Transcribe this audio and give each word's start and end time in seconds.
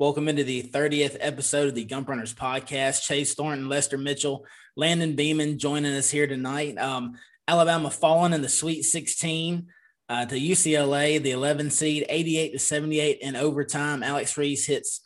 Welcome 0.00 0.26
into 0.26 0.42
the 0.42 0.64
30th 0.64 1.16
episode 1.20 1.68
of 1.68 1.76
the 1.76 1.84
Gump 1.84 2.08
Runners 2.08 2.34
podcast. 2.34 3.04
Chase 3.04 3.32
Thornton, 3.34 3.68
Lester 3.68 3.96
Mitchell, 3.96 4.44
Landon 4.74 5.14
Beeman 5.14 5.56
joining 5.56 5.94
us 5.94 6.10
here 6.10 6.26
tonight. 6.26 6.76
Um, 6.78 7.14
Alabama 7.46 7.90
falling 7.90 8.32
in 8.32 8.42
the 8.42 8.48
Sweet 8.48 8.82
16 8.82 9.68
uh, 10.08 10.26
to 10.26 10.34
UCLA, 10.34 11.22
the 11.22 11.30
11 11.30 11.70
seed, 11.70 12.06
88 12.08 12.50
to 12.54 12.58
78 12.58 13.18
in 13.20 13.36
overtime. 13.36 14.02
Alex 14.02 14.36
Reese 14.36 14.66
hits, 14.66 15.00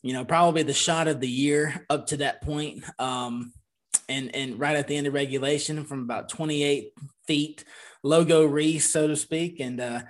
you 0.00 0.12
know, 0.12 0.24
probably 0.24 0.62
the 0.62 0.72
shot 0.72 1.08
of 1.08 1.18
the 1.18 1.28
year 1.28 1.84
up 1.90 2.06
to 2.06 2.18
that 2.18 2.40
point. 2.40 2.84
Um, 3.00 3.52
and, 4.08 4.32
and 4.36 4.60
right 4.60 4.76
at 4.76 4.86
the 4.86 4.96
end 4.96 5.08
of 5.08 5.12
regulation 5.12 5.84
from 5.84 6.04
about 6.04 6.28
28 6.28 6.92
feet, 7.26 7.64
logo 8.04 8.44
Reese, 8.44 8.92
so 8.92 9.08
to 9.08 9.16
speak. 9.16 9.58
And, 9.58 9.80
uh, 9.80 10.02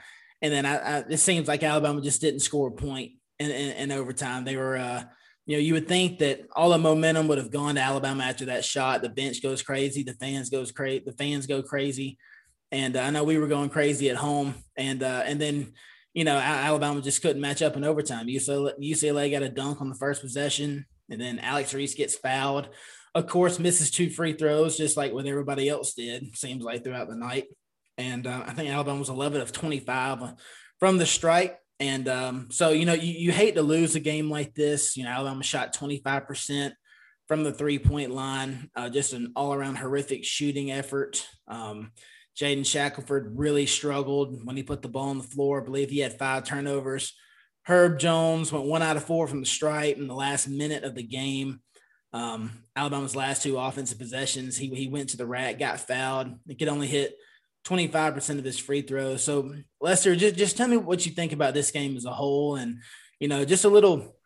and 0.43 0.53
then 0.53 0.67
I, 0.67 0.77
I, 0.77 0.99
it 1.09 1.21
seems 1.21 1.49
like 1.49 1.63
Alabama 1.63 2.03
just 2.03 2.21
didn't 2.21 2.41
score 2.41 2.69
a 2.69 2.73
point 2.73 3.13
in, 3.41 3.51
in, 3.51 3.73
in 3.73 3.93
overtime. 3.93 4.45
They 4.45 4.57
were, 4.57 4.77
uh, 4.77 5.03
you 5.47 5.57
know, 5.57 5.61
you 5.61 5.75
would 5.75 5.89
think 5.89 6.19
that 6.19 6.43
all 6.55 6.71
the 6.71 6.79
momentum 6.79 7.27
would 7.27 7.39
have 7.39 7.51
gone 7.51 7.75
to 7.75 7.81
Alabama 7.81 8.23
after 8.23 8.45
that 8.47 8.65
shot. 8.65 9.03
The 9.03 9.09
bench 9.09 9.43
goes 9.43 9.63
crazy, 9.63 10.05
the 10.05 10.15
fans 10.15 10.51
goes 10.51 10.71
crazy, 10.71 11.03
the 11.05 11.13
fans 11.13 11.47
go 11.47 11.63
crazy, 11.63 12.19
and 12.71 12.97
uh, 12.97 13.01
I 13.01 13.11
know 13.11 13.25
we 13.25 13.39
were 13.39 13.49
going 13.49 13.71
crazy 13.71 14.11
at 14.11 14.17
home, 14.17 14.55
and 14.77 15.03
uh, 15.03 15.23
and 15.25 15.41
then 15.41 15.73
you 16.13 16.25
know 16.25 16.37
Alabama 16.37 17.01
just 17.01 17.23
couldn't 17.23 17.41
match 17.41 17.63
up 17.63 17.77
in 17.77 17.83
overtime. 17.83 18.29
UCLA, 18.29 18.79
UCLA 18.79 19.31
got 19.31 19.43
a 19.43 19.49
dunk 19.49 19.81
on 19.81 19.89
the 19.89 19.97
first 19.97 20.21
possession, 20.21 20.85
and 21.09 21.21
then 21.21 21.39
Alex 21.41 21.75
Reese 21.75 21.95
gets 21.95 22.15
fouled. 22.15 22.69
Of 23.15 23.27
course, 23.27 23.59
misses 23.59 23.91
two 23.91 24.09
free 24.09 24.35
throws, 24.35 24.77
just 24.77 24.97
like 24.97 25.13
what 25.13 25.27
everybody 25.27 25.69
else 25.69 25.95
did. 25.95 26.37
Seems 26.37 26.63
like 26.63 26.85
throughout 26.85 27.09
the 27.09 27.17
night, 27.17 27.47
and 27.99 28.27
uh, 28.27 28.45
I 28.47 28.53
think 28.53 28.71
Alabama 28.71 29.01
was 29.01 29.09
11 29.09 29.41
of 29.41 29.51
25 29.51 30.35
from 30.79 30.99
the 30.99 31.07
strike. 31.07 31.59
And 31.81 32.09
um, 32.09 32.49
so, 32.51 32.71
you 32.71 32.85
know, 32.85 32.93
you, 32.93 33.13
you 33.13 33.33
hate 33.33 33.55
to 33.55 33.63
lose 33.63 33.97
a 33.97 34.01
game 34.01 34.31
like 34.31 34.55
this. 34.55 34.97
You 34.97 35.05
know, 35.05 35.11
Alabama 35.11 35.43
shot 35.43 35.75
25% 35.75 36.73
from 37.27 37.43
the 37.43 37.53
three 37.53 37.79
point 37.79 38.11
line, 38.11 38.71
uh, 38.77 38.91
just 38.91 39.15
an 39.15 39.33
all 39.35 39.55
around 39.55 39.77
horrific 39.77 40.25
shooting 40.25 40.71
effort. 40.71 41.27
Um, 41.49 41.93
Jaden 42.37 42.67
Shackelford 42.67 43.33
really 43.37 43.67
struggled 43.67 44.45
when 44.45 44.57
he 44.57 44.63
put 44.63 44.83
the 44.83 44.89
ball 44.89 45.09
on 45.09 45.19
the 45.19 45.25
floor. 45.25 45.61
I 45.61 45.65
believe 45.65 45.91
he 45.91 46.01
had 46.01 46.19
five 46.19 46.45
turnovers. 46.45 47.15
Herb 47.65 47.99
Jones 47.99 48.53
went 48.53 48.67
one 48.67 48.83
out 48.83 48.97
of 48.97 49.05
four 49.05 49.27
from 49.27 49.41
the 49.41 49.47
stripe 49.47 49.97
in 49.97 50.07
the 50.07 50.15
last 50.15 50.49
minute 50.49 50.85
of 50.85 50.95
the 50.95 51.03
game. 51.03 51.61
Um, 52.13 52.65
Alabama's 52.75 53.15
last 53.15 53.43
two 53.43 53.59
offensive 53.59 53.99
possessions, 53.99 54.57
he, 54.57 54.69
he 54.69 54.89
went 54.89 55.11
to 55.11 55.17
the 55.17 55.27
rack, 55.27 55.59
got 55.59 55.81
fouled. 55.81 56.35
He 56.47 56.57
could 56.57 56.69
only 56.69 56.89
hit 56.89 57.15
25% 57.65 58.39
of 58.39 58.45
his 58.45 58.59
free 58.59 58.83
throws. 58.83 59.23
So 59.23 59.55
Lester, 59.81 60.17
just, 60.17 60.37
just 60.37 60.57
tell 60.57 60.69
me 60.69 60.77
what 60.77 61.05
you 61.05 61.13
think 61.13 61.33
about 61.33 61.55
this 61.55 61.71
game 61.71 61.97
as 61.97 62.05
a 62.05 62.13
whole. 62.13 62.57
And, 62.57 62.79
you 63.19 63.29
know, 63.29 63.45
just 63.45 63.65
a 63.65 63.69
little, 63.69 64.17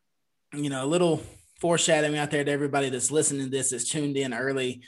you 0.52 0.70
know, 0.70 0.84
a 0.84 0.86
little 0.86 1.22
foreshadowing 1.60 2.16
out 2.16 2.30
there 2.30 2.44
to 2.44 2.50
everybody 2.50 2.90
that's 2.90 3.10
listening 3.10 3.44
to 3.44 3.50
this, 3.50 3.70
that's 3.70 3.88
tuned 3.88 4.16
in 4.16 4.32
early. 4.32 4.82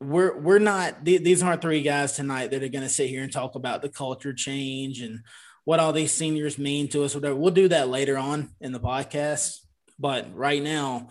We're, 0.00 0.38
we're 0.38 0.60
not, 0.60 1.04
these 1.04 1.42
aren't 1.42 1.60
three 1.60 1.82
guys 1.82 2.14
tonight 2.14 2.52
that 2.52 2.62
are 2.62 2.68
going 2.68 2.84
to 2.84 2.88
sit 2.88 3.10
here 3.10 3.22
and 3.22 3.32
talk 3.32 3.54
about 3.54 3.82
the 3.82 3.88
culture 3.88 4.32
change 4.32 5.00
and 5.00 5.20
what 5.64 5.80
all 5.80 5.92
these 5.92 6.12
seniors 6.12 6.56
mean 6.56 6.88
to 6.88 7.04
us. 7.04 7.14
Whatever. 7.14 7.34
We'll 7.34 7.50
do 7.50 7.68
that 7.68 7.88
later 7.88 8.16
on 8.16 8.50
in 8.60 8.72
the 8.72 8.80
podcast. 8.80 9.58
But 9.98 10.34
right 10.34 10.62
now, 10.62 11.08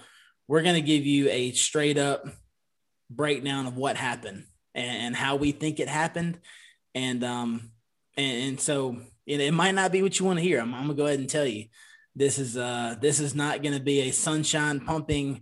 we're 0.48 0.64
going 0.64 0.76
to 0.76 0.82
give 0.82 1.06
you 1.06 1.30
a 1.30 1.52
straight 1.52 1.98
up 1.98 2.26
breakdown 3.10 3.68
of 3.68 3.76
what 3.76 3.98
happened 3.98 4.46
and, 4.78 4.98
and 4.98 5.16
how 5.16 5.36
we 5.36 5.52
think 5.52 5.80
it 5.80 5.90
happened. 5.90 6.40
And 6.96 7.24
um 7.24 7.72
and, 8.16 8.44
and 8.44 8.60
so 8.60 8.98
it, 9.26 9.42
it, 9.42 9.54
might 9.54 9.76
not 9.76 9.92
be 9.92 10.02
what 10.02 10.18
you 10.20 10.26
want 10.26 10.40
to 10.40 10.44
hear. 10.44 10.62
I'm, 10.62 10.74
I'm 10.74 10.84
gonna 10.84 10.94
go 10.94 11.08
ahead 11.08 11.20
and 11.20 11.30
tell 11.30 11.46
you 11.46 11.66
this 12.16 12.40
is 12.40 12.56
uh 12.56 12.96
this 13.02 13.20
is 13.20 13.36
not 13.36 13.62
gonna 13.64 13.80
be 13.80 14.02
a 14.02 14.12
sunshine 14.12 14.80
pumping 14.80 15.42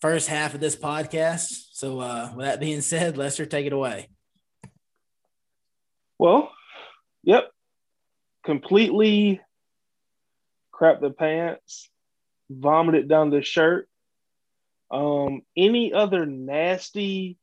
first 0.00 0.28
half 0.28 0.54
of 0.54 0.60
this 0.60 0.76
podcast. 0.76 1.68
So 1.72 2.00
uh 2.00 2.32
with 2.34 2.46
that 2.46 2.60
being 2.60 2.80
said, 2.80 3.18
Lester, 3.18 3.44
take 3.44 3.66
it 3.66 3.72
away. 3.72 4.08
Well, 6.18 6.50
yep. 7.22 7.50
Completely 8.44 9.40
crap 10.70 11.00
the 11.00 11.10
pants, 11.10 11.90
vomited 12.48 13.08
down 13.08 13.30
the 13.30 13.42
shirt. 13.42 13.88
Um, 14.88 15.42
any 15.56 15.92
other 15.92 16.26
nasty 16.26 17.38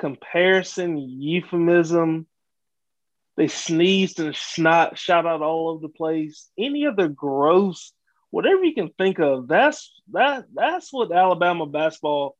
comparison, 0.00 0.98
euphemism. 0.98 2.26
They 3.36 3.48
sneezed 3.48 4.18
and 4.18 4.34
snot 4.34 4.98
shot 4.98 5.26
out 5.26 5.42
all 5.42 5.68
over 5.70 5.82
the 5.82 5.88
place. 5.88 6.50
Any 6.58 6.86
other 6.86 7.08
gross, 7.08 7.92
whatever 8.30 8.64
you 8.64 8.74
can 8.74 8.90
think 8.90 9.18
of, 9.20 9.46
that's 9.46 9.92
that 10.12 10.46
that's 10.52 10.92
what 10.92 11.12
Alabama 11.12 11.66
basketball 11.66 12.36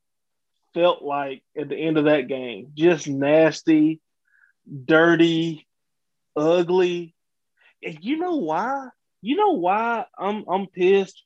felt 0.75 1.03
like 1.03 1.43
at 1.59 1.69
the 1.69 1.77
end 1.77 1.97
of 1.97 2.05
that 2.05 2.29
game. 2.29 2.73
Just 2.75 3.09
nasty, 3.09 4.01
dirty, 4.85 5.67
ugly. 6.37 7.15
And 7.83 7.99
you 8.03 8.19
know 8.19 8.37
why? 8.37 8.89
You 9.23 9.37
know 9.37 9.53
why 9.53 10.07
I'm 10.19 10.45
I'm 10.49 10.67
pissed? 10.67 11.23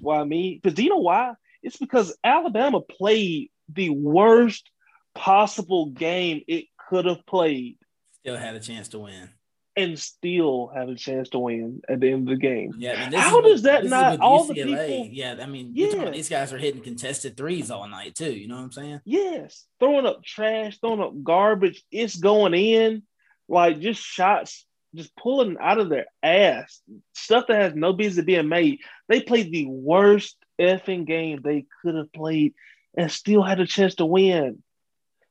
Why 0.00 0.22
me? 0.24 0.60
Because 0.60 0.74
do 0.74 0.82
you 0.82 0.90
know 0.90 0.98
why? 0.98 1.34
It's 1.62 1.76
because 1.76 2.16
Alabama 2.22 2.80
played 2.80 3.50
the 3.68 3.90
worst 3.90 4.70
possible 5.14 5.86
game 5.86 6.42
it 6.46 6.66
could 6.88 7.04
have 7.04 7.24
played. 7.26 7.76
Still 8.20 8.36
had 8.36 8.54
a 8.54 8.60
chance 8.60 8.88
to 8.88 9.00
win. 9.00 9.30
And 9.76 9.98
still 9.98 10.72
had 10.74 10.88
a 10.88 10.96
chance 10.96 11.28
to 11.30 11.38
win 11.38 11.82
at 11.88 12.00
the 12.00 12.10
end 12.10 12.28
of 12.28 12.34
the 12.34 12.40
game. 12.40 12.72
Yeah, 12.78 13.10
how 13.16 13.40
does 13.40 13.62
that 13.62 13.84
not 13.84 14.18
all 14.18 14.48
UCLA, 14.48 14.54
the 14.54 14.64
people? 14.64 15.08
Yeah, 15.12 15.36
I 15.40 15.46
mean, 15.46 15.70
yeah. 15.72 16.10
these 16.10 16.28
guys 16.28 16.52
are 16.52 16.58
hitting 16.58 16.82
contested 16.82 17.36
threes 17.36 17.70
all 17.70 17.86
night 17.86 18.16
too. 18.16 18.32
You 18.32 18.48
know 18.48 18.56
what 18.56 18.62
I'm 18.62 18.72
saying? 18.72 19.00
Yes, 19.04 19.66
throwing 19.78 20.04
up 20.04 20.24
trash, 20.24 20.80
throwing 20.80 21.00
up 21.00 21.22
garbage. 21.22 21.84
It's 21.92 22.16
going 22.16 22.54
in, 22.54 23.04
like 23.48 23.78
just 23.78 24.02
shots 24.02 24.66
just 24.94 25.14
pulling 25.16 25.56
out 25.60 25.78
of 25.78 25.88
their 25.88 26.06
ass 26.22 26.80
stuff 27.14 27.46
that 27.48 27.60
has 27.60 27.74
no 27.74 27.92
business 27.92 28.24
being 28.24 28.48
made. 28.48 28.80
They 29.08 29.20
played 29.20 29.52
the 29.52 29.66
worst 29.66 30.36
effing 30.60 31.06
game 31.06 31.40
they 31.42 31.66
could 31.82 31.94
have 31.94 32.12
played 32.12 32.54
and 32.96 33.10
still 33.10 33.42
had 33.42 33.60
a 33.60 33.66
chance 33.66 33.96
to 33.96 34.06
win. 34.06 34.62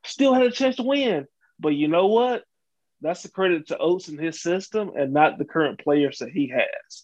Still 0.03 0.33
had 0.33 0.43
a 0.43 0.51
chance 0.51 0.77
to 0.77 0.83
win. 0.83 1.27
But 1.59 1.69
you 1.69 1.87
know 1.87 2.07
what? 2.07 2.43
That's 3.01 3.23
the 3.23 3.29
credit 3.29 3.67
to 3.67 3.77
Oats 3.77 4.07
and 4.07 4.19
his 4.19 4.41
system 4.41 4.91
and 4.95 5.13
not 5.13 5.37
the 5.37 5.45
current 5.45 5.79
players 5.79 6.19
that 6.19 6.29
he 6.29 6.47
has. 6.47 7.03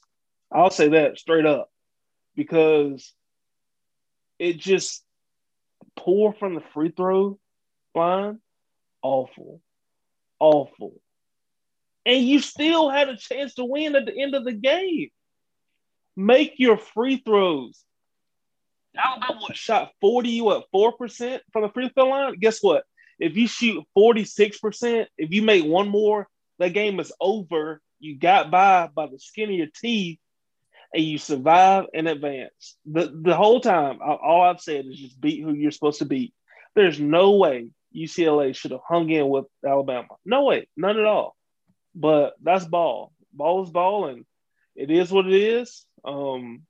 I'll 0.51 0.71
say 0.71 0.89
that 0.89 1.19
straight 1.19 1.45
up 1.45 1.69
because 2.35 3.13
it 4.39 4.57
just 4.57 5.03
poor 5.95 6.33
from 6.33 6.55
the 6.55 6.63
free 6.73 6.91
throw 6.95 7.37
line, 7.93 8.39
awful, 9.01 9.61
awful 10.39 11.01
and 12.05 12.25
you 12.25 12.39
still 12.39 12.89
had 12.89 13.09
a 13.09 13.17
chance 13.17 13.55
to 13.55 13.65
win 13.65 13.95
at 13.95 14.05
the 14.05 14.17
end 14.17 14.35
of 14.35 14.43
the 14.43 14.53
game. 14.53 15.09
Make 16.15 16.55
your 16.57 16.77
free 16.77 17.17
throws. 17.17 17.83
Alabama 18.97 19.53
shot 19.53 19.91
40, 20.01 20.41
what, 20.41 20.65
4% 20.73 21.39
from 21.51 21.63
the 21.63 21.69
free 21.69 21.89
throw 21.89 22.09
line? 22.09 22.35
Guess 22.39 22.61
what? 22.61 22.83
If 23.19 23.35
you 23.37 23.47
shoot 23.47 23.83
46%, 23.97 25.07
if 25.17 25.31
you 25.31 25.41
make 25.41 25.65
one 25.65 25.89
more, 25.89 26.27
that 26.59 26.73
game 26.73 26.99
is 26.99 27.11
over. 27.19 27.81
You 27.99 28.17
got 28.17 28.51
by 28.51 28.89
by 28.93 29.07
the 29.07 29.19
skin 29.19 29.49
of 29.49 29.55
your 29.55 29.67
teeth 29.73 30.19
and 30.93 31.03
you 31.03 31.17
survive 31.17 31.85
and 31.93 32.07
advance. 32.07 32.77
The, 32.85 33.11
the 33.13 33.35
whole 33.35 33.59
time, 33.59 33.99
all 34.01 34.43
I've 34.43 34.61
said 34.61 34.85
is 34.85 34.99
just 34.99 35.19
beat 35.19 35.41
who 35.41 35.53
you're 35.53 35.71
supposed 35.71 35.99
to 35.99 36.05
beat. 36.05 36.33
There's 36.75 36.99
no 36.99 37.31
way 37.31 37.69
UCLA 37.95 38.55
should 38.55 38.71
have 38.71 38.81
hung 38.87 39.09
in 39.09 39.27
with 39.29 39.45
Alabama. 39.65 40.07
No 40.25 40.43
way, 40.43 40.67
none 40.77 40.99
at 40.99 41.05
all. 41.05 41.35
But 41.95 42.33
that's 42.41 42.65
ball. 42.65 43.11
Ball 43.31 43.63
is 43.63 43.69
ball, 43.69 44.07
and 44.07 44.25
it 44.75 44.91
is 44.91 45.11
what 45.11 45.27
it 45.27 45.33
is. 45.33 45.85
Um, 46.05 46.63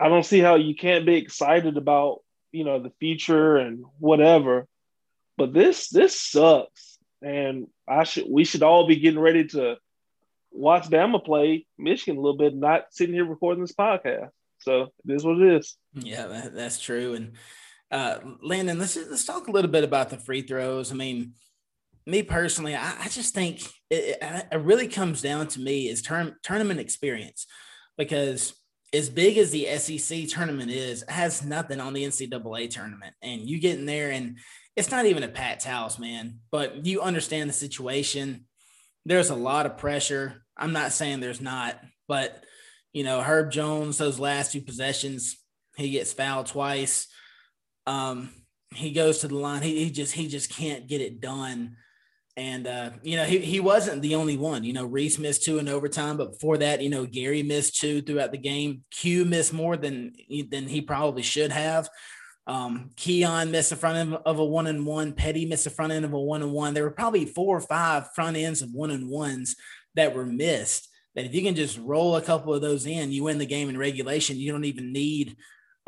I 0.00 0.08
don't 0.08 0.24
see 0.24 0.40
how 0.40 0.54
you 0.56 0.74
can't 0.74 1.06
be 1.06 1.16
excited 1.16 1.76
about 1.76 2.20
you 2.52 2.64
know 2.64 2.78
the 2.80 2.92
future 2.98 3.56
and 3.56 3.84
whatever. 3.98 4.66
But 5.36 5.52
this 5.52 5.88
this 5.88 6.20
sucks, 6.20 6.98
and 7.22 7.66
I 7.88 8.04
should 8.04 8.26
we 8.28 8.44
should 8.44 8.62
all 8.62 8.86
be 8.86 8.96
getting 8.96 9.20
ready 9.20 9.46
to 9.48 9.76
watch 10.50 10.88
Bama 10.88 11.24
play 11.24 11.66
Michigan 11.78 12.16
a 12.16 12.20
little 12.20 12.38
bit, 12.38 12.54
not 12.54 12.86
sitting 12.90 13.14
here 13.14 13.24
recording 13.24 13.62
this 13.62 13.74
podcast. 13.74 14.30
So 14.60 14.92
it 15.06 15.12
is 15.12 15.24
what 15.24 15.40
it 15.40 15.54
is. 15.54 15.76
Yeah, 15.94 16.26
that, 16.26 16.54
that's 16.54 16.80
true. 16.80 17.14
And 17.14 17.32
uh, 17.90 18.18
Landon, 18.42 18.78
let's 18.78 18.96
let's 18.96 19.24
talk 19.24 19.48
a 19.48 19.52
little 19.52 19.70
bit 19.70 19.84
about 19.84 20.10
the 20.10 20.18
free 20.18 20.42
throws. 20.42 20.90
I 20.90 20.94
mean, 20.94 21.34
me 22.06 22.22
personally, 22.22 22.74
I, 22.74 23.02
I 23.02 23.08
just 23.08 23.34
think 23.34 23.62
it, 23.90 24.18
it, 24.20 24.60
really 24.60 24.88
comes 24.88 25.22
down 25.22 25.46
to 25.48 25.60
me 25.60 25.88
is 25.88 26.02
term, 26.02 26.34
tournament 26.42 26.80
experience 26.80 27.46
because 27.96 28.54
as 28.92 29.10
big 29.10 29.36
as 29.38 29.50
the 29.50 29.66
SEC 29.76 30.28
tournament 30.28 30.70
is, 30.70 31.04
has 31.08 31.44
nothing 31.44 31.80
on 31.80 31.92
the 31.92 32.04
NCAA 32.04 32.70
tournament. 32.70 33.14
And 33.22 33.42
you 33.42 33.60
get 33.60 33.78
in 33.78 33.86
there 33.86 34.10
and 34.10 34.38
it's 34.76 34.90
not 34.90 35.06
even 35.06 35.24
a 35.24 35.28
Pat's 35.28 35.64
house, 35.64 35.98
man, 35.98 36.38
but 36.50 36.86
you 36.86 37.02
understand 37.02 37.50
the 37.50 37.54
situation. 37.54 38.46
There's 39.04 39.30
a 39.30 39.34
lot 39.34 39.66
of 39.66 39.76
pressure. 39.76 40.44
I'm 40.56 40.72
not 40.72 40.92
saying 40.92 41.20
there's 41.20 41.40
not, 41.40 41.80
But 42.06 42.44
you 42.92 43.04
know, 43.04 43.20
Herb 43.20 43.50
Jones, 43.50 43.98
those 43.98 44.18
last 44.18 44.52
two 44.52 44.62
possessions, 44.62 45.36
he 45.76 45.90
gets 45.90 46.12
fouled 46.12 46.46
twice. 46.46 47.06
Um, 47.86 48.30
he 48.74 48.92
goes 48.92 49.18
to 49.20 49.28
the 49.28 49.36
line. 49.36 49.62
He, 49.62 49.84
he 49.84 49.90
just 49.90 50.12
he 50.12 50.28
just 50.28 50.50
can't 50.50 50.86
get 50.86 51.00
it 51.00 51.20
done. 51.20 51.76
And 52.38 52.68
uh, 52.68 52.90
you 53.02 53.16
know, 53.16 53.24
he, 53.24 53.38
he 53.38 53.58
wasn't 53.58 54.00
the 54.00 54.14
only 54.14 54.36
one. 54.36 54.62
You 54.62 54.72
know, 54.72 54.84
Reese 54.84 55.18
missed 55.18 55.42
two 55.42 55.58
in 55.58 55.68
overtime, 55.68 56.16
but 56.16 56.34
before 56.34 56.56
that, 56.58 56.80
you 56.80 56.88
know, 56.88 57.04
Gary 57.04 57.42
missed 57.42 57.80
two 57.80 58.00
throughout 58.00 58.30
the 58.30 58.38
game. 58.38 58.84
Q 58.92 59.24
missed 59.24 59.52
more 59.52 59.76
than 59.76 60.12
than 60.48 60.68
he 60.68 60.80
probably 60.80 61.22
should 61.22 61.50
have. 61.50 61.90
Um, 62.46 62.90
Keon 62.94 63.50
missed 63.50 63.70
the 63.70 63.76
front 63.76 63.96
end 63.96 64.14
of 64.24 64.38
a 64.38 64.44
one 64.44 64.68
and 64.68 64.86
one. 64.86 65.14
Petty 65.14 65.46
missed 65.46 65.64
the 65.64 65.70
front 65.70 65.92
end 65.92 66.04
of 66.04 66.12
a 66.12 66.20
one 66.20 66.42
and 66.42 66.52
one. 66.52 66.74
There 66.74 66.84
were 66.84 66.92
probably 66.92 67.26
four 67.26 67.56
or 67.56 67.60
five 67.60 68.14
front 68.14 68.36
ends 68.36 68.62
of 68.62 68.72
one 68.72 68.92
and 68.92 69.10
ones 69.10 69.56
that 69.96 70.14
were 70.14 70.24
missed. 70.24 70.88
That 71.16 71.24
if 71.24 71.34
you 71.34 71.42
can 71.42 71.56
just 71.56 71.76
roll 71.78 72.14
a 72.14 72.22
couple 72.22 72.54
of 72.54 72.62
those 72.62 72.86
in, 72.86 73.10
you 73.10 73.24
win 73.24 73.38
the 73.38 73.46
game 73.46 73.68
in 73.68 73.76
regulation. 73.76 74.36
You 74.36 74.52
don't 74.52 74.64
even 74.64 74.92
need 74.92 75.36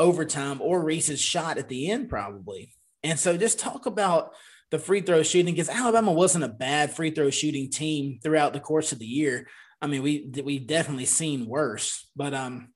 overtime 0.01 0.61
or 0.61 0.83
Reese's 0.83 1.21
shot 1.21 1.59
at 1.59 1.69
the 1.69 1.93
end, 1.93 2.09
probably. 2.09 2.75
And 3.05 3.21
so 3.21 3.37
just 3.37 3.61
talk 3.61 3.87
about 3.87 4.33
the 4.71 4.79
free 4.79 5.01
throw 5.01 5.23
shooting 5.23 5.55
because 5.55 5.69
Alabama 5.69 6.13
wasn't 6.13 6.45
a 6.45 6.49
bad 6.49 6.93
free 6.93 7.11
throw 7.11 7.31
shooting 7.31 7.71
team 7.71 8.21
throughout 8.23 8.53
the 8.53 8.61
course 8.61 8.93
of 8.93 8.99
the 8.99 9.07
year. 9.07 9.49
I 9.83 9.87
mean, 9.87 10.03
we 10.03 10.31
we 10.45 10.59
definitely 10.59 11.07
seen 11.07 11.47
worse, 11.47 12.09
but 12.15 12.35
um, 12.35 12.73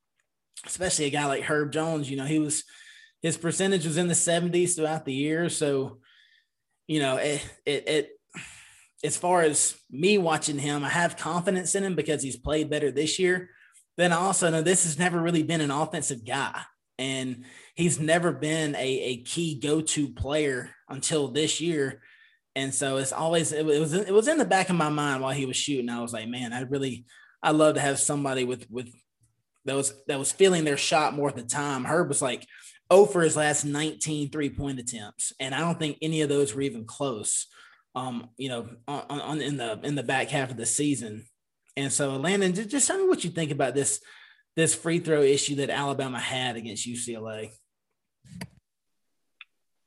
especially 0.66 1.06
a 1.06 1.10
guy 1.10 1.26
like 1.26 1.44
Herb 1.44 1.72
Jones, 1.72 2.10
you 2.10 2.16
know, 2.16 2.24
he 2.24 2.38
was 2.38 2.64
his 3.22 3.36
percentage 3.36 3.86
was 3.86 3.96
in 3.96 4.08
the 4.08 4.14
70s 4.14 4.76
throughout 4.76 5.04
the 5.04 5.14
year. 5.14 5.48
So, 5.48 5.98
you 6.86 7.00
know, 7.00 7.16
it 7.16 7.46
it, 7.64 7.88
it 7.88 8.10
as 9.04 9.16
far 9.16 9.42
as 9.42 9.76
me 9.90 10.18
watching 10.18 10.58
him, 10.58 10.82
I 10.82 10.88
have 10.88 11.16
confidence 11.16 11.74
in 11.74 11.84
him 11.84 11.94
because 11.94 12.22
he's 12.22 12.36
played 12.36 12.70
better 12.70 12.90
this 12.90 13.18
year. 13.18 13.50
Then 13.96 14.12
I 14.12 14.16
also 14.16 14.50
know 14.50 14.62
this 14.62 14.84
has 14.84 14.98
never 14.98 15.20
really 15.20 15.42
been 15.42 15.60
an 15.60 15.70
offensive 15.70 16.24
guy 16.24 16.62
and 16.98 17.44
he's 17.74 18.00
never 18.00 18.32
been 18.32 18.74
a, 18.76 18.78
a 18.78 19.16
key 19.18 19.58
go-to 19.58 20.08
player 20.08 20.70
until 20.88 21.28
this 21.28 21.60
year. 21.60 22.00
And 22.56 22.72
so 22.72 22.98
it's 22.98 23.12
always 23.12 23.52
it 23.52 23.66
was 23.66 23.92
it 23.92 24.14
was 24.14 24.28
in 24.28 24.38
the 24.38 24.44
back 24.44 24.70
of 24.70 24.76
my 24.76 24.88
mind 24.88 25.22
while 25.22 25.32
he 25.32 25.46
was 25.46 25.56
shooting. 25.56 25.90
I 25.90 26.00
was 26.00 26.12
like 26.12 26.28
man 26.28 26.52
i 26.52 26.60
really 26.60 27.04
i 27.42 27.50
love 27.50 27.74
to 27.74 27.80
have 27.80 27.98
somebody 27.98 28.44
with 28.44 28.70
with 28.70 28.88
that 29.64 29.74
was 29.74 29.92
that 30.06 30.18
was 30.18 30.30
feeling 30.30 30.64
their 30.64 30.76
shot 30.76 31.14
more 31.14 31.28
at 31.28 31.36
the 31.36 31.42
time. 31.42 31.84
Herb 31.84 32.08
was 32.08 32.22
like 32.22 32.46
oh 32.90 33.06
for 33.06 33.22
his 33.22 33.36
last 33.36 33.64
19 33.64 34.30
three-point 34.30 34.78
attempts 34.78 35.32
and 35.40 35.54
i 35.54 35.60
don't 35.60 35.78
think 35.78 35.96
any 36.02 36.20
of 36.20 36.28
those 36.28 36.54
were 36.54 36.60
even 36.60 36.84
close 36.84 37.46
um 37.94 38.28
you 38.36 38.50
know 38.50 38.68
on, 38.86 39.20
on 39.20 39.40
in 39.40 39.56
the 39.56 39.80
in 39.82 39.94
the 39.94 40.02
back 40.02 40.28
half 40.28 40.50
of 40.50 40.56
the 40.56 40.66
season. 40.66 41.24
And 41.76 41.92
so 41.92 42.16
landon 42.16 42.54
just, 42.54 42.68
just 42.68 42.86
tell 42.86 42.98
me 42.98 43.08
what 43.08 43.24
you 43.24 43.30
think 43.30 43.50
about 43.50 43.74
this 43.74 44.00
this 44.54 44.74
free 44.74 45.00
throw 45.00 45.22
issue 45.22 45.56
that 45.56 45.70
Alabama 45.70 46.20
had 46.20 46.56
against 46.56 46.86
UCLA? 46.86 47.50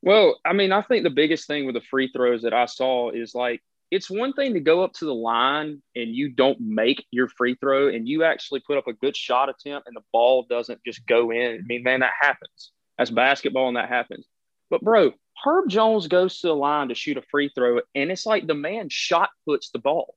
Well, 0.02 0.40
I 0.46 0.54
mean, 0.54 0.72
I 0.72 0.82
think 0.82 1.04
the 1.04 1.10
biggest 1.10 1.48
thing 1.48 1.66
with 1.66 1.76
the 1.76 1.82
free 1.82 2.10
throws 2.14 2.44
that 2.44 2.54
I 2.54 2.66
saw 2.66 3.10
is 3.12 3.36
like 3.36 3.62
it's 3.90 4.10
one 4.10 4.34
thing 4.34 4.54
to 4.54 4.60
go 4.60 4.84
up 4.84 4.94
to 4.94 5.06
the 5.06 5.14
line 5.14 5.82
and 5.96 6.14
you 6.14 6.30
don't 6.30 6.60
make 6.60 7.06
your 7.12 7.30
free 7.30 7.56
throw 7.56 7.88
and 7.88 8.08
you 8.08 8.24
actually 8.24 8.62
put 8.62 8.78
up 8.78 8.88
a 8.88 8.94
good 8.94 9.16
shot 9.16 9.50
attempt 9.50 9.88
and 9.88 9.96
the 9.96 10.04
ball 10.12 10.46
doesn't 10.50 10.84
just 10.86 11.06
go 11.06 11.32
in. 11.32 11.56
I 11.56 11.66
mean, 11.66 11.84
man, 11.84 12.02
that 12.02 12.14
happens. 12.20 12.72
That's 12.98 13.12
basketball 13.12 13.68
and 13.70 13.78
that 13.78 13.90
happens. 13.90 14.26
But 14.70 14.82
bro, 14.82 15.14
Herb 15.44 15.70
Jones 15.70 16.08
goes 16.08 16.40
to 16.40 16.48
the 16.48 16.56
line 16.56 16.90
to 16.90 16.96
shoot 16.96 17.18
a 17.18 17.22
free 17.22 17.50
throw 17.56 17.82
and 17.96 18.12
it's 18.12 18.26
like 18.26 18.48
the 18.48 18.54
man 18.54 18.90
shot 18.90 19.30
puts 19.46 19.70
the 19.72 19.80
ball 19.80 20.16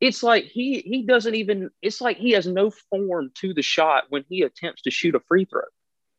it's 0.00 0.22
like 0.22 0.44
he 0.44 0.80
he 0.80 1.02
doesn't 1.02 1.34
even 1.34 1.70
it's 1.82 2.00
like 2.00 2.16
he 2.16 2.32
has 2.32 2.46
no 2.46 2.70
form 2.90 3.30
to 3.34 3.54
the 3.54 3.62
shot 3.62 4.04
when 4.08 4.24
he 4.28 4.42
attempts 4.42 4.82
to 4.82 4.90
shoot 4.90 5.14
a 5.14 5.20
free 5.20 5.44
throw 5.44 5.62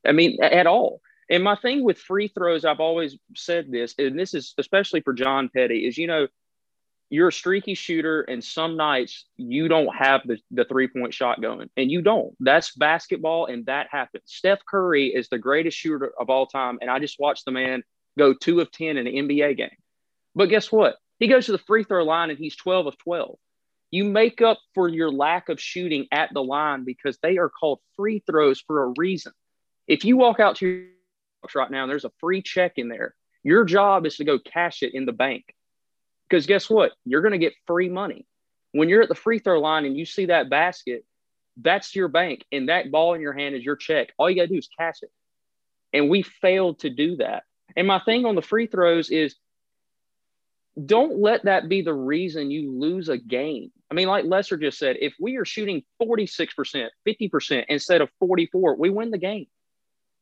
i 0.05 0.11
mean 0.11 0.41
at 0.41 0.67
all 0.67 1.01
and 1.29 1.43
my 1.43 1.55
thing 1.55 1.83
with 1.83 1.97
free 1.97 2.27
throws 2.27 2.65
i've 2.65 2.79
always 2.79 3.17
said 3.35 3.71
this 3.71 3.95
and 3.97 4.17
this 4.17 4.33
is 4.33 4.53
especially 4.57 5.01
for 5.01 5.13
john 5.13 5.49
petty 5.53 5.85
is 5.87 5.97
you 5.97 6.07
know 6.07 6.27
you're 7.09 7.27
a 7.27 7.33
streaky 7.33 7.75
shooter 7.75 8.21
and 8.21 8.43
some 8.43 8.75
nights 8.75 9.25
you 9.37 9.67
don't 9.67 9.95
have 9.95 10.21
the, 10.25 10.37
the 10.51 10.65
three 10.65 10.87
point 10.87 11.13
shot 11.13 11.39
going 11.39 11.69
and 11.77 11.91
you 11.91 12.01
don't. 12.01 12.33
That's 12.39 12.73
basketball 12.75 13.45
and 13.45 13.65
that 13.67 13.87
happens. 13.91 14.23
Steph 14.25 14.65
curry 14.67 15.13
is 15.13 15.29
the 15.29 15.37
greatest 15.37 15.77
shooter 15.77 16.11
of 16.19 16.29
all 16.29 16.47
time 16.47 16.79
and 16.81 16.89
i 16.89 16.99
just 16.99 17.19
watched 17.19 17.45
the 17.45 17.51
man 17.51 17.83
go 18.17 18.33
two 18.33 18.59
of 18.59 18.71
10 18.71 18.97
in 18.97 19.07
an 19.07 19.13
nba 19.13 19.55
game. 19.55 19.69
But 20.33 20.49
guess 20.49 20.71
what? 20.71 20.97
He 21.19 21.27
goes 21.27 21.45
to 21.45 21.51
the 21.51 21.57
free 21.59 21.83
throw 21.83 22.03
line 22.03 22.31
and 22.31 22.39
he's 22.39 22.55
12 22.55 22.87
of 22.87 22.97
12 22.97 23.37
you 23.91 24.03
make 24.03 24.41
up 24.41 24.59
for 24.73 24.89
your 24.89 25.11
lack 25.11 25.47
of 25.47 25.61
shooting 25.61 26.07
at 26.11 26.33
the 26.33 26.43
line 26.43 26.83
because 26.83 27.17
they 27.21 27.37
are 27.37 27.49
called 27.49 27.79
free 27.95 28.21
throws 28.27 28.59
for 28.59 28.83
a 28.83 28.93
reason. 28.97 29.31
If 29.87 30.03
you 30.03 30.17
walk 30.17 30.39
out 30.39 30.57
to 30.57 30.87
your 31.53 31.63
right 31.63 31.71
now 31.71 31.83
and 31.83 31.91
there's 31.91 32.05
a 32.05 32.11
free 32.19 32.41
check 32.41 32.73
in 32.77 32.89
there, 32.89 33.15
your 33.43 33.63
job 33.65 34.05
is 34.05 34.17
to 34.17 34.23
go 34.23 34.39
cash 34.39 34.83
it 34.83 34.93
in 34.93 35.05
the 35.05 35.11
bank. 35.11 35.45
Because 36.27 36.47
guess 36.47 36.69
what? 36.69 36.93
You're 37.05 37.21
going 37.21 37.33
to 37.33 37.37
get 37.37 37.53
free 37.67 37.89
money. 37.89 38.25
When 38.71 38.89
you're 38.89 39.03
at 39.03 39.09
the 39.09 39.15
free 39.15 39.39
throw 39.39 39.59
line 39.59 39.85
and 39.85 39.95
you 39.95 40.05
see 40.05 40.25
that 40.25 40.49
basket, 40.49 41.05
that's 41.57 41.95
your 41.95 42.07
bank. 42.07 42.43
And 42.51 42.69
that 42.69 42.91
ball 42.91 43.13
in 43.13 43.21
your 43.21 43.33
hand 43.33 43.55
is 43.55 43.63
your 43.63 43.75
check. 43.75 44.13
All 44.17 44.29
you 44.29 44.35
got 44.35 44.43
to 44.43 44.47
do 44.47 44.57
is 44.57 44.69
cash 44.77 44.97
it. 45.01 45.11
And 45.93 46.09
we 46.09 46.23
failed 46.23 46.79
to 46.79 46.89
do 46.89 47.17
that. 47.17 47.43
And 47.77 47.87
my 47.87 47.99
thing 47.99 48.25
on 48.25 48.35
the 48.35 48.41
free 48.41 48.67
throws 48.67 49.09
is 49.09 49.35
don't 50.83 51.19
let 51.19 51.45
that 51.45 51.69
be 51.69 51.81
the 51.81 51.93
reason 51.93 52.51
you 52.51 52.77
lose 52.77 53.07
a 53.07 53.17
game. 53.17 53.71
I 53.89 53.93
mean, 53.93 54.07
like 54.07 54.25
Lester 54.25 54.57
just 54.57 54.77
said, 54.77 54.97
if 54.99 55.13
we 55.19 55.37
are 55.37 55.45
shooting 55.45 55.83
46%, 56.01 56.89
50% 57.07 57.65
instead 57.69 58.01
of 58.01 58.09
44, 58.19 58.75
we 58.75 58.89
win 58.89 59.11
the 59.11 59.17
game. 59.17 59.45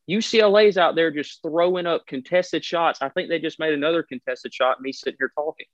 UCLA's 0.10 0.78
out 0.78 0.96
there 0.96 1.12
just 1.12 1.42
throwing 1.42 1.86
up 1.86 2.06
contested 2.06 2.64
shots. 2.64 3.02
I 3.02 3.10
think 3.10 3.30
they 3.30 3.40
just 3.40 3.60
made 3.60 3.74
another 3.74 4.04
contested 4.04 4.54
shot, 4.54 4.82
me 4.82 4.92
sitting 4.92 5.18
here 5.18 5.32
talking. 5.34 5.68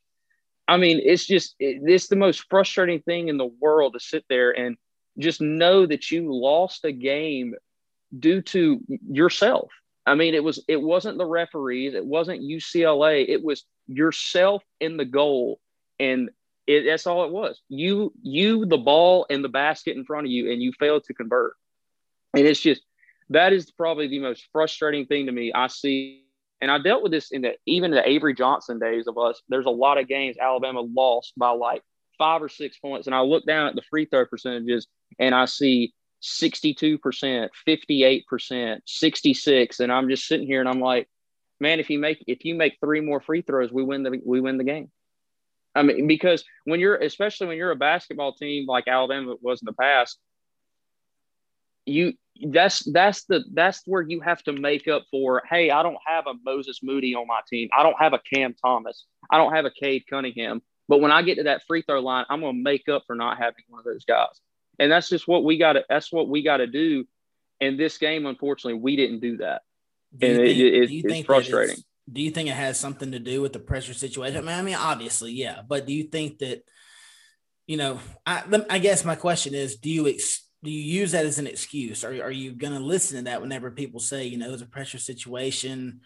I 0.67 0.77
mean, 0.77 1.01
it's 1.03 1.25
just, 1.25 1.55
it, 1.59 1.81
it's 1.83 2.07
the 2.07 2.15
most 2.15 2.45
frustrating 2.49 3.01
thing 3.01 3.27
in 3.27 3.37
the 3.37 3.49
world 3.59 3.93
to 3.93 3.99
sit 3.99 4.23
there 4.29 4.51
and 4.51 4.77
just 5.17 5.41
know 5.41 5.85
that 5.85 6.11
you 6.11 6.31
lost 6.31 6.85
a 6.85 6.91
game 6.91 7.55
due 8.17 8.41
to 8.43 8.79
yourself. 9.09 9.71
I 10.05 10.15
mean, 10.15 10.35
it 10.35 10.43
was, 10.43 10.63
it 10.67 10.81
wasn't 10.81 11.17
the 11.17 11.25
referees, 11.25 11.95
it 11.95 12.05
wasn't 12.05 12.41
UCLA, 12.41 13.27
it 13.27 13.43
was 13.43 13.65
yourself 13.87 14.63
in 14.79 14.97
the 14.97 15.05
goal. 15.05 15.59
And 15.99 16.29
it, 16.67 16.85
that's 16.85 17.07
all 17.07 17.25
it 17.25 17.31
was. 17.31 17.59
You, 17.67 18.13
you, 18.21 18.67
the 18.67 18.77
ball 18.77 19.25
and 19.29 19.43
the 19.43 19.49
basket 19.49 19.97
in 19.97 20.05
front 20.05 20.27
of 20.27 20.31
you, 20.31 20.51
and 20.51 20.61
you 20.61 20.71
failed 20.79 21.03
to 21.05 21.15
convert. 21.15 21.53
And 22.35 22.45
it's 22.45 22.59
just 22.59 22.81
that 23.29 23.53
is 23.53 23.71
probably 23.71 24.07
the 24.07 24.19
most 24.19 24.47
frustrating 24.51 25.05
thing 25.05 25.27
to 25.27 25.31
me. 25.31 25.51
I 25.53 25.67
see, 25.67 26.25
and 26.61 26.71
I 26.71 26.79
dealt 26.79 27.03
with 27.03 27.11
this 27.11 27.31
in 27.31 27.41
the 27.43 27.55
even 27.65 27.91
the 27.91 28.07
Avery 28.07 28.33
Johnson 28.33 28.79
days 28.79 29.07
of 29.07 29.17
us. 29.17 29.41
There's 29.49 29.65
a 29.65 29.71
lot 29.71 29.97
of 29.97 30.07
games 30.07 30.37
Alabama 30.39 30.81
lost 30.81 31.33
by 31.37 31.51
like 31.51 31.81
five 32.17 32.41
or 32.41 32.49
six 32.49 32.77
points, 32.77 33.07
and 33.07 33.15
I 33.15 33.21
look 33.21 33.45
down 33.45 33.67
at 33.67 33.75
the 33.75 33.83
free 33.89 34.05
throw 34.05 34.25
percentages 34.25 34.87
and 35.17 35.33
I 35.33 35.45
see 35.45 35.93
62%, 36.21 37.49
58%, 37.67 38.79
66, 38.85 39.79
and 39.79 39.91
I'm 39.91 40.09
just 40.09 40.27
sitting 40.27 40.47
here 40.47 40.59
and 40.59 40.69
I'm 40.69 40.81
like, 40.81 41.07
man, 41.59 41.79
if 41.79 41.89
you 41.89 41.99
make 41.99 42.23
if 42.27 42.45
you 42.45 42.55
make 42.55 42.77
three 42.79 43.01
more 43.01 43.21
free 43.21 43.41
throws, 43.41 43.71
we 43.71 43.83
win 43.83 44.03
the 44.03 44.21
we 44.25 44.41
win 44.41 44.57
the 44.57 44.63
game. 44.63 44.91
I 45.75 45.83
mean, 45.83 46.07
because 46.07 46.43
when 46.65 46.79
you're, 46.79 46.95
especially 46.95 47.47
when 47.47 47.57
you're 47.57 47.71
a 47.71 47.75
basketball 47.75 48.33
team 48.33 48.65
like 48.67 48.87
Alabama 48.87 49.35
was 49.41 49.61
in 49.61 49.67
the 49.67 49.73
past, 49.73 50.17
you 51.85 52.13
that's 52.47 52.79
that's 52.91 53.25
the 53.25 53.43
that's 53.53 53.81
where 53.85 54.01
you 54.01 54.21
have 54.21 54.41
to 54.43 54.53
make 54.53 54.87
up 54.87 55.03
for. 55.11 55.43
Hey, 55.49 55.71
I 55.71 55.83
don't 55.83 55.97
have 56.05 56.25
a 56.27 56.33
Moses 56.43 56.79
Moody 56.81 57.15
on 57.15 57.27
my 57.27 57.41
team. 57.49 57.69
I 57.77 57.83
don't 57.83 57.99
have 57.99 58.13
a 58.13 58.19
Cam 58.19 58.53
Thomas. 58.53 59.05
I 59.31 59.37
don't 59.37 59.53
have 59.53 59.65
a 59.65 59.71
Cade 59.71 60.03
Cunningham. 60.09 60.61
But 60.87 61.01
when 61.01 61.11
I 61.11 61.21
get 61.21 61.35
to 61.35 61.43
that 61.43 61.61
free 61.67 61.83
throw 61.83 61.99
line, 61.99 62.25
I'm 62.29 62.41
going 62.41 62.55
to 62.55 62.63
make 62.63 62.89
up 62.89 63.03
for 63.05 63.15
not 63.15 63.37
having 63.37 63.63
one 63.67 63.79
of 63.79 63.85
those 63.85 64.05
guys. 64.05 64.41
And 64.79 64.91
that's 64.91 65.09
just 65.09 65.27
what 65.27 65.43
we 65.43 65.57
got 65.57 65.73
to. 65.73 65.85
That's 65.87 66.11
what 66.11 66.27
we 66.27 66.41
got 66.41 66.57
to 66.57 66.67
do. 66.67 67.05
In 67.59 67.77
this 67.77 67.97
game, 67.97 68.25
unfortunately, 68.25 68.79
we 68.79 68.95
didn't 68.95 69.19
do 69.19 69.37
that, 69.37 69.63
do 70.17 70.27
and 70.27 70.37
think, 70.37 70.57
it, 70.57 70.73
it, 70.73 71.05
it's 71.05 71.25
frustrating 71.25 71.83
do 72.11 72.21
you 72.21 72.31
think 72.31 72.49
it 72.49 72.55
has 72.55 72.79
something 72.79 73.11
to 73.11 73.19
do 73.19 73.41
with 73.41 73.53
the 73.53 73.59
pressure 73.59 73.93
situation? 73.93 74.37
I 74.37 74.41
mean, 74.41 74.59
I 74.59 74.61
mean, 74.61 74.75
obviously, 74.75 75.31
yeah. 75.31 75.61
But 75.67 75.85
do 75.85 75.93
you 75.93 76.03
think 76.03 76.39
that, 76.39 76.63
you 77.67 77.77
know, 77.77 77.99
I, 78.25 78.43
I 78.69 78.79
guess 78.79 79.05
my 79.05 79.15
question 79.15 79.53
is, 79.53 79.77
do 79.77 79.89
you 79.89 80.07
ex, 80.07 80.43
do 80.63 80.71
you 80.71 80.99
use 80.99 81.13
that 81.13 81.25
as 81.25 81.39
an 81.39 81.47
excuse? 81.47 82.03
Or 82.03 82.09
are 82.09 82.31
you 82.31 82.51
going 82.51 82.73
to 82.73 82.79
listen 82.79 83.17
to 83.17 83.23
that 83.25 83.41
whenever 83.41 83.71
people 83.71 83.99
say, 83.99 84.25
you 84.25 84.37
know, 84.37 84.51
it's 84.53 84.61
a 84.61 84.67
pressure 84.67 84.97
situation? 84.97 86.01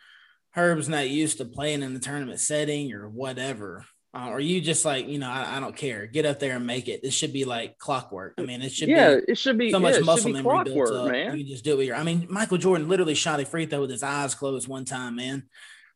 Herb's 0.52 0.90
not 0.90 1.10
used 1.10 1.40
to 1.40 1.46
playing 1.46 1.82
in 1.82 1.94
the 1.94 2.00
tournament 2.00 2.40
setting 2.40 2.94
or 2.94 3.10
whatever. 3.10 3.86
Uh, 4.16 4.30
or 4.30 4.40
you 4.40 4.62
just 4.62 4.86
like, 4.86 5.08
you 5.08 5.18
know, 5.18 5.30
I, 5.30 5.58
I, 5.58 5.60
don't 5.60 5.76
care. 5.76 6.06
Get 6.06 6.28
up 6.28 6.40
there 6.40 6.58
and 6.58 6.68
make 6.68 6.88
it. 6.88 7.02
This 7.02 7.16
should 7.16 7.34
be 7.34 7.46
like 7.46 7.80
clockwork. 7.80 8.36
I 8.38 8.44
mean, 8.44 8.62
it 8.62 8.72
should 8.72 8.90
yeah, 8.90 9.16
be 9.16 9.22
it 9.28 9.38
should 9.40 9.58
be 9.58 9.72
so 9.72 9.80
much 9.80 9.96
yeah, 9.96 10.02
muscle 10.02 10.32
memory 10.32 10.66
built 10.66 10.92
up. 10.92 11.12
Man. 11.12 11.36
You 11.36 11.44
just 11.44 11.64
do 11.64 11.74
it 11.74 11.78
with 11.78 11.88
your. 11.88 11.96
I 11.96 12.04
mean, 12.04 12.28
Michael 12.30 12.60
Jordan 12.60 12.88
literally 12.88 13.16
shot 13.16 13.40
a 13.40 13.46
free 13.46 13.66
throw 13.66 13.82
with 13.82 13.90
his 13.90 14.04
eyes 14.04 14.36
closed 14.36 14.68
one 14.68 14.86
time, 14.86 15.16
man. 15.16 15.50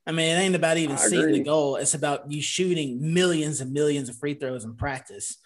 I 0.07 0.13
mean, 0.13 0.35
it 0.35 0.39
ain't 0.39 0.55
about 0.55 0.77
even 0.77 0.95
I 0.95 0.99
seeing 0.99 1.21
agree. 1.21 1.37
the 1.37 1.43
goal. 1.43 1.75
It's 1.75 1.93
about 1.93 2.31
you 2.31 2.41
shooting 2.41 3.13
millions 3.13 3.61
and 3.61 3.71
millions 3.71 4.09
of 4.09 4.17
free 4.17 4.33
throws 4.33 4.63
in 4.63 4.73
practice. 4.73 5.37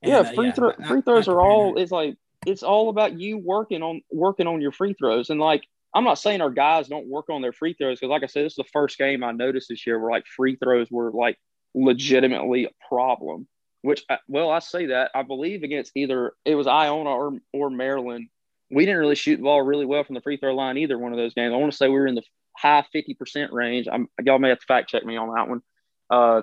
And, 0.00 0.12
yeah, 0.12 0.18
uh, 0.18 0.32
free, 0.32 0.50
uh, 0.50 0.52
yeah, 0.56 0.72
not, 0.78 0.86
free 0.86 1.00
throws 1.00 1.26
are 1.26 1.40
all. 1.40 1.78
It's 1.78 1.90
like 1.90 2.16
it's 2.46 2.62
all 2.62 2.88
about 2.88 3.18
you 3.18 3.38
working 3.38 3.82
on 3.82 4.02
working 4.10 4.46
on 4.46 4.60
your 4.60 4.72
free 4.72 4.94
throws. 4.94 5.30
And 5.30 5.40
like 5.40 5.64
I'm 5.94 6.04
not 6.04 6.18
saying 6.18 6.40
our 6.40 6.50
guys 6.50 6.88
don't 6.88 7.08
work 7.08 7.28
on 7.30 7.42
their 7.42 7.52
free 7.52 7.74
throws 7.74 7.98
because, 7.98 8.10
like 8.10 8.22
I 8.22 8.26
said, 8.26 8.44
this 8.44 8.52
is 8.52 8.56
the 8.56 8.64
first 8.72 8.96
game 8.96 9.24
I 9.24 9.32
noticed 9.32 9.68
this 9.68 9.86
year 9.86 9.98
where 9.98 10.10
like 10.10 10.26
free 10.26 10.56
throws 10.56 10.88
were 10.90 11.10
like 11.10 11.38
legitimately 11.74 12.66
a 12.66 12.70
problem. 12.88 13.48
Which, 13.82 14.04
uh, 14.10 14.18
well, 14.28 14.50
I 14.50 14.58
say 14.58 14.86
that 14.86 15.10
I 15.14 15.22
believe 15.22 15.62
against 15.62 15.92
either 15.96 16.34
it 16.44 16.54
was 16.54 16.66
Iona 16.66 17.10
or 17.10 17.38
or 17.52 17.70
Maryland. 17.70 18.28
We 18.70 18.86
didn't 18.86 19.00
really 19.00 19.16
shoot 19.16 19.38
the 19.38 19.42
ball 19.42 19.62
really 19.62 19.86
well 19.86 20.04
from 20.04 20.14
the 20.14 20.20
free 20.20 20.36
throw 20.36 20.54
line 20.54 20.76
either 20.76 20.98
one 20.98 21.12
of 21.12 21.18
those 21.18 21.34
games. 21.34 21.52
I 21.52 21.56
want 21.56 21.72
to 21.72 21.76
say 21.76 21.88
we 21.88 21.94
were 21.94 22.06
in 22.06 22.14
the 22.14 22.22
high 22.56 22.84
fifty 22.92 23.14
percent 23.14 23.52
range. 23.52 23.88
I'm 23.90 24.08
y'all 24.24 24.38
may 24.38 24.50
have 24.50 24.60
to 24.60 24.66
fact 24.66 24.90
check 24.90 25.04
me 25.04 25.16
on 25.16 25.34
that 25.34 25.48
one. 25.48 25.62
Uh, 26.08 26.42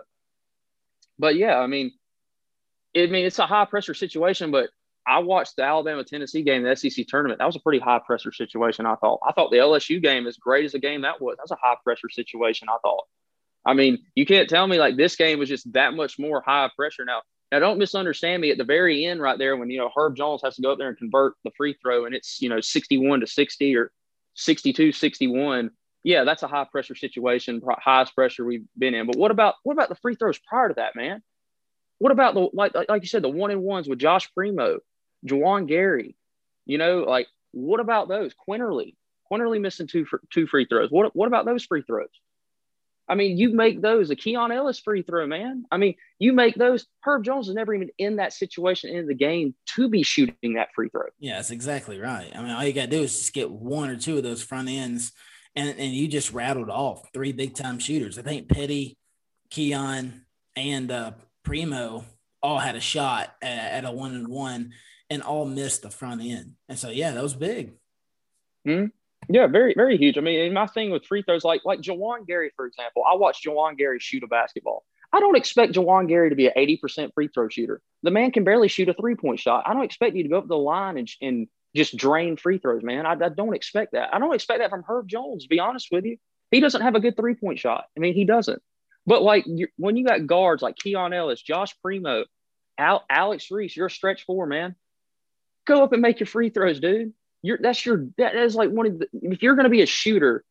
but 1.20 1.36
yeah, 1.36 1.58
I 1.58 1.68
mean, 1.68 1.92
I 2.96 3.06
mean 3.06 3.26
it's 3.26 3.40
a 3.40 3.46
high 3.46 3.66
pressure 3.66 3.94
situation, 3.94 4.52
but 4.52 4.70
I 5.08 5.20
watched 5.20 5.56
the 5.56 5.64
Alabama 5.64 6.04
Tennessee 6.04 6.42
game, 6.44 6.64
the 6.64 6.76
SEC 6.76 7.08
tournament. 7.08 7.40
That 7.40 7.46
was 7.46 7.56
a 7.56 7.62
pretty 7.62 7.80
high 7.80 8.00
pressure 8.00 8.32
situation. 8.34 8.86
I 8.86 8.96
thought. 8.96 9.20
I 9.28 9.32
thought 9.32 9.52
the 9.52 9.58
LSU 9.58 10.02
game, 10.02 10.28
as 10.28 10.38
great 10.38 10.66
as 10.66 10.74
a 10.74 10.80
game 10.80 11.02
that 11.02 11.22
was, 11.22 11.38
that 11.38 11.44
was 11.44 11.52
a 11.52 11.58
high 11.62 11.78
pressure 11.84 12.10
situation. 12.10 12.68
I 12.70 12.78
thought. 12.84 13.06
I 13.66 13.74
mean, 13.74 14.00
you 14.16 14.26
can't 14.26 14.50
tell 14.50 14.68
me 14.68 14.80
like 14.80 14.98
this 14.98 15.16
game 15.16 15.40
was 15.40 15.50
just 15.50 15.72
that 15.74 15.94
much 15.94 16.20
more 16.20 16.42
high 16.46 16.70
pressure. 16.76 17.06
Now, 17.06 17.22
now 17.52 17.60
don't 17.60 17.78
misunderstand 17.80 18.42
me. 18.42 18.52
At 18.52 18.58
the 18.58 18.64
very 18.64 19.06
end, 19.06 19.22
right 19.22 19.38
there, 19.38 19.56
when 19.56 19.70
you 19.70 19.78
know 19.78 19.90
Herb 19.96 20.16
Jones 20.16 20.42
has 20.44 20.56
to 20.56 20.62
go 20.62 20.72
up 20.74 20.78
there 20.78 20.90
and 20.90 20.98
convert 20.98 21.36
the 21.44 21.52
free 21.56 21.76
throw, 21.82 22.06
and 22.06 22.14
it's 22.14 22.42
you 22.42 22.50
know 22.50 22.60
sixty-one 22.60 23.22
to 23.22 23.28
sixty 23.28 23.76
or 23.76 23.92
62, 24.38 24.92
61. 24.92 25.72
Yeah, 26.04 26.24
that's 26.24 26.44
a 26.44 26.48
high 26.48 26.66
pressure 26.72 26.96
situation, 26.96 27.62
highest 27.80 28.16
pressure 28.16 28.46
we've 28.46 28.66
been 28.78 28.94
in. 28.94 29.08
But 29.08 29.18
what 29.18 29.32
about 29.32 29.56
what 29.64 29.74
about 29.74 29.90
the 29.90 29.96
free 29.96 30.16
throws 30.16 30.38
prior 30.38 30.70
to 30.70 30.76
that, 30.76 30.96
man? 30.96 31.22
What 32.00 32.12
about 32.12 32.36
the 32.36 32.48
like 32.54 32.74
like 32.88 33.02
you 33.02 33.08
said, 33.08 33.24
the 33.24 33.30
one 33.30 33.52
and 33.52 33.62
ones 33.62 33.90
with 33.90 34.00
Josh 34.00 34.32
Primo? 34.34 34.80
Juwan 35.28 35.68
Gary, 35.68 36.16
you 36.66 36.78
know, 36.78 37.00
like 37.00 37.28
what 37.52 37.80
about 37.80 38.08
those? 38.08 38.34
Quinerly, 38.48 38.96
Quinerly 39.32 39.60
missing 39.60 39.88
two 39.88 40.06
two 40.32 40.48
free 40.48 40.66
throws. 40.66 40.90
What 40.92 41.16
what 41.16 41.28
about 41.28 41.46
those 41.46 41.66
free 41.66 41.82
throws? 41.82 42.10
I 43.10 43.16
mean, 43.16 43.38
you 43.38 43.54
make 43.54 43.82
those 43.82 44.10
a 44.10 44.16
Keon 44.16 44.52
Ellis 44.52 44.80
free 44.80 45.02
throw, 45.02 45.26
man. 45.28 45.66
I 45.72 45.78
mean, 45.78 45.96
you 46.20 46.34
make 46.34 46.56
those. 46.56 46.86
Herb 47.02 47.24
Jones 47.24 47.48
is 47.48 47.56
never 47.56 47.74
even 47.74 47.90
in 47.98 48.18
that 48.18 48.34
situation 48.34 48.94
in 48.94 49.08
the 49.08 49.14
game 49.14 49.56
to 49.76 49.88
be 49.88 50.04
shooting 50.04 50.56
that 50.56 50.74
free 50.76 50.90
throw. 50.90 51.04
Yeah, 51.20 51.36
that's 51.36 51.52
exactly 51.52 52.00
right. 52.00 52.30
I 52.36 52.42
mean, 52.42 52.52
all 52.52 52.64
you 52.64 52.74
got 52.74 52.82
to 52.82 52.88
do 52.88 53.04
is 53.04 53.18
just 53.18 53.34
get 53.34 53.50
one 53.50 53.90
or 53.90 53.96
two 53.96 54.18
of 54.18 54.24
those 54.24 54.44
front 54.44 54.68
ends, 54.68 55.14
and, 55.56 55.70
and 55.70 55.94
you 55.94 56.10
just 56.10 56.34
rattled 56.34 56.70
off 56.70 57.10
three 57.14 57.32
big 57.32 57.56
time 57.56 57.80
shooters. 57.80 58.20
I 58.20 58.24
think 58.24 58.50
Petty, 58.50 58.98
Keon, 59.52 60.26
and 60.58 60.92
uh, 60.92 61.12
Primo 61.44 62.04
all 62.44 62.60
had 62.60 62.76
a 62.76 62.82
shot 62.82 63.34
at, 63.42 63.72
at 63.72 63.86
a 63.86 63.92
one 63.92 64.16
and 64.16 64.28
one 64.28 64.74
and 65.10 65.22
all 65.22 65.46
missed 65.46 65.82
the 65.82 65.90
front 65.90 66.22
end. 66.22 66.54
And 66.68 66.78
so, 66.78 66.90
yeah, 66.90 67.12
that 67.12 67.24
was 67.24 67.34
big. 67.34 67.74
hmm 68.66 68.86
Yeah, 69.30 69.48
very, 69.48 69.74
very 69.76 69.98
huge. 69.98 70.18
I 70.18 70.22
mean, 70.22 70.54
my 70.54 70.68
thing 70.68 70.92
with 70.92 71.06
free 71.06 71.24
throws, 71.24 71.44
like 71.44 71.62
like 71.66 71.82
Juwan 71.82 72.28
Gary, 72.28 72.52
for 72.56 72.66
example, 72.66 73.04
I 73.10 73.16
watched 73.16 73.46
Juwan 73.46 73.78
Gary 73.78 74.00
shoot 74.00 74.24
a 74.24 74.28
basketball. 74.28 74.84
I 75.14 75.20
don't 75.20 75.38
expect 75.38 75.74
Juwan 75.74 76.08
Gary 76.08 76.30
to 76.30 76.36
be 76.36 76.48
an 76.48 76.54
80% 76.58 77.14
free 77.14 77.30
throw 77.30 77.48
shooter. 77.48 77.82
The 78.04 78.12
man 78.12 78.32
can 78.32 78.44
barely 78.44 78.68
shoot 78.68 78.90
a 78.90 78.94
three 78.94 79.16
point 79.16 79.40
shot. 79.40 79.64
I 79.66 79.74
don't 79.74 79.84
expect 79.84 80.16
you 80.16 80.24
to 80.24 80.30
go 80.30 80.38
up 80.40 80.48
the 80.48 80.58
line 80.58 80.98
and, 80.98 81.10
and 81.22 81.48
just 81.76 81.96
drain 81.96 82.36
free 82.36 82.58
throws, 82.58 82.84
man. 82.84 83.06
I, 83.06 83.14
I 83.14 83.30
don't 83.30 83.56
expect 83.56 83.94
that. 83.94 84.14
I 84.14 84.20
don't 84.20 84.36
expect 84.36 84.60
that 84.60 84.70
from 84.70 84.84
Herb 84.88 85.08
Jones, 85.08 85.44
to 85.44 85.50
be 85.50 85.60
honest 85.60 85.88
with 85.92 86.06
you. 86.06 86.18
He 86.52 86.60
doesn't 86.60 86.82
have 86.82 86.96
a 86.96 87.00
good 87.00 87.16
three 87.16 87.36
point 87.36 87.60
shot. 87.60 87.86
I 87.96 88.00
mean, 88.02 88.14
he 88.14 88.26
doesn't. 88.26 88.62
But 89.06 89.22
like 89.22 89.46
when 89.78 89.96
you 89.96 90.06
got 90.06 90.28
guards 90.28 90.62
like 90.62 90.76
Keon 90.76 91.14
Ellis, 91.14 91.42
Josh 91.42 91.74
Primo, 91.82 92.26
Al, 92.78 93.06
Alex 93.10 93.50
Reese, 93.50 93.76
you're 93.76 93.88
a 93.88 93.92
stretch 93.92 94.26
four, 94.26 94.46
man 94.46 94.76
go 95.68 95.84
up 95.84 95.94
and 95.94 96.02
make 96.02 96.20
your 96.20 96.28
free 96.28 96.50
throws, 96.50 96.80
dude. 96.80 97.14
You're 97.44 97.60
that's 97.62 97.86
your 97.86 98.08
that 98.18 98.36
is 98.36 98.56
like 98.56 98.72
one 98.72 98.88
of 98.88 99.00
the 99.00 99.08
if 99.14 99.44
you're 99.44 99.56
going 99.56 99.66
to 99.66 99.70
be 99.70 99.84
a 99.84 99.86
shooter, 99.86 100.44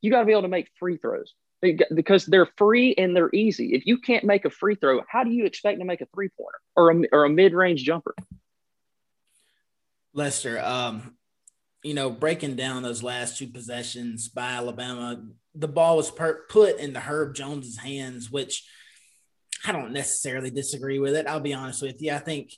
you 0.00 0.10
got 0.10 0.20
to 0.20 0.26
be 0.26 0.32
able 0.32 0.42
to 0.42 0.48
make 0.48 0.70
free 0.78 0.96
throws 0.96 1.34
because 1.94 2.24
they're 2.24 2.48
free 2.56 2.94
and 2.96 3.14
they're 3.14 3.30
easy. 3.34 3.74
If 3.74 3.84
you 3.84 3.98
can't 3.98 4.24
make 4.24 4.46
a 4.46 4.50
free 4.50 4.76
throw, 4.76 5.02
how 5.08 5.24
do 5.24 5.30
you 5.30 5.44
expect 5.44 5.78
to 5.78 5.84
make 5.84 6.00
a 6.00 6.06
three 6.14 6.30
pointer 6.30 6.58
or 6.74 6.90
a, 6.90 7.02
or 7.12 7.24
a 7.24 7.28
mid 7.28 7.52
range 7.52 7.84
jumper? 7.84 8.14
Lester, 10.14 10.58
um, 10.58 11.14
you 11.82 11.94
know, 11.94 12.10
breaking 12.10 12.56
down 12.56 12.82
those 12.82 13.02
last 13.02 13.38
two 13.38 13.46
possessions 13.46 14.28
by 14.28 14.52
Alabama, 14.52 15.22
the 15.54 15.68
ball 15.68 15.96
was 15.96 16.10
per- 16.10 16.46
put 16.48 16.78
into 16.78 16.98
Herb 16.98 17.34
Jones's 17.34 17.78
hands, 17.78 18.30
which 18.30 18.66
I 19.64 19.72
don't 19.72 19.92
necessarily 19.92 20.50
disagree 20.50 20.98
with 20.98 21.14
it. 21.14 21.26
I'll 21.26 21.40
be 21.40 21.54
honest 21.54 21.82
with 21.82 22.00
you. 22.00 22.12
I 22.12 22.18
think, 22.18 22.52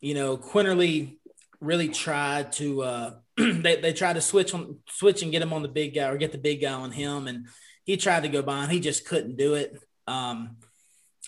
you 0.00 0.14
know, 0.14 0.36
Quinerly 0.36 1.16
really 1.64 1.88
tried 1.88 2.52
to 2.52 2.82
uh, 2.82 3.10
they, 3.36 3.76
they 3.76 3.92
tried 3.92 4.14
to 4.14 4.20
switch 4.20 4.54
on 4.54 4.78
switch 4.88 5.22
and 5.22 5.32
get 5.32 5.42
him 5.42 5.52
on 5.52 5.62
the 5.62 5.68
big 5.68 5.94
guy 5.94 6.08
or 6.08 6.16
get 6.16 6.32
the 6.32 6.38
big 6.38 6.60
guy 6.60 6.72
on 6.72 6.90
him 6.90 7.26
and 7.26 7.46
he 7.84 7.96
tried 7.96 8.22
to 8.22 8.28
go 8.28 8.42
by 8.42 8.62
and 8.62 8.72
he 8.72 8.80
just 8.80 9.06
couldn't 9.06 9.36
do 9.36 9.54
it 9.54 9.78
um, 10.06 10.56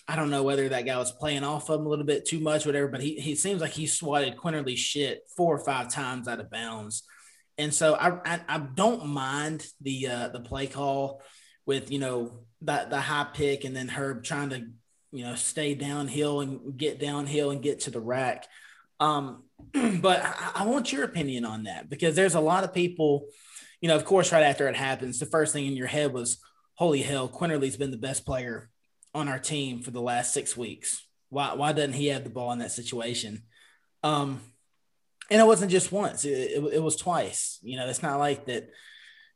I 0.07 0.15
don't 0.15 0.29
know 0.29 0.43
whether 0.43 0.69
that 0.69 0.85
guy 0.85 0.97
was 0.97 1.11
playing 1.11 1.43
off 1.43 1.69
of 1.69 1.81
him 1.81 1.85
a 1.85 1.89
little 1.89 2.05
bit 2.05 2.25
too 2.25 2.39
much, 2.39 2.65
whatever, 2.65 2.87
but 2.87 3.01
he, 3.01 3.15
he 3.15 3.35
seems 3.35 3.61
like 3.61 3.71
he 3.71 3.87
swatted 3.87 4.37
Quinerly 4.37 4.77
shit 4.77 5.23
four 5.35 5.53
or 5.53 5.65
five 5.65 5.89
times 5.89 6.29
out 6.29 6.39
of 6.39 6.49
bounds. 6.49 7.03
And 7.57 7.73
so 7.73 7.95
I, 7.95 8.11
I, 8.23 8.39
I 8.47 8.57
don't 8.59 9.07
mind 9.07 9.67
the 9.81 10.07
uh, 10.07 10.27
the 10.29 10.39
play 10.39 10.67
call 10.67 11.21
with 11.65 11.91
you 11.91 11.99
know 11.99 12.43
the 12.61 12.87
the 12.89 13.01
high 13.01 13.27
pick 13.33 13.65
and 13.65 13.75
then 13.75 13.89
Herb 13.89 14.23
trying 14.23 14.49
to 14.51 14.67
you 15.11 15.25
know 15.25 15.35
stay 15.35 15.73
downhill 15.73 16.39
and 16.41 16.77
get 16.77 16.99
downhill 16.99 17.51
and 17.51 17.61
get 17.61 17.81
to 17.81 17.91
the 17.91 17.99
rack. 17.99 18.45
Um, 18.99 19.43
but 20.01 20.23
I, 20.55 20.65
want 20.65 20.91
your 20.91 21.03
opinion 21.03 21.45
on 21.45 21.63
that 21.63 21.89
because 21.89 22.15
there's 22.15 22.35
a 22.35 22.39
lot 22.39 22.63
of 22.63 22.73
people, 22.73 23.25
you 23.81 23.87
know, 23.87 23.95
of 23.95 24.05
course, 24.05 24.31
right 24.31 24.43
after 24.43 24.67
it 24.67 24.75
happens, 24.75 25.19
the 25.19 25.25
first 25.25 25.53
thing 25.53 25.65
in 25.65 25.75
your 25.75 25.87
head 25.87 26.13
was, 26.13 26.39
holy 26.75 27.01
hell, 27.01 27.27
Quinerly's 27.27 27.77
been 27.77 27.91
the 27.91 27.97
best 27.97 28.25
player 28.25 28.69
on 29.13 29.27
our 29.27 29.39
team 29.39 29.81
for 29.81 29.91
the 29.91 30.01
last 30.01 30.33
six 30.33 30.55
weeks. 30.55 31.05
Why, 31.29 31.53
why 31.53 31.73
doesn't 31.73 31.93
he 31.93 32.07
have 32.07 32.23
the 32.23 32.29
ball 32.29 32.51
in 32.51 32.59
that 32.59 32.71
situation? 32.71 33.43
Um, 34.03 34.41
and 35.29 35.41
it 35.41 35.45
wasn't 35.45 35.71
just 35.71 35.91
once, 35.91 36.23
it, 36.23 36.29
it, 36.31 36.73
it 36.75 36.83
was 36.83 36.95
twice. 36.95 37.59
You 37.61 37.77
know, 37.77 37.87
it's 37.87 38.03
not 38.03 38.19
like 38.19 38.45
that, 38.45 38.69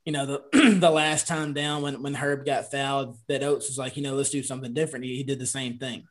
you 0.05 0.13
know, 0.13 0.25
the 0.25 0.77
the 0.79 0.89
last 0.89 1.27
time 1.27 1.53
down 1.53 1.81
when, 1.81 2.01
when 2.01 2.13
Herb 2.13 2.45
got 2.45 2.71
fouled, 2.71 3.17
that 3.27 3.43
Oats 3.43 3.67
was 3.67 3.77
like, 3.77 3.97
you 3.97 4.03
know, 4.03 4.15
let's 4.15 4.29
do 4.29 4.43
something 4.43 4.73
different. 4.73 5.05
He, 5.05 5.17
he 5.17 5.23
did 5.23 5.39
the 5.39 5.45
same 5.45 5.77
thing. 5.77 6.05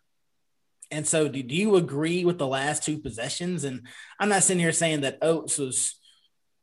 And 0.90 1.06
so, 1.06 1.28
do, 1.28 1.42
do 1.42 1.54
you 1.54 1.76
agree 1.76 2.24
with 2.24 2.38
the 2.38 2.46
last 2.46 2.82
two 2.82 2.98
possessions? 2.98 3.64
And 3.64 3.86
I'm 4.18 4.28
not 4.28 4.42
sitting 4.42 4.60
here 4.60 4.72
saying 4.72 5.02
that 5.02 5.18
Oats 5.22 5.58
was, 5.58 5.94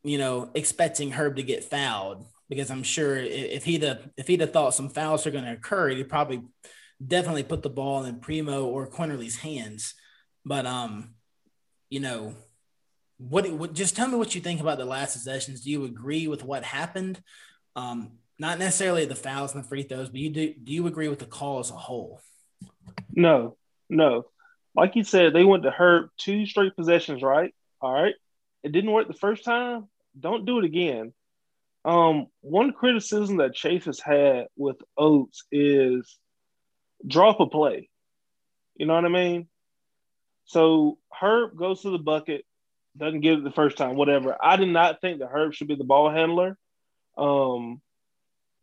you 0.03 0.17
know, 0.17 0.49
expecting 0.53 1.11
Herb 1.11 1.37
to 1.37 1.43
get 1.43 1.63
fouled 1.63 2.25
because 2.49 2.69
I'm 2.69 2.83
sure 2.83 3.17
if 3.17 3.65
he'd 3.65 3.83
have, 3.83 4.09
if 4.17 4.27
he'd 4.27 4.41
have 4.41 4.53
thought 4.53 4.73
some 4.73 4.89
fouls 4.89 5.25
are 5.25 5.31
going 5.31 5.45
to 5.45 5.53
occur, 5.53 5.89
he'd 5.89 6.09
probably 6.09 6.43
definitely 7.05 7.43
put 7.43 7.61
the 7.63 7.69
ball 7.69 8.03
in 8.05 8.19
Primo 8.19 8.65
or 8.65 8.87
Quinerly's 8.87 9.37
hands. 9.37 9.93
But 10.45 10.65
um, 10.65 11.15
you 11.89 11.99
know, 11.99 12.35
what, 13.17 13.49
what 13.51 13.73
just 13.73 13.95
tell 13.95 14.07
me 14.07 14.17
what 14.17 14.35
you 14.35 14.41
think 14.41 14.61
about 14.61 14.77
the 14.77 14.85
last 14.85 15.13
possessions. 15.13 15.61
Do 15.61 15.71
you 15.71 15.85
agree 15.85 16.27
with 16.27 16.43
what 16.43 16.63
happened? 16.63 17.21
Um, 17.75 18.11
not 18.39 18.59
necessarily 18.59 19.05
the 19.05 19.15
fouls 19.15 19.53
and 19.53 19.63
the 19.63 19.67
free 19.67 19.83
throws, 19.83 20.09
but 20.09 20.19
you 20.19 20.29
do 20.29 20.53
do 20.53 20.71
you 20.71 20.87
agree 20.87 21.07
with 21.07 21.19
the 21.19 21.25
call 21.25 21.59
as 21.59 21.71
a 21.71 21.75
whole? 21.75 22.21
No, 23.11 23.57
no. 23.89 24.25
Like 24.75 24.95
you 24.95 25.03
said, 25.03 25.33
they 25.33 25.43
went 25.43 25.63
to 25.63 25.71
Herb 25.71 26.09
two 26.17 26.45
straight 26.45 26.75
possessions, 26.75 27.23
right? 27.23 27.53
All 27.81 27.91
right. 27.91 28.13
It 28.63 28.71
didn't 28.71 28.91
work 28.91 29.07
the 29.07 29.13
first 29.13 29.43
time. 29.43 29.87
Don't 30.19 30.45
do 30.45 30.59
it 30.59 30.65
again. 30.65 31.13
Um, 31.85 32.27
one 32.41 32.73
criticism 32.73 33.37
that 33.37 33.53
Chase 33.53 33.85
has 33.85 33.99
had 33.99 34.47
with 34.55 34.77
Oats 34.97 35.45
is 35.51 36.17
drop 37.05 37.39
a 37.39 37.47
play. 37.47 37.89
You 38.75 38.85
know 38.85 38.95
what 38.95 39.05
I 39.05 39.09
mean? 39.09 39.47
So 40.45 40.97
Herb 41.19 41.57
goes 41.57 41.81
to 41.81 41.89
the 41.89 41.97
bucket, 41.97 42.45
doesn't 42.95 43.21
get 43.21 43.39
it 43.39 43.43
the 43.43 43.51
first 43.51 43.77
time, 43.77 43.95
whatever. 43.95 44.37
I 44.41 44.57
did 44.57 44.69
not 44.69 45.01
think 45.01 45.19
that 45.19 45.29
Herb 45.31 45.53
should 45.53 45.67
be 45.67 45.75
the 45.75 45.83
ball 45.83 46.11
handler 46.11 46.57
um, 47.17 47.81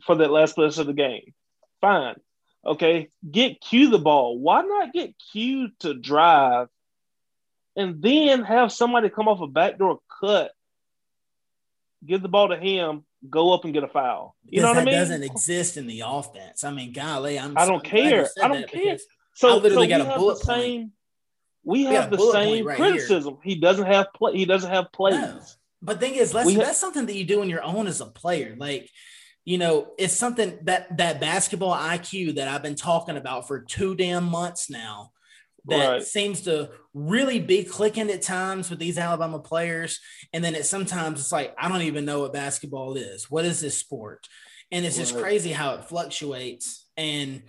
for 0.05 0.17
that 0.17 0.31
last 0.31 0.55
play 0.55 0.67
of 0.67 0.87
the 0.87 0.93
game. 0.93 1.35
Fine. 1.81 2.17
Okay, 2.67 3.11
get 3.31 3.61
Q 3.61 3.91
the 3.91 3.99
ball. 3.99 4.39
Why 4.39 4.63
not 4.63 4.93
get 4.93 5.15
Q 5.33 5.71
to 5.81 5.95
drive 5.95 6.69
and 7.77 8.01
then 8.01 8.43
have 8.43 8.73
somebody 8.73 9.11
come 9.11 9.29
off 9.29 9.41
a 9.41 9.47
backdoor 9.47 9.99
cut, 10.21 10.53
give 12.07 12.23
the 12.23 12.29
ball 12.29 12.49
to 12.49 12.57
him, 12.57 13.05
go 13.29 13.53
up 13.53 13.65
and 13.65 13.75
get 13.75 13.85
a 13.85 13.89
foul? 13.89 14.35
You 14.47 14.63
know 14.63 14.69
what 14.69 14.79
I 14.79 14.85
mean? 14.85 14.95
doesn't 14.95 15.23
exist 15.23 15.77
in 15.77 15.87
the 15.87 16.05
offense. 16.07 16.65
I 16.65 16.71
mean, 16.71 16.93
golly, 16.93 17.39
I'm. 17.39 17.57
I 17.59 17.67
don't 17.67 17.85
care. 17.85 18.29
I 18.43 18.49
don't 18.49 18.69
care. 18.69 18.97
So 19.35 19.51
I 19.51 19.55
literally 19.55 19.91
so 19.91 19.99
got 19.99 20.15
a 20.15 20.19
bullet 20.19 20.39
same, 20.39 20.93
We, 21.65 21.87
we 21.87 21.95
have 21.95 22.11
the 22.11 22.19
same 22.33 22.67
right 22.67 22.77
criticism. 22.77 23.39
Here. 23.43 23.55
He 23.55 23.61
doesn't 23.61 23.87
have 23.87 24.07
play. 24.15 24.33
He 24.37 24.45
doesn't 24.45 24.71
have 24.71 24.93
plays. 24.93 25.15
No. 25.15 25.41
But 25.83 26.01
thing 26.01 26.15
is, 26.15 26.33
that's, 26.33 26.55
that's 26.55 26.79
something 26.79 27.05
that 27.07 27.15
you 27.15 27.25
do 27.25 27.43
on 27.43 27.51
your 27.51 27.63
own 27.63 27.87
as 27.87 28.01
a 28.01 28.07
player. 28.07 28.55
Like 28.57 28.89
you 29.45 29.59
know, 29.59 29.89
it's 29.99 30.15
something 30.15 30.59
that 30.63 30.97
that 30.97 31.21
basketball 31.21 31.75
IQ 31.75 32.37
that 32.37 32.49
I've 32.49 32.63
been 32.63 32.77
talking 32.77 33.17
about 33.17 33.47
for 33.47 33.61
two 33.61 33.95
damn 33.95 34.25
months 34.25 34.71
now. 34.71 35.11
that 35.67 35.89
Right. 35.89 36.03
seems 36.03 36.43
to 36.43 36.69
really 36.93 37.41
be 37.41 37.65
clicking 37.65 38.11
at 38.11 38.21
times 38.21 38.69
with 38.69 38.79
these 38.79 38.99
Alabama 38.99 39.39
players. 39.39 39.99
And 40.35 40.45
then 40.45 40.55
it 40.55 40.67
sometimes 40.67 41.21
it's 41.21 41.33
like, 41.33 41.55
I 41.59 41.69
don't 41.69 41.81
even 41.83 42.05
know 42.05 42.21
what 42.21 42.35
basketball 42.35 42.97
is. 42.97 43.31
What 43.31 43.47
is 43.47 43.61
this 43.63 43.79
sport? 43.79 44.29
And 44.71 44.85
it's 44.85 44.99
just 44.99 45.17
crazy 45.17 45.53
how 45.53 45.75
it 45.75 45.85
fluctuates. 45.87 46.87
And 46.99 47.45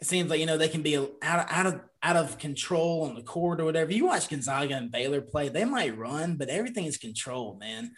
it 0.00 0.06
seems 0.06 0.30
like, 0.30 0.38
you 0.38 0.46
know, 0.46 0.58
they 0.58 0.68
can 0.68 0.82
be 0.82 0.96
out 0.96 1.10
of, 1.22 1.46
out 1.48 1.66
of, 1.66 1.80
out 2.04 2.16
of 2.16 2.38
control 2.38 3.02
on 3.02 3.16
the 3.16 3.22
court 3.22 3.60
or 3.60 3.64
whatever. 3.64 3.92
You 3.92 4.06
watch 4.06 4.28
Gonzaga 4.28 4.76
and 4.76 4.92
Baylor 4.92 5.20
play, 5.20 5.48
they 5.48 5.64
might 5.64 5.98
run, 5.98 6.36
but 6.36 6.48
everything 6.48 6.84
is 6.84 6.98
controlled, 6.98 7.58
man. 7.58 7.92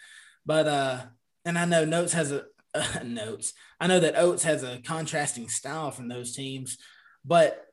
But, 0.47 0.67
uh, 0.67 1.01
and 1.45 1.59
I 1.59 1.65
know 1.65 1.85
Notes 1.85 2.13
has 2.13 2.31
a, 2.31 2.45
uh, 2.73 2.99
Notes. 3.05 3.53
I 3.79 3.87
know 3.87 3.99
that 3.99 4.17
Oats 4.17 4.43
has 4.43 4.63
a 4.63 4.81
contrasting 4.83 5.49
style 5.49 5.91
from 5.91 6.07
those 6.07 6.35
teams, 6.35 6.77
but 7.25 7.65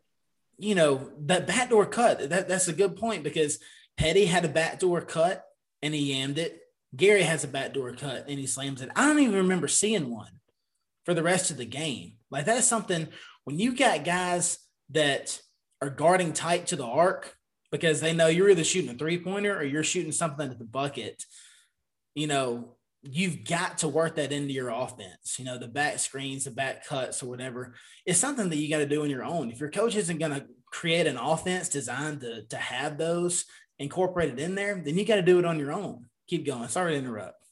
you 0.59 0.75
know, 0.75 1.11
that 1.21 1.47
backdoor 1.47 1.87
cut, 1.87 2.31
that, 2.31 2.49
that's 2.49 2.69
a 2.69 2.73
good 2.73 2.97
point 2.97 3.23
because 3.23 3.59
Petty 3.97 4.25
had 4.25 4.45
a 4.45 4.49
backdoor 4.49 5.03
cut 5.03 5.45
and 5.83 5.95
he 5.95 6.15
yammed 6.15 6.39
it. 6.39 6.61
Gary 6.95 7.23
has 7.23 7.45
a 7.45 7.49
backdoor 7.49 7.93
cut 7.93 8.27
and 8.29 8.39
he 8.39 8.47
slams 8.47 8.81
it. 8.81 8.91
I 8.97 9.07
don't 9.07 9.19
even 9.19 9.35
remember 9.37 9.69
seeing 9.69 10.11
one 10.11 10.41
for 11.05 11.15
the 11.15 11.23
rest 11.23 11.51
of 11.51 11.59
the 11.59 11.67
game. 11.67 12.15
Like 12.31 12.47
that's 12.47 12.67
something 12.67 13.09
when 13.45 13.59
you 13.59 13.77
got 13.77 14.05
guys 14.05 14.59
that 14.91 15.41
are 15.83 15.91
guarding 15.91 16.33
tight 16.33 16.69
to 16.69 16.77
the 16.77 16.87
arc 16.87 17.37
because 17.71 18.01
they 18.01 18.13
know 18.13 18.29
you're 18.29 18.51
either 18.51 18.65
shooting 18.65 18.91
a 18.91 18.95
three 18.95 19.19
pointer 19.19 19.57
or 19.57 19.63
you're 19.63 19.85
shooting 19.85 20.13
something 20.13 20.51
at 20.51 20.59
the 20.59 20.65
bucket, 20.65 21.23
you 22.15 22.27
know, 22.27 22.76
you've 23.11 23.45
got 23.45 23.79
to 23.79 23.89
work 23.89 24.17
that 24.17 24.33
into 24.33 24.53
your 24.53 24.71
offense. 24.71 25.37
You 25.39 25.45
know, 25.45 25.59
the 25.59 25.69
back 25.69 25.99
screens, 25.99 26.45
the 26.45 26.51
back 26.51 26.87
cuts, 26.87 27.23
or 27.23 27.27
whatever. 27.27 27.75
It's 28.05 28.19
something 28.19 28.49
that 28.49 28.57
you 28.57 28.69
got 28.69 28.79
to 28.79 28.87
do 28.87 29.03
on 29.03 29.11
your 29.11 29.25
own. 29.25 29.51
If 29.51 29.61
your 29.61 29.71
coach 29.71 29.97
isn't 29.97 30.19
going 30.19 30.33
to 30.33 30.47
create 30.71 31.07
an 31.07 31.17
offense 31.17 31.69
designed 31.69 32.21
to, 32.21 32.43
to 32.43 32.57
have 32.57 32.99
those 32.99 33.45
incorporated 33.79 34.39
in 34.39 34.55
there, 34.55 34.81
then 34.85 34.97
you 34.99 35.05
got 35.05 35.17
to 35.17 35.23
do 35.23 35.39
it 35.39 35.45
on 35.45 35.59
your 35.59 35.73
own. 35.73 36.07
Keep 36.29 36.47
going. 36.47 36.69
Sorry 36.69 36.93
to 36.93 36.99
interrupt. 36.99 37.43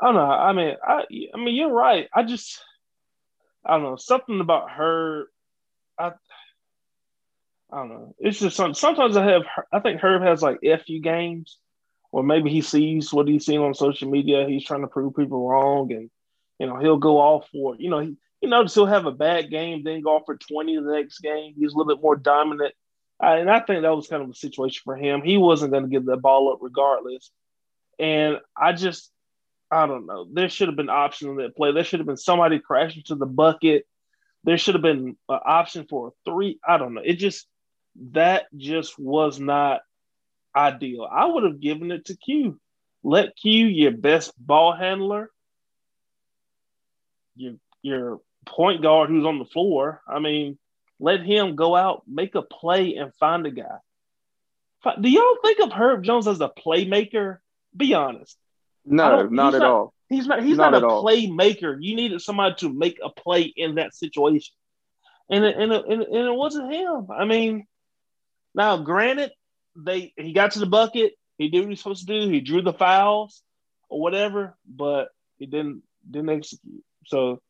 I 0.00 0.06
don't 0.06 0.14
know. 0.14 0.22
I 0.22 0.52
mean, 0.52 0.74
I 0.82 1.04
I 1.34 1.36
mean, 1.36 1.54
you're 1.54 1.70
right. 1.70 2.08
I 2.12 2.24
just 2.24 2.60
I 3.64 3.74
don't 3.74 3.84
know 3.84 3.96
something 3.96 4.40
about 4.40 4.70
her. 4.72 5.26
I 5.98 6.12
I 7.72 7.76
don't 7.76 7.88
know. 7.88 8.14
It's 8.18 8.38
just 8.38 8.56
some, 8.56 8.74
sometimes 8.74 9.16
I 9.16 9.24
have. 9.24 9.42
I 9.72 9.80
think 9.80 10.00
Herb 10.00 10.22
has 10.22 10.42
like 10.42 10.60
fu 10.60 11.00
games, 11.00 11.58
or 12.12 12.22
maybe 12.22 12.50
he 12.50 12.60
sees 12.60 13.12
what 13.12 13.26
he's 13.26 13.46
seen 13.46 13.60
on 13.60 13.74
social 13.74 14.10
media. 14.10 14.46
He's 14.46 14.64
trying 14.64 14.82
to 14.82 14.86
prove 14.86 15.16
people 15.16 15.48
wrong, 15.48 15.90
and 15.92 16.10
you 16.58 16.66
know 16.66 16.76
he'll 16.76 16.98
go 16.98 17.18
off 17.18 17.48
for 17.50 17.74
you 17.76 17.90
know 17.90 17.98
he 17.98 18.16
you 18.40 18.48
notice 18.48 18.74
he'll 18.74 18.86
have 18.86 19.06
a 19.06 19.12
bad 19.12 19.50
game, 19.50 19.82
then 19.82 20.02
go 20.02 20.16
off 20.16 20.22
for 20.26 20.36
twenty 20.36 20.76
the 20.76 20.82
next 20.82 21.20
game. 21.20 21.54
He's 21.56 21.72
a 21.72 21.76
little 21.76 21.94
bit 21.94 22.02
more 22.02 22.16
dominant, 22.16 22.74
I, 23.18 23.38
and 23.38 23.50
I 23.50 23.60
think 23.60 23.82
that 23.82 23.96
was 23.96 24.08
kind 24.08 24.22
of 24.22 24.30
a 24.30 24.34
situation 24.34 24.82
for 24.84 24.96
him. 24.96 25.22
He 25.22 25.38
wasn't 25.38 25.72
going 25.72 25.84
to 25.84 25.88
give 25.88 26.06
that 26.06 26.18
ball 26.18 26.52
up 26.52 26.58
regardless, 26.60 27.30
and 27.98 28.38
I 28.56 28.72
just 28.72 29.10
I 29.70 29.86
don't 29.86 30.06
know. 30.06 30.26
There 30.30 30.50
should 30.50 30.68
have 30.68 30.76
been 30.76 30.90
options 30.90 31.30
in 31.30 31.36
that 31.38 31.56
play. 31.56 31.72
There 31.72 31.84
should 31.84 32.00
have 32.00 32.06
been 32.06 32.18
somebody 32.18 32.58
crashing 32.58 33.04
to 33.06 33.14
the 33.14 33.26
bucket. 33.26 33.86
There 34.44 34.58
should 34.58 34.74
have 34.74 34.82
been 34.82 35.16
an 35.28 35.40
option 35.46 35.86
for 35.88 36.08
a 36.08 36.30
three. 36.30 36.58
I 36.66 36.76
don't 36.76 36.94
know. 36.94 37.02
It 37.02 37.14
just 37.14 37.46
that 38.10 38.46
just 38.56 38.98
was 38.98 39.40
not 39.40 39.80
ideal. 40.54 41.08
I 41.10 41.26
would 41.26 41.44
have 41.44 41.60
given 41.60 41.90
it 41.92 42.06
to 42.06 42.16
Q. 42.16 42.60
Let 43.02 43.36
Q, 43.36 43.66
your 43.66 43.92
best 43.92 44.32
ball 44.38 44.74
handler, 44.74 45.30
your 47.36 47.54
your 47.82 48.20
point 48.46 48.82
guard 48.82 49.10
who's 49.10 49.24
on 49.26 49.38
the 49.38 49.44
floor. 49.44 50.02
I 50.06 50.18
mean, 50.18 50.58
let 51.00 51.20
him 51.22 51.56
go 51.56 51.74
out, 51.74 52.02
make 52.06 52.34
a 52.34 52.42
play, 52.42 52.96
and 52.96 53.14
find 53.14 53.46
a 53.46 53.50
guy. 53.50 53.78
Do 55.00 55.08
y'all 55.08 55.36
think 55.42 55.60
of 55.60 55.72
Herb 55.72 56.04
Jones 56.04 56.26
as 56.26 56.40
a 56.40 56.48
playmaker? 56.64 57.38
Be 57.76 57.94
honest. 57.94 58.36
No, 58.84 59.26
not 59.26 59.54
at 59.54 59.60
not- 59.60 59.68
all. 59.70 59.94
He's 60.08 60.26
not. 60.26 60.42
He's 60.42 60.58
Not 60.58 60.72
not, 60.72 60.82
a 60.82 60.86
playmaker. 60.86 61.78
You 61.80 61.96
needed 61.96 62.20
somebody 62.20 62.54
to 62.56 62.70
make 62.70 62.98
a 63.02 63.08
play 63.08 63.44
in 63.44 63.76
that 63.76 63.94
situation, 63.94 64.54
and 65.30 65.42
it, 65.42 65.56
and 65.56 65.72
it, 65.72 65.84
and 65.88 66.02
it, 66.02 66.08
and 66.08 66.28
it 66.28 66.34
wasn't 66.34 66.70
him. 66.70 67.06
I 67.10 67.24
mean, 67.24 67.66
now 68.54 68.76
granted, 68.76 69.32
they 69.76 70.12
he 70.16 70.32
got 70.32 70.52
to 70.52 70.58
the 70.58 70.66
bucket. 70.66 71.14
He 71.38 71.48
did 71.48 71.60
what 71.60 71.66
he 71.66 71.70
was 71.70 71.78
supposed 71.78 72.06
to 72.06 72.20
do. 72.20 72.30
He 72.30 72.40
drew 72.40 72.62
the 72.62 72.72
fouls 72.72 73.42
or 73.88 74.00
whatever, 74.00 74.56
but 74.66 75.08
he 75.38 75.46
didn't 75.46 75.82
didn't 76.08 76.30
execute. 76.30 76.84
So, 77.06 77.40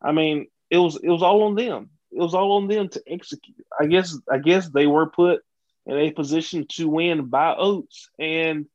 I 0.00 0.12
mean, 0.12 0.46
it 0.70 0.78
was 0.78 0.96
it 0.96 1.08
was 1.08 1.22
all 1.22 1.44
on 1.44 1.54
them. 1.54 1.90
It 2.12 2.18
was 2.18 2.34
all 2.34 2.52
on 2.52 2.68
them 2.68 2.88
to 2.90 3.02
execute. 3.06 3.64
I 3.78 3.86
guess 3.86 4.16
I 4.30 4.38
guess 4.38 4.68
they 4.68 4.86
were 4.86 5.10
put 5.10 5.42
in 5.86 5.96
a 5.96 6.10
position 6.10 6.66
to 6.70 6.88
win 6.88 7.26
by 7.26 7.54
Oats, 7.56 8.10
and 8.18 8.66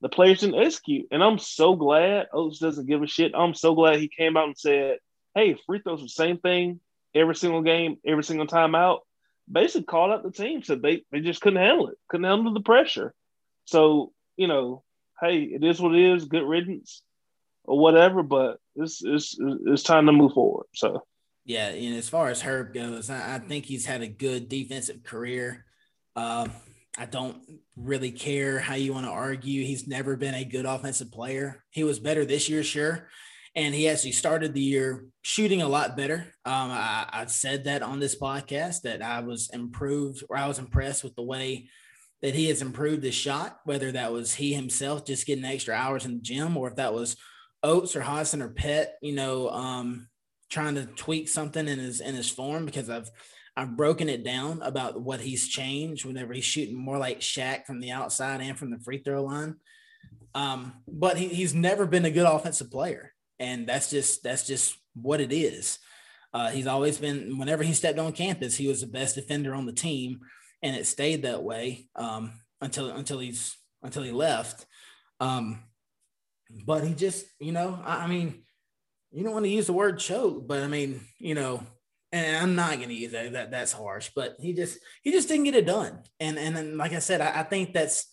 the 0.00 0.08
players 0.08 0.40
didn't 0.40 0.62
execute. 0.62 1.06
And 1.10 1.22
I'm 1.22 1.38
so 1.38 1.74
glad 1.74 2.28
Oats 2.32 2.58
doesn't 2.58 2.86
give 2.86 3.02
a 3.02 3.06
shit. 3.06 3.32
I'm 3.34 3.54
so 3.54 3.74
glad 3.74 3.98
he 3.98 4.08
came 4.08 4.36
out 4.36 4.46
and 4.46 4.58
said, 4.58 4.98
hey, 5.34 5.56
free 5.66 5.80
throws 5.80 6.02
the 6.02 6.08
same 6.08 6.38
thing 6.38 6.80
every 7.14 7.34
single 7.34 7.62
game, 7.62 7.98
every 8.06 8.24
single 8.24 8.46
time 8.46 8.74
out. 8.74 9.05
Basically 9.50 9.84
called 9.84 10.12
out 10.12 10.22
the 10.22 10.30
team, 10.30 10.62
said 10.62 10.82
they, 10.82 11.04
they 11.12 11.20
just 11.20 11.40
couldn't 11.40 11.62
handle 11.62 11.88
it, 11.88 11.96
couldn't 12.08 12.24
handle 12.24 12.52
the 12.52 12.60
pressure. 12.60 13.14
So, 13.64 14.12
you 14.36 14.48
know, 14.48 14.82
hey, 15.20 15.42
it 15.42 15.62
is 15.64 15.80
what 15.80 15.94
it 15.94 16.02
is, 16.14 16.24
good 16.24 16.42
riddance 16.42 17.02
or 17.64 17.78
whatever, 17.78 18.22
but 18.22 18.58
it's 18.74 19.02
it's 19.04 19.36
it's 19.40 19.82
time 19.82 20.06
to 20.06 20.12
move 20.12 20.32
forward. 20.32 20.66
So 20.74 21.04
Yeah, 21.44 21.68
and 21.68 21.96
as 21.96 22.08
far 22.08 22.28
as 22.28 22.42
Herb 22.42 22.74
goes, 22.74 23.10
I, 23.10 23.36
I 23.36 23.38
think 23.38 23.66
he's 23.66 23.86
had 23.86 24.02
a 24.02 24.08
good 24.08 24.48
defensive 24.48 25.02
career. 25.02 25.64
Um, 26.14 26.50
I 26.98 27.04
don't 27.04 27.36
really 27.76 28.10
care 28.10 28.58
how 28.58 28.74
you 28.74 28.94
want 28.94 29.06
to 29.06 29.12
argue. 29.12 29.64
He's 29.64 29.86
never 29.86 30.16
been 30.16 30.34
a 30.34 30.44
good 30.44 30.64
offensive 30.64 31.12
player. 31.12 31.62
He 31.70 31.84
was 31.84 32.00
better 32.00 32.24
this 32.24 32.48
year, 32.48 32.62
sure. 32.62 33.08
And 33.56 33.74
he 33.74 33.88
actually 33.88 34.12
started 34.12 34.54
the 34.54 34.60
year 34.60 35.06
shooting 35.22 35.62
a 35.62 35.68
lot 35.68 35.96
better. 35.96 36.26
Um, 36.44 36.70
I, 36.70 37.06
I 37.10 37.26
said 37.26 37.64
that 37.64 37.82
on 37.82 37.98
this 37.98 38.16
podcast 38.16 38.82
that 38.82 39.02
I 39.02 39.20
was 39.20 39.50
improved 39.52 40.22
or 40.28 40.36
I 40.36 40.46
was 40.46 40.58
impressed 40.58 41.02
with 41.02 41.16
the 41.16 41.22
way 41.22 41.68
that 42.22 42.34
he 42.34 42.48
has 42.48 42.62
improved 42.62 43.02
his 43.02 43.14
shot, 43.14 43.58
whether 43.64 43.90
that 43.92 44.12
was 44.12 44.34
he 44.34 44.52
himself 44.52 45.06
just 45.06 45.26
getting 45.26 45.44
extra 45.44 45.74
hours 45.74 46.04
in 46.04 46.16
the 46.16 46.22
gym 46.22 46.56
or 46.56 46.68
if 46.68 46.76
that 46.76 46.94
was 46.94 47.16
Oats 47.62 47.96
or 47.96 48.02
Hodgson 48.02 48.42
or 48.42 48.50
Pet, 48.50 48.96
you 49.00 49.14
know, 49.14 49.48
um, 49.48 50.08
trying 50.50 50.76
to 50.76 50.86
tweak 50.86 51.28
something 51.28 51.66
in 51.66 51.78
his 51.78 52.00
in 52.00 52.14
his 52.14 52.30
form 52.30 52.66
because 52.66 52.88
I've 52.88 53.10
I've 53.56 53.76
broken 53.76 54.08
it 54.08 54.22
down 54.22 54.60
about 54.62 55.00
what 55.00 55.20
he's 55.20 55.48
changed 55.48 56.04
whenever 56.04 56.34
he's 56.34 56.44
shooting 56.44 56.76
more 56.76 56.98
like 56.98 57.20
Shaq 57.20 57.64
from 57.64 57.80
the 57.80 57.90
outside 57.90 58.42
and 58.42 58.58
from 58.58 58.70
the 58.70 58.78
free 58.78 58.98
throw 58.98 59.24
line. 59.24 59.56
Um, 60.34 60.74
but 60.86 61.16
he, 61.16 61.28
he's 61.28 61.54
never 61.54 61.86
been 61.86 62.04
a 62.04 62.10
good 62.10 62.26
offensive 62.26 62.70
player, 62.70 63.14
and 63.38 63.66
that's 63.66 63.90
just 63.90 64.22
that's 64.22 64.46
just 64.46 64.76
what 64.94 65.20
it 65.20 65.32
is. 65.32 65.78
Uh, 66.32 66.50
he's 66.50 66.66
always 66.66 66.98
been 66.98 67.38
whenever 67.38 67.62
he 67.62 67.72
stepped 67.72 67.98
on 67.98 68.12
campus, 68.12 68.56
he 68.56 68.68
was 68.68 68.80
the 68.80 68.86
best 68.86 69.14
defender 69.14 69.54
on 69.54 69.66
the 69.66 69.72
team, 69.72 70.20
and 70.62 70.76
it 70.76 70.86
stayed 70.86 71.22
that 71.22 71.42
way 71.42 71.88
um, 71.96 72.32
until 72.60 72.90
until 72.90 73.18
he's 73.18 73.56
until 73.82 74.02
he 74.02 74.12
left. 74.12 74.66
Um, 75.20 75.62
but 76.66 76.84
he 76.84 76.94
just, 76.94 77.26
you 77.40 77.52
know, 77.52 77.78
I, 77.84 78.04
I 78.04 78.06
mean, 78.06 78.42
you 79.12 79.24
don't 79.24 79.32
want 79.32 79.44
to 79.46 79.50
use 79.50 79.66
the 79.66 79.72
word 79.72 79.98
choke, 79.98 80.46
but 80.46 80.62
I 80.62 80.68
mean, 80.68 81.00
you 81.18 81.34
know, 81.34 81.62
and 82.12 82.36
I'm 82.36 82.54
not 82.54 82.76
going 82.76 82.88
to 82.88 82.94
use 82.94 83.12
that, 83.12 83.32
that. 83.32 83.50
That's 83.50 83.72
harsh, 83.72 84.10
but 84.14 84.36
he 84.40 84.52
just 84.52 84.78
he 85.02 85.12
just 85.12 85.28
didn't 85.28 85.44
get 85.44 85.54
it 85.54 85.66
done. 85.66 86.00
And 86.20 86.38
and 86.38 86.56
then, 86.56 86.76
like 86.76 86.92
I 86.92 86.98
said, 86.98 87.20
I, 87.20 87.40
I 87.40 87.42
think 87.42 87.72
that's 87.72 88.06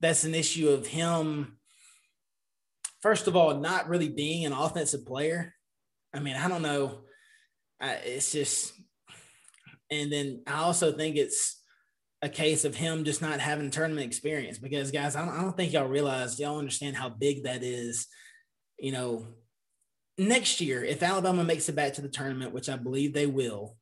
that's 0.00 0.24
an 0.24 0.34
issue 0.34 0.68
of 0.68 0.86
him. 0.86 1.57
First 3.02 3.26
of 3.28 3.36
all, 3.36 3.54
not 3.58 3.88
really 3.88 4.08
being 4.08 4.44
an 4.44 4.52
offensive 4.52 5.06
player. 5.06 5.54
I 6.12 6.20
mean, 6.20 6.36
I 6.36 6.48
don't 6.48 6.62
know. 6.62 7.00
I, 7.80 7.92
it's 7.94 8.32
just, 8.32 8.72
and 9.90 10.12
then 10.12 10.42
I 10.46 10.60
also 10.60 10.92
think 10.92 11.16
it's 11.16 11.62
a 12.22 12.28
case 12.28 12.64
of 12.64 12.74
him 12.74 13.04
just 13.04 13.22
not 13.22 13.40
having 13.40 13.70
tournament 13.70 14.06
experience 14.06 14.58
because 14.58 14.90
guys, 14.90 15.14
I 15.14 15.24
don't, 15.24 15.34
I 15.34 15.42
don't 15.42 15.56
think 15.56 15.72
y'all 15.72 15.86
realize 15.86 16.40
y'all 16.40 16.58
understand 16.58 16.96
how 16.96 17.08
big 17.08 17.44
that 17.44 17.62
is. 17.62 18.06
You 18.78 18.92
know, 18.92 19.26
next 20.16 20.60
year, 20.60 20.84
if 20.84 21.02
Alabama 21.02 21.44
makes 21.44 21.68
it 21.68 21.76
back 21.76 21.94
to 21.94 22.02
the 22.02 22.08
tournament, 22.08 22.52
which 22.52 22.68
I 22.68 22.76
believe 22.76 23.12
they 23.12 23.26
will, 23.26 23.76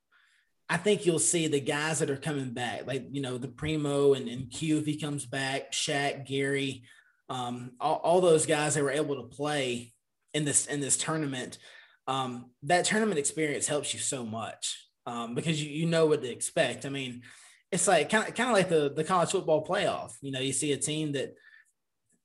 I 0.69 0.77
think 0.77 1.07
you'll 1.07 1.19
see 1.19 1.47
the 1.47 1.61
guys 1.61 2.01
that 2.01 2.11
are 2.11 2.17
coming 2.17 2.51
back, 2.51 2.87
like 2.87 3.07
you 3.11 3.23
know 3.23 3.39
the 3.39 3.49
Primo 3.49 4.15
and, 4.15 4.29
and 4.29 4.51
Q 4.51 4.79
if 4.79 4.87
he 4.87 4.99
comes 5.01 5.25
back, 5.25 5.73
Shaq, 5.73 6.27
Gary, 6.27 6.83
um, 7.29 7.73
all, 7.81 7.97
all 7.97 8.21
those 8.21 8.47
guys 8.47 8.75
that 8.75 8.83
were 8.83 8.91
able 8.91 9.17
to 9.17 9.37
play 9.37 9.93
in 10.35 10.45
this 10.45 10.67
in 10.67 10.81
this 10.81 10.97
tournament. 10.97 11.59
Um, 12.07 12.51
that 12.63 12.85
tournament 12.85 13.19
experience 13.19 13.67
helps 13.67 13.93
you 13.93 13.99
so 13.99 14.25
much 14.25 14.89
um, 15.07 15.35
because 15.35 15.63
you, 15.63 15.71
you 15.71 15.87
know 15.87 16.07
what 16.07 16.23
to 16.23 16.31
expect. 16.31 16.87
I 16.87 16.89
mean, 16.89 17.23
it's 17.73 17.89
like 17.89 18.11
kind 18.11 18.29
of 18.29 18.35
kind 18.35 18.51
of 18.51 18.57
like 18.57 18.69
the 18.69 18.93
the 18.95 19.05
college 19.05 19.31
football 19.31 19.67
playoff. 19.67 20.13
You 20.21 20.33
know, 20.33 20.41
you 20.41 20.53
see 20.53 20.73
a 20.73 20.77
team 20.77 21.13
that 21.13 21.35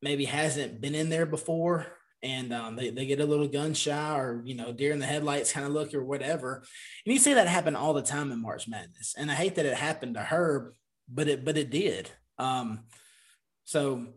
maybe 0.01 0.25
hasn't 0.25 0.81
been 0.81 0.95
in 0.95 1.09
there 1.09 1.25
before 1.25 1.87
and 2.23 2.53
um, 2.53 2.75
they, 2.75 2.89
they 2.89 3.05
get 3.05 3.19
a 3.19 3.25
little 3.25 3.47
gun 3.47 3.73
shy 3.73 4.17
or 4.17 4.41
you 4.45 4.55
know 4.55 4.71
deer 4.71 4.91
in 4.91 4.99
the 4.99 5.05
headlights 5.05 5.51
kind 5.51 5.65
of 5.65 5.73
look 5.73 5.93
or 5.93 6.03
whatever 6.03 6.63
and 7.05 7.13
you 7.13 7.19
see 7.19 7.33
that 7.33 7.47
happen 7.47 7.75
all 7.75 7.93
the 7.93 8.01
time 8.01 8.31
in 8.31 8.41
march 8.41 8.67
madness 8.67 9.15
and 9.17 9.31
i 9.31 9.35
hate 9.35 9.55
that 9.55 9.65
it 9.65 9.75
happened 9.75 10.15
to 10.15 10.21
her 10.21 10.73
but 11.09 11.27
it 11.27 11.43
but 11.45 11.57
it 11.57 11.69
did 11.69 12.09
um, 12.37 12.79
so 13.65 14.07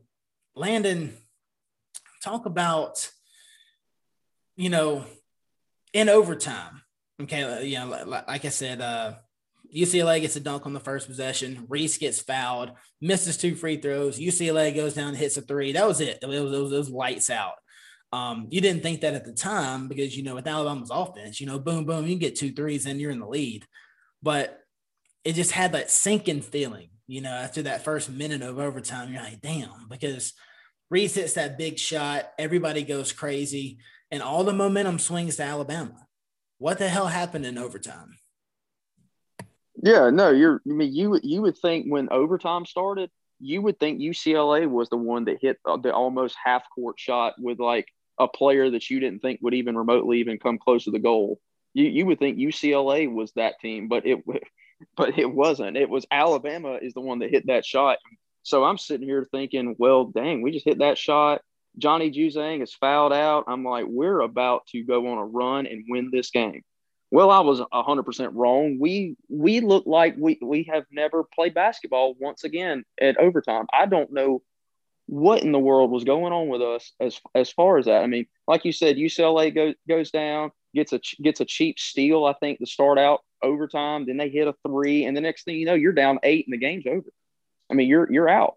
landon 0.55 1.12
talk 2.23 2.47
about 2.47 3.11
you 4.57 4.71
know 4.71 5.05
in 5.93 6.09
overtime 6.09 6.83
okay 7.21 7.67
you 7.67 7.79
know 7.79 8.05
like, 8.07 8.27
like 8.27 8.45
i 8.45 8.49
said 8.49 8.81
uh 8.81 9.14
UCLA 9.75 10.21
gets 10.21 10.37
a 10.37 10.40
dunk 10.40 10.67
on 10.67 10.73
the 10.73 10.79
first 10.79 11.09
possession. 11.09 11.67
Reese 11.69 11.99
gets 11.99 12.21
fouled, 12.21 12.71
misses 13.01 13.37
two 13.37 13.57
free 13.57 13.77
throws. 13.77 14.21
UCLA 14.21 14.73
goes 14.73 14.95
down, 14.95 15.14
hits 15.14 15.37
a 15.37 15.43
three. 15.43 15.73
That 15.73 15.88
was 15.88 16.01
it. 16.01 16.19
It 16.23 16.29
was, 16.29 16.38
it 16.38 16.59
was, 16.59 16.73
it 16.73 16.77
was 16.77 16.90
lights 16.90 17.29
out. 17.29 17.55
Um, 18.12 18.47
you 18.51 18.61
didn't 18.61 18.85
think 18.85 19.01
that 19.01 19.14
at 19.14 19.25
the 19.25 19.33
time 19.33 19.88
because 19.88 20.17
you 20.17 20.23
know 20.23 20.37
with 20.37 20.47
Alabama's 20.47 20.93
offense, 20.93 21.40
you 21.40 21.49
know, 21.49 21.59
boom, 21.59 21.85
boom, 21.85 22.07
you 22.07 22.17
get 22.17 22.37
two 22.37 22.53
threes 22.53 22.87
and 22.87 23.01
you're 23.01 23.11
in 23.11 23.19
the 23.19 23.27
lead. 23.27 23.67
But 24.23 24.61
it 25.25 25.33
just 25.33 25.51
had 25.51 25.73
that 25.73 25.90
sinking 25.90 26.43
feeling, 26.43 26.90
you 27.07 27.21
know, 27.21 27.31
after 27.31 27.62
that 27.62 27.85
first 27.85 28.11
minute 28.11 28.43
of 28.43 28.59
overtime, 28.59 29.12
you're 29.12 29.23
like, 29.23 29.40
damn, 29.40 29.88
because 29.88 30.33
Reese 30.90 31.14
hits 31.14 31.35
that 31.35 31.59
big 31.59 31.79
shot, 31.79 32.31
everybody 32.38 32.83
goes 32.83 33.12
crazy, 33.12 33.79
and 34.11 34.23
all 34.23 34.45
the 34.45 34.53
momentum 34.53 34.99
swings 34.99 35.37
to 35.37 35.43
Alabama. 35.43 36.07
What 36.59 36.79
the 36.79 36.88
hell 36.88 37.09
happened 37.09 37.47
in 37.47 37.59
overtime? 37.59 38.17
Yeah, 39.83 40.11
no, 40.11 40.31
you're. 40.31 40.62
I 40.67 40.73
mean, 40.73 40.95
you 40.95 41.19
you 41.23 41.43
would 41.43 41.59
think 41.59 41.87
when 41.87 42.09
overtime 42.11 42.64
started, 42.64 43.11
you 43.40 43.61
would 43.61 43.79
think 43.79 44.01
UCLA 44.01 44.71
was 44.71 44.88
the 44.88 44.97
one 44.97 45.25
that 45.25 45.43
hit 45.43 45.59
the 45.83 45.93
almost 45.93 46.37
half 46.43 46.62
court 46.75 46.99
shot 46.99 47.35
with 47.38 47.59
like 47.59 47.88
a 48.19 48.29
player 48.29 48.71
that 48.71 48.88
you 48.88 49.01
didn't 49.01 49.21
think 49.21 49.40
would 49.43 49.55
even 49.55 49.77
remotely 49.77 50.21
even 50.21 50.38
come 50.38 50.59
close 50.59 50.85
to 50.85 50.90
the 50.90 50.99
goal. 50.99 51.40
You 51.75 51.87
you 51.87 52.07
would 52.07 52.19
think 52.19 52.38
UCLA 52.38 53.12
was 53.12 53.33
that 53.33 53.61
team, 53.61 53.88
but 53.88 54.07
it 54.07 54.23
but 54.96 55.18
it 55.18 55.32
wasn't. 55.32 55.76
It 55.76 55.88
was 55.88 56.06
Alabama 56.10 56.78
is 56.80 56.94
the 56.94 57.00
one 57.00 57.20
that 57.20 57.30
hit 57.30 57.46
that 57.46 57.64
shot. 57.64 57.98
So 58.42 58.64
I'm 58.64 58.78
sitting 58.78 59.06
here 59.06 59.26
thinking, 59.30 59.74
well, 59.78 60.04
dang, 60.04 60.42
we 60.42 60.52
just 60.52 60.66
hit 60.66 60.78
that 60.80 60.98
shot. 60.98 61.40
Johnny 61.78 62.10
Juzang 62.10 62.62
is 62.62 62.74
fouled 62.74 63.12
out. 63.12 63.44
I'm 63.48 63.64
like, 63.64 63.87
we're 63.88 64.20
about 64.20 64.66
to 64.68 64.84
go 64.84 65.08
on 65.08 65.18
a 65.18 65.24
run 65.24 65.66
and 65.66 65.84
win 65.88 66.10
this 66.12 66.30
game. 66.30 66.62
Well, 67.10 67.30
I 67.30 67.40
was 67.40 67.60
100% 67.60 68.30
wrong. 68.34 68.78
We 68.80 69.16
we 69.28 69.60
look 69.60 69.84
like 69.87 70.16
we 70.18 70.38
we 70.42 70.64
have 70.64 70.84
never 70.90 71.24
played 71.24 71.54
basketball 71.54 72.14
once 72.18 72.44
again 72.44 72.84
at 73.00 73.18
overtime. 73.18 73.66
I 73.72 73.87
don't 73.87 74.12
know 74.12 74.42
what 75.06 75.42
in 75.42 75.52
the 75.52 75.58
world 75.58 75.90
was 75.90 76.04
going 76.04 76.32
on 76.32 76.48
with 76.48 76.62
us 76.62 76.92
as 77.00 77.20
as 77.34 77.50
far 77.50 77.78
as 77.78 77.87
that. 77.87 78.02
I 78.02 78.06
mean, 78.06 78.26
like 78.48 78.64
you 78.64 78.72
said, 78.72 78.96
UCLA 78.96 79.54
goes 79.54 79.74
goes 79.88 80.10
down, 80.10 80.50
gets 80.74 80.92
a 80.92 81.00
gets 81.22 81.40
a 81.40 81.44
cheap 81.44 81.78
steal, 81.78 82.24
I 82.24 82.34
think, 82.34 82.58
to 82.58 82.66
start 82.66 82.98
out 82.98 83.20
overtime. 83.42 84.06
Then 84.06 84.16
they 84.16 84.28
hit 84.28 84.48
a 84.48 84.54
three, 84.66 85.04
and 85.04 85.16
the 85.16 85.20
next 85.20 85.44
thing 85.44 85.56
you 85.56 85.66
know, 85.66 85.74
you're 85.74 85.92
down 85.92 86.18
eight, 86.22 86.46
and 86.46 86.52
the 86.52 86.58
game's 86.58 86.87
over. 86.87 87.08
I 87.70 87.74
mean, 87.74 87.88
you're 87.88 88.10
you're 88.12 88.28
out. 88.28 88.54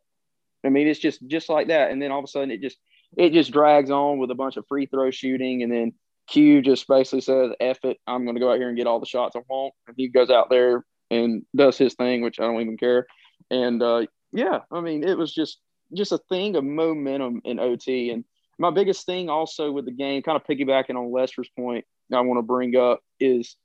I 0.66 0.70
mean, 0.70 0.88
it's 0.88 1.00
just 1.00 1.26
just 1.28 1.50
like 1.50 1.68
that, 1.68 1.92
and 1.92 2.02
then 2.02 2.12
all 2.12 2.20
of 2.20 2.26
a 2.26 2.28
sudden, 2.28 2.52
it 2.52 2.62
just 2.62 2.78
it 3.16 3.32
just 3.32 3.52
drags 3.52 3.92
on 3.92 4.18
with 4.18 4.32
a 4.32 4.36
bunch 4.36 4.58
of 4.58 4.66
free 4.68 4.86
throw 4.86 5.12
shooting, 5.12 5.64
and 5.64 5.72
then 5.72 5.94
Q 6.28 6.62
just 6.62 6.88
basically 6.88 7.22
says, 7.22 7.52
"F 7.60 7.80
it, 7.84 7.98
I'm 8.06 8.26
going 8.26 8.36
to 8.36 8.42
go 8.42 8.52
out 8.52 8.58
here 8.58 8.68
and 8.68 8.78
get 8.78 8.88
all 8.88 9.00
the 9.00 9.06
shots 9.06 9.36
I 9.36 9.42
want," 9.48 9.74
and 9.88 9.96
he 9.98 10.10
goes 10.10 10.30
out 10.30 10.50
there 10.50 10.86
and 11.10 11.44
does 11.56 11.78
his 11.78 11.94
thing, 11.94 12.22
which 12.22 12.40
I 12.40 12.44
don't 12.44 12.62
even 12.62 12.78
care. 12.78 13.08
And 13.50 13.82
uh, 13.82 14.08
yeah, 14.32 14.60
I 14.72 14.82
mean, 14.82 15.04
it 15.04 15.18
was 15.18 15.34
just 15.34 15.60
just 15.94 16.12
a 16.12 16.20
thing 16.30 16.56
of 16.56 16.64
momentum 16.64 17.42
in 17.46 17.60
OT. 17.60 18.10
And 18.10 18.26
my 18.60 18.72
biggest 18.72 19.06
thing 19.06 19.30
also 19.30 19.72
with 19.72 19.86
the 19.86 19.92
game, 19.92 20.22
kind 20.24 20.36
of 20.36 20.46
piggybacking 20.46 20.96
on 20.96 21.12
Lester's 21.12 21.50
point, 21.58 21.86
I 22.14 22.22
want 22.22 22.38
to 22.38 22.44
bring 22.44 22.76
up 22.76 23.02
is 23.20 23.56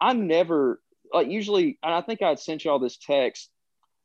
I 0.00 0.12
never 0.12 0.80
like 1.12 1.28
usually, 1.28 1.78
and 1.82 1.94
I 1.94 2.00
think 2.00 2.22
I'd 2.22 2.38
sent 2.38 2.64
y'all 2.64 2.78
this 2.78 2.98
text. 2.98 3.50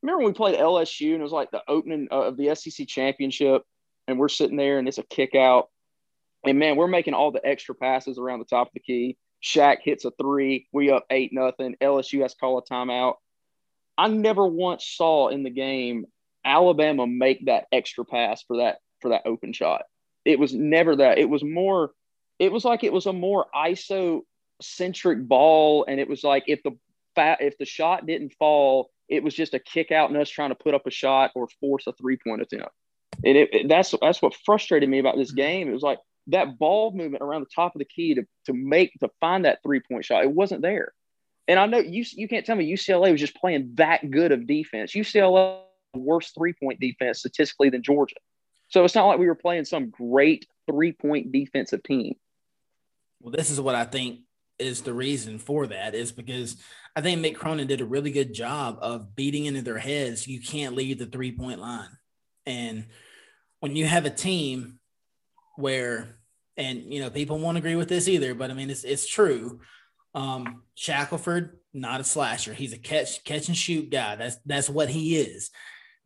Remember 0.01 0.19
when 0.19 0.27
we 0.27 0.33
played 0.33 0.59
LSU 0.59 1.13
and 1.13 1.19
it 1.19 1.23
was 1.23 1.31
like 1.31 1.51
the 1.51 1.63
opening 1.67 2.07
uh, 2.12 2.21
of 2.21 2.38
the 2.38 2.53
SEC 2.55 2.88
championship, 2.88 3.63
and 4.07 4.19
we're 4.19 4.29
sitting 4.29 4.57
there 4.57 4.79
and 4.79 4.88
it's 4.88 4.97
a 4.97 5.03
kick 5.03 5.36
out, 5.36 5.69
and 6.45 6.59
man, 6.59 6.75
we're 6.75 6.88
making 6.88 7.13
all 7.13 7.31
the 7.31 7.45
extra 7.45 7.75
passes 7.75 8.17
around 8.17 8.39
the 8.39 8.45
top 8.45 8.67
of 8.67 8.73
the 8.73 8.79
key. 8.79 9.17
Shaq 9.43 9.77
hits 9.81 10.05
a 10.05 10.12
three, 10.12 10.67
we 10.71 10.91
up 10.91 11.05
eight 11.09 11.33
nothing. 11.33 11.75
LSU 11.81 12.21
has 12.21 12.33
to 12.33 12.39
call 12.39 12.57
a 12.57 12.63
timeout. 12.63 13.15
I 13.97 14.07
never 14.07 14.47
once 14.47 14.86
saw 14.86 15.27
in 15.27 15.43
the 15.43 15.49
game 15.49 16.05
Alabama 16.45 17.07
make 17.07 17.45
that 17.45 17.65
extra 17.71 18.05
pass 18.05 18.43
for 18.43 18.57
that 18.57 18.77
for 19.01 19.09
that 19.09 19.23
open 19.25 19.53
shot. 19.53 19.83
It 20.25 20.39
was 20.39 20.53
never 20.53 20.95
that. 20.97 21.17
It 21.17 21.29
was 21.29 21.43
more. 21.43 21.91
It 22.39 22.51
was 22.51 22.65
like 22.65 22.83
it 22.83 22.93
was 22.93 23.05
a 23.05 23.13
more 23.13 23.45
ISO 23.55 24.21
centric 24.62 25.27
ball, 25.27 25.86
and 25.88 25.99
it 25.99 26.09
was 26.09 26.23
like 26.23 26.43
if 26.47 26.63
the 26.63 26.71
fat 27.15 27.41
if 27.41 27.57
the 27.57 27.65
shot 27.65 28.05
didn't 28.05 28.33
fall, 28.39 28.89
it 29.09 29.23
was 29.23 29.33
just 29.33 29.53
a 29.53 29.59
kick 29.59 29.91
out 29.91 30.09
and 30.09 30.17
us 30.17 30.29
trying 30.29 30.49
to 30.49 30.55
put 30.55 30.73
up 30.73 30.88
a 30.88 30.91
shot 30.91 31.31
or 31.36 31.47
force 31.59 31.88
a 31.88 31.93
three 31.93 32.17
point 32.17 32.41
attempt. 32.41 32.71
And 33.23 33.38
it, 33.38 33.53
it, 33.53 33.69
that's 33.69 33.93
that's 34.01 34.21
what 34.21 34.36
frustrated 34.45 34.89
me 34.89 34.99
about 34.99 35.17
this 35.17 35.31
mm-hmm. 35.31 35.38
game. 35.38 35.69
It 35.69 35.73
was 35.73 35.83
like 35.83 35.99
that 36.27 36.57
ball 36.57 36.91
movement 36.91 37.23
around 37.23 37.41
the 37.41 37.53
top 37.53 37.75
of 37.75 37.79
the 37.79 37.86
key 37.86 38.15
to 38.15 38.23
to 38.45 38.53
make 38.53 38.93
to 39.01 39.09
find 39.19 39.45
that 39.45 39.59
three 39.63 39.81
point 39.81 40.05
shot. 40.05 40.23
It 40.23 40.31
wasn't 40.31 40.62
there. 40.62 40.93
And 41.47 41.59
I 41.59 41.65
know 41.65 41.79
you 41.79 42.05
you 42.13 42.27
can't 42.27 42.45
tell 42.45 42.55
me 42.55 42.71
UCLA 42.71 43.12
was 43.12 43.19
just 43.19 43.36
playing 43.36 43.71
that 43.75 44.09
good 44.09 44.31
of 44.31 44.47
defense. 44.47 44.93
UCLA 44.93 45.59
worse 45.93 46.31
three 46.31 46.53
point 46.53 46.79
defense 46.79 47.19
statistically 47.19 47.69
than 47.69 47.83
Georgia. 47.83 48.15
So 48.73 48.83
it's 48.83 48.95
not 48.95 49.05
like 49.05 49.19
we 49.19 49.27
were 49.27 49.36
playing 49.36 49.65
some 49.65 49.91
great 49.91 50.47
three 50.67 50.93
point 50.93 51.31
defensive 51.31 51.83
team. 51.83 52.15
Well, 53.21 53.31
this 53.31 53.51
is 53.51 53.62
what 53.62 53.75
I 53.75 53.83
think 53.83 54.21
is 54.57 54.81
the 54.81 54.95
reason 54.95 55.38
for 55.38 55.67
that 55.67 55.93
is 55.93 56.12
because 56.12 56.57
I 56.95 57.01
think 57.01 57.21
Mick 57.21 57.36
Cronin 57.36 57.67
did 57.67 57.81
a 57.81 57.86
really 57.86 58.09
good 58.09 58.33
job 58.33 58.79
of 58.81 59.15
beating 59.15 59.45
into 59.45 59.62
their 59.62 59.77
heads. 59.77 60.27
You 60.27 60.41
can't 60.41 60.73
leave 60.73 60.97
the 60.97 61.05
three 61.05 61.31
point 61.31 61.59
line. 61.59 61.89
And 62.47 62.88
when 63.59 63.75
you 63.75 63.86
have 63.86 64.05
a 64.05 64.09
team 64.09 64.79
where, 65.55 66.17
and 66.57 66.91
you 66.91 66.99
know, 66.99 67.12
people 67.12 67.38
won't 67.38 67.59
agree 67.59 67.75
with 67.75 67.89
this 67.89 68.07
either, 68.07 68.33
but 68.33 68.49
I 68.49 68.55
mean, 68.55 68.71
it's, 68.71 68.83
it's 68.83 69.07
true. 69.07 69.59
Um, 70.15 70.63
Shackelford, 70.73 71.59
not 71.75 72.01
a 72.01 72.03
slasher. 72.03 72.55
He's 72.55 72.73
a 72.73 72.79
catch, 72.79 73.23
catch 73.23 73.49
and 73.49 73.57
shoot 73.57 73.91
guy. 73.91 74.15
That's, 74.15 74.38
that's 74.47 74.69
what 74.69 74.89
he 74.89 75.17
is. 75.17 75.51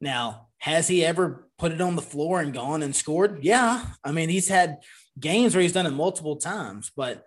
Now, 0.01 0.47
has 0.57 0.89
he 0.89 1.05
ever 1.05 1.46
put 1.57 1.71
it 1.71 1.81
on 1.81 1.95
the 1.95 2.01
floor 2.01 2.41
and 2.41 2.53
gone 2.53 2.83
and 2.83 2.95
scored? 2.95 3.43
Yeah. 3.43 3.85
I 4.03 4.11
mean, 4.11 4.29
he's 4.29 4.47
had 4.47 4.77
games 5.19 5.55
where 5.55 5.61
he's 5.61 5.73
done 5.73 5.85
it 5.85 5.91
multiple 5.91 6.37
times, 6.37 6.91
but 6.95 7.23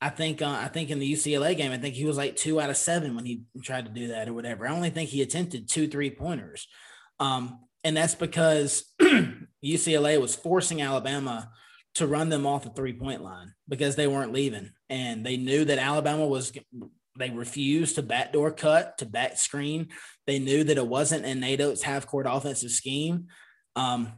I 0.00 0.10
think 0.10 0.42
uh, 0.42 0.58
I 0.60 0.68
think 0.68 0.90
in 0.90 0.98
the 0.98 1.10
UCLA 1.10 1.56
game, 1.56 1.72
I 1.72 1.78
think 1.78 1.94
he 1.94 2.04
was 2.04 2.18
like 2.18 2.36
two 2.36 2.60
out 2.60 2.68
of 2.68 2.76
seven 2.76 3.14
when 3.14 3.24
he 3.24 3.42
tried 3.62 3.86
to 3.86 3.90
do 3.90 4.08
that 4.08 4.28
or 4.28 4.34
whatever. 4.34 4.66
I 4.66 4.74
only 4.74 4.90
think 4.90 5.08
he 5.08 5.22
attempted 5.22 5.68
two 5.68 5.88
three 5.88 6.10
pointers, 6.10 6.68
um, 7.20 7.60
and 7.84 7.96
that's 7.96 8.14
because 8.14 8.84
UCLA 9.64 10.20
was 10.20 10.34
forcing 10.36 10.82
Alabama 10.82 11.48
to 11.94 12.06
run 12.06 12.28
them 12.28 12.46
off 12.46 12.64
the 12.64 12.70
three 12.70 12.92
point 12.92 13.22
line 13.22 13.54
because 13.66 13.96
they 13.96 14.06
weren't 14.06 14.32
leaving, 14.32 14.72
and 14.90 15.24
they 15.24 15.38
knew 15.38 15.64
that 15.64 15.78
Alabama 15.78 16.26
was 16.26 16.52
they 17.18 17.30
refused 17.30 17.94
to 17.94 18.02
backdoor 18.02 18.50
cut, 18.50 18.98
to 18.98 19.06
back 19.06 19.38
screen. 19.38 19.88
They 20.26 20.38
knew 20.38 20.64
that 20.64 20.76
it 20.76 20.86
wasn't 20.86 21.24
in 21.24 21.40
Nate 21.40 21.60
Oats' 21.62 21.82
half 21.82 22.06
court 22.06 22.26
offensive 22.28 22.72
scheme. 22.72 23.28
Um, 23.76 24.12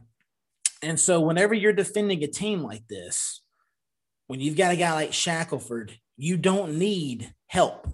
and 0.81 0.99
so, 0.99 1.21
whenever 1.21 1.53
you're 1.53 1.73
defending 1.73 2.23
a 2.23 2.27
team 2.27 2.63
like 2.63 2.87
this, 2.87 3.41
when 4.27 4.39
you've 4.39 4.57
got 4.57 4.73
a 4.73 4.77
guy 4.77 4.93
like 4.93 5.13
Shackelford, 5.13 5.97
you 6.17 6.37
don't 6.37 6.77
need 6.77 7.33
help. 7.47 7.87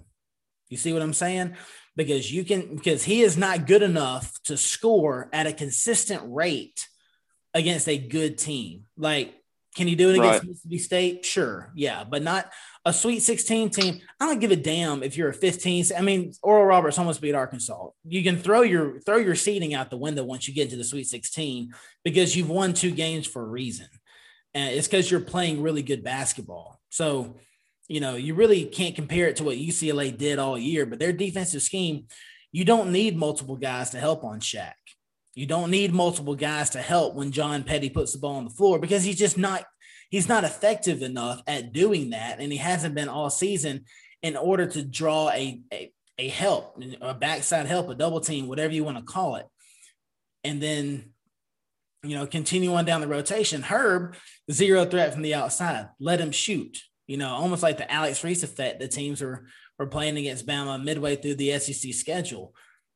You 0.68 0.76
see 0.76 0.92
what 0.92 1.02
I'm 1.02 1.12
saying? 1.12 1.56
Because 1.96 2.32
you 2.32 2.44
can, 2.44 2.76
because 2.76 3.04
he 3.04 3.22
is 3.22 3.36
not 3.36 3.66
good 3.66 3.82
enough 3.82 4.32
to 4.44 4.56
score 4.56 5.28
at 5.32 5.46
a 5.46 5.52
consistent 5.52 6.22
rate 6.26 6.88
against 7.54 7.88
a 7.88 7.96
good 7.96 8.36
team. 8.36 8.86
Like, 8.96 9.34
can 9.74 9.88
he 9.88 9.94
do 9.94 10.10
it 10.10 10.18
against 10.18 10.40
right. 10.40 10.48
Mississippi 10.48 10.78
State? 10.78 11.24
Sure. 11.24 11.72
Yeah. 11.74 12.04
But 12.04 12.22
not 12.22 12.50
a 12.84 12.92
Sweet 12.92 13.20
16 13.20 13.70
team, 13.70 14.00
I 14.20 14.26
don't 14.26 14.40
give 14.40 14.52
a 14.52 14.56
damn 14.56 15.02
if 15.02 15.16
you're 15.16 15.30
a 15.30 15.34
15. 15.34 15.86
I 15.96 16.00
mean, 16.00 16.32
Oral 16.42 16.66
Roberts 16.66 16.98
almost 16.98 17.20
beat 17.20 17.34
Arkansas. 17.34 17.88
You 18.04 18.22
can 18.22 18.36
throw 18.36 18.62
your 18.62 19.00
throw 19.00 19.16
your 19.16 19.34
seeding 19.34 19.74
out 19.74 19.90
the 19.90 19.96
window 19.96 20.22
once 20.22 20.46
you 20.46 20.54
get 20.54 20.64
into 20.64 20.76
the 20.76 20.84
Sweet 20.84 21.06
16 21.06 21.72
because 22.04 22.36
you've 22.36 22.50
won 22.50 22.72
two 22.72 22.90
games 22.90 23.26
for 23.26 23.42
a 23.42 23.48
reason. 23.48 23.88
And 24.54 24.74
it's 24.74 24.86
because 24.86 25.10
you're 25.10 25.20
playing 25.20 25.62
really 25.62 25.82
good 25.82 26.04
basketball. 26.04 26.80
So, 26.90 27.36
you 27.88 28.00
know, 28.00 28.14
you 28.14 28.34
really 28.34 28.66
can't 28.66 28.94
compare 28.94 29.26
it 29.26 29.36
to 29.36 29.44
what 29.44 29.56
UCLA 29.56 30.16
did 30.16 30.38
all 30.38 30.56
year, 30.56 30.86
but 30.86 31.00
their 31.00 31.12
defensive 31.12 31.62
scheme, 31.62 32.06
you 32.52 32.64
don't 32.64 32.92
need 32.92 33.16
multiple 33.16 33.56
guys 33.56 33.90
to 33.90 33.98
help 33.98 34.22
on 34.22 34.38
Shaq. 34.38 34.74
You 35.34 35.46
don't 35.46 35.70
need 35.70 35.92
multiple 35.92 36.34
guys 36.34 36.70
to 36.70 36.78
help 36.78 37.14
when 37.14 37.32
John 37.32 37.64
Petty 37.64 37.90
puts 37.90 38.12
the 38.12 38.18
ball 38.18 38.36
on 38.36 38.44
the 38.44 38.50
floor 38.50 38.78
because 38.78 39.02
he's 39.02 39.18
just 39.18 39.36
not 39.36 39.64
he's 40.10 40.28
not 40.28 40.44
effective 40.44 41.02
enough 41.02 41.42
at 41.46 41.72
doing 41.72 42.10
that, 42.10 42.38
and 42.40 42.52
he 42.52 42.58
hasn't 42.58 42.94
been 42.94 43.08
all 43.08 43.30
season 43.30 43.84
in 44.22 44.36
order 44.36 44.66
to 44.66 44.82
draw 44.82 45.30
a, 45.30 45.60
a, 45.72 45.92
a 46.18 46.28
help, 46.28 46.80
a 47.00 47.14
backside 47.14 47.66
help, 47.66 47.88
a 47.88 47.94
double 47.94 48.20
team, 48.20 48.46
whatever 48.46 48.72
you 48.72 48.84
want 48.84 48.96
to 48.96 49.02
call 49.02 49.36
it. 49.36 49.46
And 50.44 50.62
then 50.62 51.14
you 52.04 52.16
know, 52.16 52.26
continue 52.26 52.74
on 52.74 52.84
down 52.84 53.00
the 53.00 53.08
rotation. 53.08 53.62
Herb, 53.62 54.16
zero 54.52 54.84
threat 54.84 55.12
from 55.12 55.22
the 55.22 55.34
outside. 55.34 55.88
Let 55.98 56.20
him 56.20 56.32
shoot. 56.32 56.78
You 57.06 57.16
know, 57.16 57.30
almost 57.30 57.62
like 57.62 57.78
the 57.78 57.90
Alex 57.90 58.22
Reese 58.22 58.42
effect 58.42 58.80
the 58.80 58.88
teams 58.88 59.20
were, 59.20 59.46
were 59.78 59.86
playing 59.86 60.16
against 60.16 60.46
Bama 60.46 60.82
midway 60.82 61.16
through 61.16 61.36
the 61.36 61.58
SEC 61.58 61.92
schedule. 61.94 62.54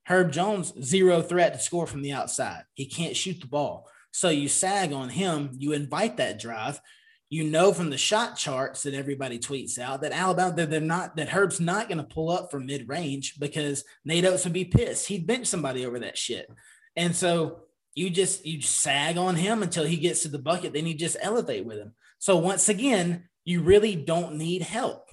Herb 0.09 0.33
Jones, 0.33 0.73
zero 0.83 1.21
threat 1.21 1.53
to 1.53 1.59
score 1.59 1.87
from 1.87 2.01
the 2.01 2.13
outside. 2.13 2.63
He 2.73 2.87
can't 2.87 3.15
shoot 3.15 3.43
the 3.43 3.47
ball. 3.47 3.87
So 4.11 4.31
you 4.31 4.49
sag 4.49 4.95
on 4.95 5.11
him, 5.11 5.51
you 5.59 5.75
invite 5.75 6.17
that 6.17 6.41
drive. 6.41 6.81
You 7.29 7.45
know 7.45 7.75
from 7.75 7.91
the 7.91 7.99
shot 7.99 8.39
charts 8.39 8.85
that 8.85 8.95
everybody 8.95 9.39
tweets 9.39 9.79
out 9.79 10.01
that 10.01 10.13
Alabama, 10.13 10.57
that 10.57 10.71
they're 10.71 10.81
not, 10.81 11.17
that 11.17 11.29
Herb's 11.29 11.61
not 11.61 11.89
going 11.89 11.99
to 11.99 12.05
pull 12.05 12.31
up 12.31 12.51
from 12.51 12.65
mid 12.65 12.89
range 12.89 13.39
because 13.39 13.85
Nate 14.07 14.25
Oats 14.25 14.45
would 14.45 14.55
be 14.55 14.65
pissed. 14.65 15.09
He'd 15.09 15.27
bench 15.27 15.47
somebody 15.47 15.85
over 15.85 15.99
that 15.99 16.17
shit. 16.17 16.51
And 16.97 17.15
so 17.15 17.65
you 17.95 18.09
just, 18.09 18.47
you 18.47 18.63
sag 18.63 19.19
on 19.19 19.37
him 19.37 19.63
until 19.63 19.85
he 19.85 19.99
gets 19.99 20.23
to 20.23 20.29
the 20.29 20.39
bucket. 20.39 20.73
Then 20.73 20.87
you 20.87 20.95
just 20.95 21.19
elevate 21.21 21.67
with 21.67 21.77
him. 21.77 21.93
So 22.19 22.39
once 22.39 22.71
again, 22.71 23.29
you 23.45 23.61
really 23.61 23.95
don't 23.95 24.37
need 24.37 24.63
help. 24.63 25.11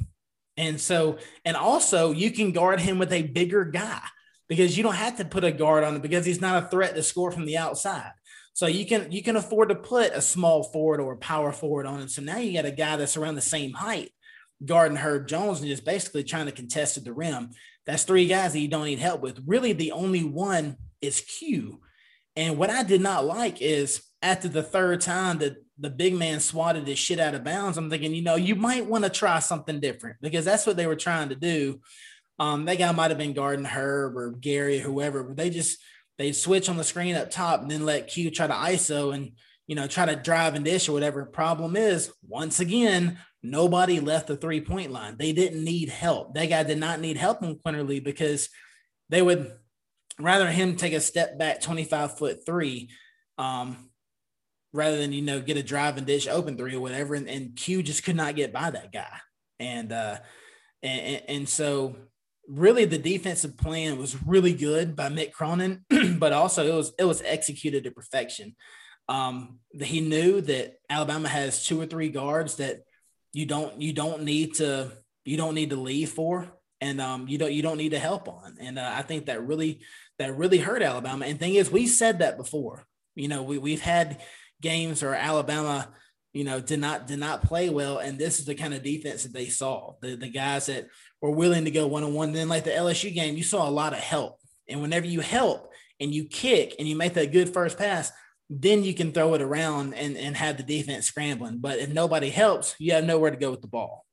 And 0.56 0.80
so, 0.80 1.18
and 1.44 1.58
also 1.58 2.14
you 2.14 2.32
can 2.32 2.54
guard 2.54 2.80
him 2.80 2.98
with 2.98 3.12
a 3.12 3.24
bigger 3.24 3.66
guy 3.66 4.02
because 4.48 4.78
you 4.78 4.84
don't 4.84 4.96
have 4.96 5.18
to 5.18 5.26
put 5.26 5.44
a 5.44 5.52
guard 5.52 5.84
on 5.84 5.96
him 5.96 6.02
because 6.02 6.26
he's 6.26 6.42
not 6.42 6.64
a 6.64 6.68
threat 6.68 6.96
to 6.96 7.04
score 7.04 7.32
from 7.32 7.46
the 7.46 7.58
outside. 7.58 8.12
So 8.54 8.68
you 8.68 8.86
can 8.86 9.12
you 9.12 9.22
can 9.22 9.36
afford 9.36 9.70
to 9.70 9.76
put 9.76 10.14
a 10.14 10.22
small 10.22 10.64
forward 10.64 11.02
or 11.02 11.14
a 11.14 11.18
power 11.18 11.52
forward 11.52 11.86
on 11.86 12.00
him. 12.00 12.08
So 12.08 12.22
now 12.22 12.38
you 12.38 12.54
got 12.54 12.66
a 12.66 12.72
guy 12.72 12.96
that's 12.96 13.18
around 13.18 13.36
the 13.36 13.42
same 13.42 13.74
height, 13.74 14.12
guarding 14.64 14.98
Herb 14.98 15.28
Jones 15.28 15.60
and 15.60 15.68
just 15.68 15.84
basically 15.84 16.24
trying 16.24 16.46
to 16.46 16.52
contest 16.52 16.98
at 16.98 17.04
the 17.04 17.14
rim. 17.14 17.50
That's 17.86 18.04
three 18.04 18.28
guys 18.28 18.54
that 18.54 18.60
you 18.60 18.68
don't 18.68 18.86
need 18.86 19.00
help 19.00 19.22
with. 19.22 19.44
Really, 19.46 19.74
the 19.74 19.92
only 19.92 20.24
one 20.24 20.78
is 21.02 21.22
Q. 21.22 21.82
And 22.36 22.58
what 22.58 22.70
I 22.70 22.84
did 22.84 23.02
not 23.02 23.26
like 23.26 23.62
is 23.62 24.02
after 24.22 24.48
the 24.48 24.64
third 24.64 25.02
time 25.02 25.40
that 25.40 25.58
the 25.78 25.90
big 25.90 26.14
man 26.14 26.40
swatted 26.40 26.88
his 26.88 26.98
shit 26.98 27.20
out 27.20 27.36
of 27.36 27.44
bounds, 27.44 27.78
I'm 27.78 27.90
thinking, 27.90 28.14
you 28.14 28.24
know, 28.24 28.36
you 28.36 28.56
might 28.56 28.86
want 28.86 29.04
to 29.04 29.10
try 29.10 29.40
something 29.40 29.80
different 29.80 30.18
because 30.22 30.46
that's 30.46 30.66
what 30.66 30.78
they 30.78 30.88
were 30.88 30.96
trying 30.96 31.30
to 31.30 31.36
do. 31.36 31.82
Um, 32.38 32.66
that 32.66 32.80
guy 32.80 32.92
might 32.92 33.12
have 33.12 33.18
been 33.18 33.34
guarding 33.34 33.66
Herb 33.66 34.18
or 34.18 34.32
Gary 34.32 34.80
or 34.80 34.84
whoever, 34.84 35.24
but 35.24 35.38
they 35.38 35.50
just 35.50 35.80
they 36.18 36.32
switch 36.32 36.70
on 36.70 36.78
the 36.78 36.84
screen 36.84 37.16
up 37.16 37.32
top 37.32 37.62
and 37.62 37.72
then 37.72 37.86
let 37.86 38.08
Q 38.08 38.32
try 38.32 38.48
to 38.48 38.54
ISO 38.54 39.14
and 39.14 39.32
you 39.68 39.76
know 39.76 39.88
try 39.88 40.06
to 40.06 40.16
drive 40.16 40.56
and 40.56 40.66
dish 40.66 40.90
or 40.90 40.94
whatever. 40.94 41.26
Problem 41.26 41.76
is, 41.76 42.12
once 42.28 42.60
again, 42.60 43.18
nobody 43.42 44.00
left 44.00 44.28
the 44.28 44.36
three 44.36 44.62
point 44.62 44.92
line. 44.92 45.16
They 45.18 45.32
didn't 45.32 45.64
need 45.64 45.90
help. 45.90 46.34
That 46.34 46.50
guy 46.50 46.64
did 46.64 46.78
not 46.78 47.00
need 47.00 47.18
help 47.18 47.42
on 47.42 47.60
Quinerly 47.66 48.04
because 48.04 48.50
they 49.10 49.22
would 49.22 49.52
rather 50.20 50.50
him 50.50 50.76
take 50.76 50.94
a 50.94 51.02
step 51.02 51.38
back 51.38 51.62
25 51.62 52.18
foot 52.18 52.46
three 52.46 52.90
um, 53.38 53.90
rather 54.76 54.98
than 54.98 55.14
you 55.14 55.22
know 55.22 55.42
get 55.42 55.58
a 55.58 55.64
drive 55.64 55.98
and 55.98 56.06
dish 56.06 56.28
open 56.28 56.58
three 56.58 56.76
or 56.76 56.82
whatever 56.82 57.16
and, 57.16 57.30
and 57.30 57.56
q 57.56 57.82
just 57.82 58.04
could 58.04 58.16
not 58.16 58.36
get 58.36 58.54
by 58.54 58.70
that 58.70 58.92
guy 58.92 59.18
and 59.60 59.92
uh 59.92 60.18
and, 60.84 61.22
and 61.28 61.50
so 61.50 61.96
really 62.48 62.86
the 62.86 62.98
defensive 62.98 63.58
plan 63.58 63.98
was 63.98 64.22
really 64.26 64.54
good 64.54 64.96
by 64.96 65.10
Mick 65.10 65.32
Cronin, 65.32 65.86
but 66.18 66.34
also 66.34 66.66
it 66.66 66.76
was 66.76 66.94
it 67.00 67.06
was 67.06 67.22
executed 67.24 67.84
to 67.84 67.92
perfection. 67.92 68.56
Um, 69.08 69.60
he 69.80 70.02
knew 70.02 70.42
that 70.42 70.80
Alabama 70.90 71.28
has 71.28 71.66
two 71.66 71.80
or 71.80 71.86
three 71.86 72.10
guards 72.10 72.56
that 72.56 72.84
you 73.34 73.46
don't 73.46 73.82
you 73.82 73.94
don't 73.94 74.24
need 74.24 74.56
to 74.56 74.92
you 75.26 75.38
don't 75.38 75.56
need 75.56 75.72
to 75.72 75.76
leave 75.76 76.10
for, 76.10 76.48
and 76.82 77.02
um, 77.02 77.28
you 77.28 77.38
don't 77.38 77.52
you 77.52 77.62
don't 77.62 77.78
need 77.78 77.90
to 77.90 78.00
help 78.00 78.28
on. 78.28 78.58
And 78.60 78.80
uh, 78.80 78.92
I 78.94 79.02
think 79.02 79.26
that 79.26 79.46
really 79.46 79.82
that 80.20 80.36
really 80.36 80.58
hurt 80.58 80.82
Alabama. 80.82 81.26
And 81.26 81.40
thing 81.40 81.56
is, 81.56 81.70
we 81.70 81.88
said 81.88 82.20
that 82.20 82.38
before. 82.38 82.86
You 83.16 83.28
know, 83.28 83.44
we 83.44 83.58
we've 83.58 83.82
had 83.82 84.22
games 84.62 85.04
where 85.04 85.16
Alabama 85.16 85.90
you 86.36 86.44
know, 86.44 86.60
did 86.60 86.82
not 86.82 87.08
did 87.08 87.18
not 87.18 87.44
play 87.44 87.70
well. 87.70 88.00
And 88.00 88.20
this 88.20 88.40
is 88.40 88.46
the 88.46 88.56
kind 88.56 88.74
of 88.74 88.84
defense 88.84 89.24
that 89.24 89.32
they 89.32 89.48
saw. 89.48 89.94
The 90.02 90.18
the 90.18 90.30
guys 90.30 90.66
that 90.66 90.90
were 91.22 91.32
willing 91.32 91.64
to 91.64 91.72
go 91.72 91.88
one 91.88 92.04
on 92.04 92.14
one. 92.14 92.34
Then 92.34 92.50
like 92.50 92.66
the 92.66 92.72
LSU 92.72 93.14
game, 93.14 93.38
you 93.38 93.44
saw 93.44 93.68
a 93.68 93.72
lot 93.72 93.94
of 93.94 94.00
help. 94.00 94.42
And 94.68 94.82
whenever 94.82 95.06
you 95.06 95.22
help 95.22 95.72
and 96.02 96.14
you 96.14 96.26
kick 96.26 96.76
and 96.78 96.90
you 96.90 96.98
make 96.98 97.14
that 97.14 97.32
good 97.32 97.54
first 97.54 97.78
pass, 97.78 98.12
then 98.50 98.84
you 98.84 98.94
can 98.94 99.14
throw 99.14 99.34
it 99.36 99.42
around 99.42 99.94
and, 99.94 100.18
and 100.18 100.36
have 100.36 100.58
the 100.58 100.64
defense 100.64 101.06
scrambling. 101.06 101.60
But 101.60 101.80
if 101.80 101.94
nobody 101.94 102.30
helps, 102.30 102.76
you 102.80 102.92
have 102.92 103.06
nowhere 103.06 103.32
to 103.32 103.38
go 103.38 103.50
with 103.50 103.62
the 103.62 103.68
ball. 103.68 104.06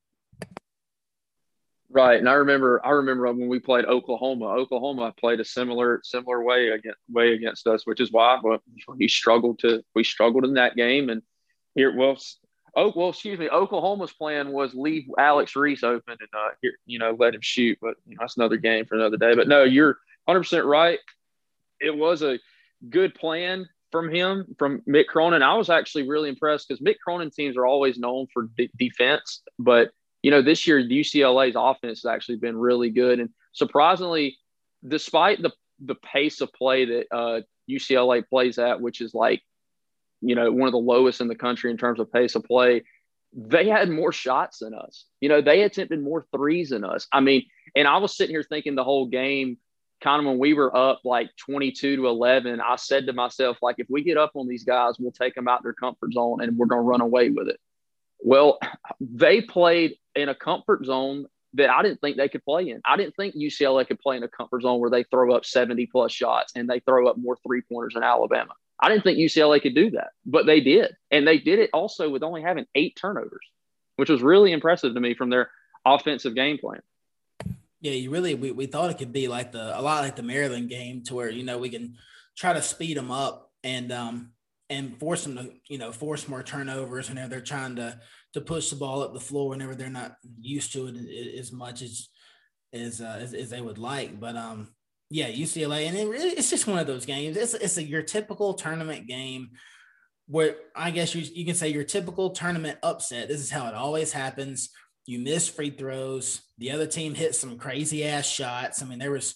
Right, 1.91 2.21
and 2.21 2.29
I 2.29 2.35
remember 2.35 2.81
I 2.87 2.91
remember 2.91 3.27
when 3.33 3.49
we 3.49 3.59
played 3.59 3.85
Oklahoma. 3.85 4.47
Oklahoma 4.47 5.13
played 5.19 5.41
a 5.41 5.45
similar 5.45 6.01
similar 6.05 6.41
way 6.45 6.69
against 6.69 7.01
way 7.11 7.35
against 7.35 7.67
us, 7.67 7.85
which 7.85 8.01
is 8.01 8.13
why 8.13 8.39
we 8.97 9.09
struggled 9.09 9.59
to 9.59 9.83
we 9.95 10.05
struggled 10.05 10.45
in 10.45 10.55
that 10.55 10.77
game. 10.77 11.11
And 11.11 11.21
here, 11.75 11.95
well, 11.95 12.17
oh, 12.77 12.93
well, 12.95 13.11
excuse 13.11 13.39
me. 13.39 13.49
Oklahoma's 13.49 14.13
plan 14.13 14.53
was 14.53 14.75
leave 14.75 15.05
Alex 15.19 15.57
Reese 15.57 15.83
open 15.83 16.17
and 16.21 16.29
uh, 16.35 16.51
here, 16.61 16.75
you 16.87 16.99
know, 16.99 17.17
let 17.19 17.35
him 17.35 17.41
shoot. 17.43 17.79
But 17.81 17.95
you 18.07 18.15
know, 18.15 18.19
that's 18.21 18.37
another 18.37 18.57
game 18.57 18.87
for 18.87 18.95
another 18.97 19.17
day. 19.17 19.35
But 19.35 19.49
no, 19.49 19.65
you're 19.65 19.99
100 20.25 20.41
percent 20.41 20.65
right. 20.67 20.99
It 21.81 21.97
was 21.97 22.23
a 22.23 22.39
good 22.89 23.15
plan 23.15 23.69
from 23.91 24.11
him, 24.13 24.55
from 24.59 24.81
Mick 24.89 25.07
Cronin. 25.07 25.43
I 25.43 25.55
was 25.55 25.69
actually 25.69 26.09
really 26.09 26.29
impressed 26.29 26.69
because 26.69 26.83
Mick 26.83 26.97
Cronin 27.05 27.31
teams 27.31 27.57
are 27.57 27.67
always 27.67 27.99
known 27.99 28.27
for 28.33 28.49
de- 28.57 28.71
defense, 28.79 29.43
but 29.59 29.91
you 30.23 30.31
know, 30.31 30.41
this 30.41 30.67
year 30.67 30.81
UCLA's 30.81 31.57
offense 31.57 32.03
has 32.03 32.11
actually 32.11 32.37
been 32.37 32.57
really 32.57 32.91
good, 32.91 33.21
and 33.21 33.31
surprisingly, 33.53 34.39
despite 34.87 35.43
the 35.43 35.53
the 35.85 35.97
pace 35.97 36.41
of 36.41 36.53
play 36.53 36.85
that 36.85 37.07
uh, 37.11 37.41
UCLA 37.69 38.27
plays 38.27 38.59
at, 38.59 38.81
which 38.81 39.01
is 39.01 39.15
like 39.15 39.43
you 40.23 40.35
know, 40.35 40.51
one 40.51 40.69
of 40.69 40.73
the 40.73 40.79
lowest 40.79 41.21
in 41.21 41.29
the 41.29 41.35
country 41.35 41.71
in 41.71 41.77
terms 41.77 42.01
of 42.01 42.13
pace 42.13 42.35
of 42.35 42.45
play. 42.45 42.85
They 43.35 43.67
had 43.67 43.89
more 43.91 44.13
shots 44.13 44.59
than 44.59 44.75
us. 44.75 45.07
You 45.21 45.29
know, 45.29 45.41
they 45.41 45.63
attempted 45.63 46.03
more 46.03 46.27
threes 46.35 46.71
than 46.71 46.85
us. 46.85 47.07
I 47.13 47.21
mean, 47.21 47.47
and 47.75 47.89
I 47.89 47.97
was 47.99 48.17
sitting 48.17 48.35
here 48.35 48.43
thinking 48.43 48.75
the 48.75 48.85
whole 48.85 49.07
game, 49.07 49.59
kind 50.03 50.21
of 50.21 50.27
when 50.27 50.39
we 50.39 50.53
were 50.53 50.75
up 50.77 51.01
like 51.05 51.31
22 51.47 51.97
to 51.97 52.07
11, 52.07 52.61
I 52.61 52.77
said 52.77 53.07
to 53.07 53.13
myself, 53.13 53.57
like, 53.63 53.77
if 53.79 53.87
we 53.89 54.03
get 54.03 54.19
up 54.19 54.33
on 54.35 54.49
these 54.49 54.65
guys, 54.65 54.97
we'll 54.99 55.13
take 55.13 55.35
them 55.35 55.49
out 55.49 55.63
their 55.63 55.73
comfort 55.73 56.13
zone 56.13 56.43
and 56.43 56.59
we're 56.59 56.67
going 56.67 56.81
to 56.81 56.87
run 56.87 57.01
away 57.01 57.31
with 57.31 57.49
it. 57.49 57.59
Well, 58.21 58.59
they 59.01 59.41
played 59.41 59.97
in 60.15 60.29
a 60.29 60.35
comfort 60.35 60.85
zone 60.85 61.27
that 61.55 61.71
I 61.71 61.83
didn't 61.83 62.01
think 62.01 62.17
they 62.17 62.29
could 62.29 62.45
play 62.45 62.69
in. 62.69 62.81
I 62.85 62.97
didn't 62.97 63.17
think 63.17 63.35
UCLA 63.35 63.87
could 63.87 63.99
play 63.99 64.17
in 64.17 64.23
a 64.23 64.29
comfort 64.29 64.63
zone 64.63 64.81
where 64.81 64.91
they 64.91 65.05
throw 65.05 65.35
up 65.35 65.45
70 65.45 65.87
plus 65.87 66.13
shots 66.13 66.53
and 66.55 66.69
they 66.69 66.81
throw 66.81 67.09
up 67.09 67.19
more 67.19 67.37
three 67.47 67.63
pointers 67.63 67.95
than 67.95 68.03
Alabama. 68.03 68.53
I 68.83 68.89
didn't 68.89 69.05
think 69.05 69.19
UCLA 69.19 69.63
could 69.63 69.77
do 69.77 69.93
that, 69.93 70.11
but 70.27 70.45
they 70.45 70.61
did. 70.61 70.97
And 71.13 71.27
they 71.27 71.39
did 71.39 71.61
it 71.61 71.71
also 71.73 72.11
with 72.11 72.25
only 72.25 72.43
having 72.43 72.67
eight 72.75 72.99
turnovers, 73.01 73.47
which 73.95 74.11
was 74.11 74.23
really 74.23 74.51
impressive 74.51 74.93
to 74.93 75.01
me 75.01 75.15
from 75.15 75.31
their 75.31 75.51
offensive 75.87 76.35
game 76.35 76.59
plan. 76.59 76.83
Yeah, 77.81 77.93
you 77.93 78.11
really 78.11 78.35
we, 78.35 78.51
we 78.51 78.67
thought 78.67 78.91
it 78.91 78.99
could 78.99 79.13
be 79.13 79.29
like 79.29 79.53
the 79.53 79.79
a 79.79 79.81
lot 79.81 80.03
like 80.03 80.17
the 80.17 80.23
Maryland 80.25 80.69
game 80.69 81.05
to 81.05 81.15
where 81.15 81.31
you 81.31 81.45
know 81.45 81.59
we 81.59 81.69
can 81.69 81.97
try 82.37 82.53
to 82.53 82.63
speed 82.63 82.97
them 82.97 83.11
up 83.13 83.53
and 83.63 83.93
um 83.93 84.33
and 84.69 84.99
force 84.99 85.25
them 85.25 85.37
to 85.37 85.53
you 85.69 85.79
know 85.79 85.93
force 85.93 86.29
more 86.29 86.43
turnovers 86.43 87.09
whenever 87.09 87.29
they're 87.29 87.41
trying 87.41 87.77
to 87.77 87.99
to 88.35 88.41
push 88.41 88.71
the 88.71 88.77
ball 88.77 89.03
up 89.03 89.13
the 89.13 89.21
floor 89.21 89.49
whenever 89.49 89.75
they're 89.75 89.91
not 89.91 90.17
used 90.41 90.73
to 90.73 90.87
it 90.87 91.39
as 91.39 91.53
much 91.53 91.83
as 91.83 92.09
as 92.73 93.01
uh, 93.01 93.19
as, 93.21 93.35
as 93.35 93.51
they 93.51 93.61
would 93.61 93.79
like. 93.79 94.19
But 94.19 94.37
um 94.37 94.69
yeah, 95.13 95.31
UCLA, 95.31 95.87
and 95.87 95.97
it 95.97 96.09
it's 96.39 96.49
just 96.49 96.67
one 96.67 96.79
of 96.79 96.87
those 96.87 97.05
games. 97.05 97.37
It's 97.37 97.53
it's 97.53 97.77
a, 97.77 97.83
your 97.83 98.03
typical 98.03 98.55
tournament 98.55 99.07
game 99.07 99.51
where 100.27 100.57
I 100.75 100.91
guess 100.91 101.15
you 101.15 101.21
you 101.35 101.45
can 101.45 101.55
say 101.55 101.69
your 101.69 101.85
typical 101.85 102.31
tournament 102.31 102.79
upset. 102.83 103.29
This 103.29 103.43
is 103.43 103.51
how 103.51 103.69
it 103.69 103.75
always 103.75 104.11
happens. 104.11 104.71
You 105.05 105.19
miss 105.19 105.51
free 105.51 105.69
throws. 105.69 106.41
The 106.57 106.71
other 106.71 106.87
team 106.87 107.15
hits 107.15 107.39
some 107.39 107.59
crazy 107.59 108.07
ass 108.07 108.27
shots. 108.27 108.81
I 108.81 108.87
mean, 108.87 108.99
there 108.99 109.11
was 109.11 109.35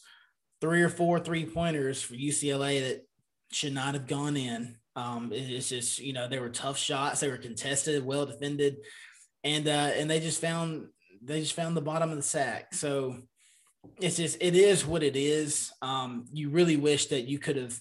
three 0.62 0.82
or 0.82 0.88
four 0.88 1.20
three 1.20 1.44
pointers 1.44 2.00
for 2.00 2.14
UCLA 2.14 2.80
that 2.80 3.06
should 3.52 3.74
not 3.74 3.92
have 3.92 4.06
gone 4.06 4.38
in. 4.38 4.76
Um, 4.94 5.30
it's 5.30 5.68
just 5.68 5.98
you 5.98 6.14
know 6.14 6.26
they 6.26 6.38
were 6.38 6.48
tough 6.48 6.78
shots. 6.78 7.20
They 7.20 7.28
were 7.28 7.36
contested, 7.36 8.02
well 8.02 8.24
defended, 8.24 8.78
and 9.44 9.68
uh, 9.68 9.90
and 9.94 10.08
they 10.08 10.20
just 10.20 10.40
found 10.40 10.86
they 11.22 11.40
just 11.40 11.52
found 11.52 11.76
the 11.76 11.82
bottom 11.82 12.08
of 12.08 12.16
the 12.16 12.22
sack. 12.22 12.72
So 12.72 13.18
it's 14.01 14.16
just 14.16 14.38
it 14.40 14.55
is 14.55 14.87
what 14.87 15.03
it 15.03 15.16
is. 15.16 15.72
Um, 15.83 16.27
you 16.33 16.51
really 16.51 16.77
wish 16.77 17.07
that 17.07 17.22
you 17.22 17.38
could 17.38 17.57
have 17.57 17.79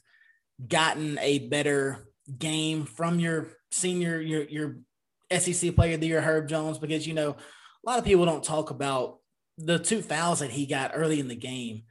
gotten 0.68 1.18
a 1.20 1.40
better 1.40 2.08
game 2.38 2.86
from 2.86 3.20
your 3.20 3.48
senior 3.72 4.20
your 4.22 4.44
your 4.44 4.78
SEC 5.38 5.76
player 5.76 5.96
of 5.96 6.02
the 6.02 6.08
year 6.08 6.22
Herb 6.22 6.48
Jones 6.48 6.78
because 6.78 7.06
you 7.06 7.14
know 7.14 7.32
a 7.32 7.90
lot 7.90 8.00
of 8.00 8.06
people 8.06 8.26
don't 8.26 8.44
talk 8.44 8.70
about 8.70 9.20
the 9.58 9.80
two 9.80 10.02
fouls 10.02 10.40
that 10.40 10.52
he 10.52 10.66
got 10.66 10.92
early 10.94 11.20
in 11.20 11.28
the 11.28 11.36
game. 11.36 11.84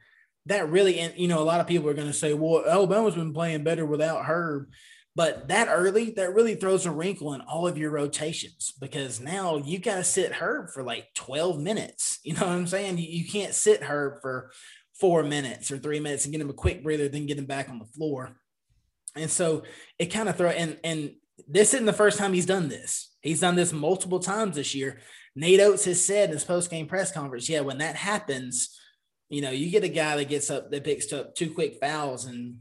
That 0.47 0.69
really, 0.69 0.99
and 0.99 1.13
you 1.17 1.27
know, 1.27 1.39
a 1.39 1.43
lot 1.43 1.59
of 1.59 1.67
people 1.67 1.89
are 1.89 1.95
going 1.95 2.07
to 2.07 2.13
say, 2.13 2.33
"Well, 2.33 2.63
Alabama's 2.67 3.15
been 3.15 3.33
playing 3.33 3.63
better 3.63 3.85
without 3.85 4.25
Herb." 4.25 4.69
But 5.15 5.47
that 5.47 5.69
early, 5.69 6.11
that 6.11 6.33
really 6.33 6.55
throws 6.55 6.85
a 6.85 6.91
wrinkle 6.91 7.33
in 7.33 7.41
all 7.41 7.67
of 7.67 7.77
your 7.77 7.91
rotations 7.91 8.73
because 8.81 9.21
now 9.21 9.55
you 9.57 9.79
got 9.79 9.95
to 9.95 10.03
sit 10.03 10.33
Herb 10.33 10.71
for 10.71 10.83
like 10.83 11.13
12 11.15 11.59
minutes. 11.59 12.19
You 12.23 12.33
know 12.33 12.41
what 12.41 12.49
I'm 12.49 12.67
saying? 12.67 12.97
You, 12.97 13.07
you 13.07 13.25
can't 13.25 13.53
sit 13.53 13.83
Herb 13.83 14.21
for 14.21 14.51
four 14.99 15.23
minutes 15.23 15.71
or 15.71 15.77
three 15.77 15.99
minutes 15.99 16.25
and 16.25 16.31
get 16.31 16.41
him 16.41 16.49
a 16.49 16.53
quick 16.53 16.83
breather, 16.83 17.07
then 17.07 17.27
get 17.27 17.37
him 17.37 17.45
back 17.45 17.69
on 17.69 17.79
the 17.79 17.85
floor. 17.85 18.35
And 19.15 19.29
so 19.29 19.63
it 19.99 20.07
kind 20.07 20.27
of 20.27 20.35
throw 20.35 20.49
and 20.49 20.77
and 20.83 21.13
this 21.47 21.73
isn't 21.73 21.85
the 21.85 21.93
first 21.93 22.17
time 22.17 22.33
he's 22.33 22.45
done 22.45 22.69
this. 22.69 23.13
He's 23.21 23.41
done 23.41 23.55
this 23.55 23.73
multiple 23.73 24.19
times 24.19 24.55
this 24.55 24.73
year. 24.73 24.99
Nate 25.35 25.59
Oats 25.59 25.85
has 25.85 26.03
said 26.03 26.29
in 26.29 26.35
his 26.35 26.43
post 26.43 26.69
game 26.69 26.87
press 26.87 27.11
conference, 27.11 27.49
yeah, 27.49 27.59
when 27.59 27.77
that 27.79 27.95
happens, 27.95 28.77
you 29.29 29.41
know, 29.41 29.51
you 29.51 29.69
get 29.69 29.83
a 29.83 29.89
guy 29.89 30.15
that 30.15 30.29
gets 30.29 30.49
up 30.49 30.71
that 30.71 30.83
picks 30.83 31.11
up 31.11 31.35
two 31.35 31.53
quick 31.53 31.77
fouls 31.79 32.25
and 32.25 32.57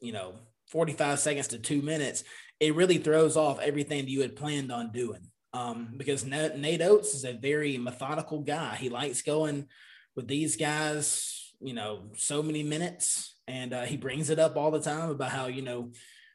you 0.00 0.12
know 0.12 0.34
45 0.70 1.18
seconds 1.18 1.48
to 1.48 1.58
two 1.58 1.82
minutes, 1.82 2.24
it 2.60 2.74
really 2.74 2.98
throws 2.98 3.36
off 3.36 3.60
everything 3.60 4.06
you 4.08 4.20
had 4.22 4.36
planned 4.36 4.70
on 4.70 4.92
doing. 4.92 5.30
Um, 5.52 5.94
because 5.96 6.24
Nate 6.24 6.80
Oats 6.80 7.14
is 7.14 7.24
a 7.24 7.32
very 7.32 7.76
methodical 7.76 8.40
guy. 8.40 8.76
He 8.76 8.88
likes 8.88 9.22
going 9.22 9.66
with 10.14 10.28
these 10.28 10.56
guys, 10.56 11.52
you 11.60 11.74
know, 11.74 12.12
so 12.16 12.42
many 12.42 12.62
minutes, 12.62 13.34
and 13.48 13.72
uh, 13.72 13.82
he 13.82 13.96
brings 13.96 14.30
it 14.30 14.38
up 14.38 14.56
all 14.56 14.70
the 14.70 14.80
time 14.80 15.10
about 15.10 15.30
how 15.30 15.46
you 15.46 15.62
know 15.62 15.90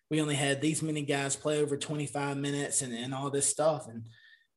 we 0.10 0.22
only 0.22 0.36
had 0.36 0.62
these 0.62 0.84
many 0.84 1.02
guys 1.02 1.36
play 1.36 1.62
over 1.62 1.78
25 1.78 2.36
minutes 2.36 2.82
and, 2.82 2.94
and 2.94 3.14
all 3.14 3.30
this 3.30 3.48
stuff, 3.48 3.88
and 3.88 4.04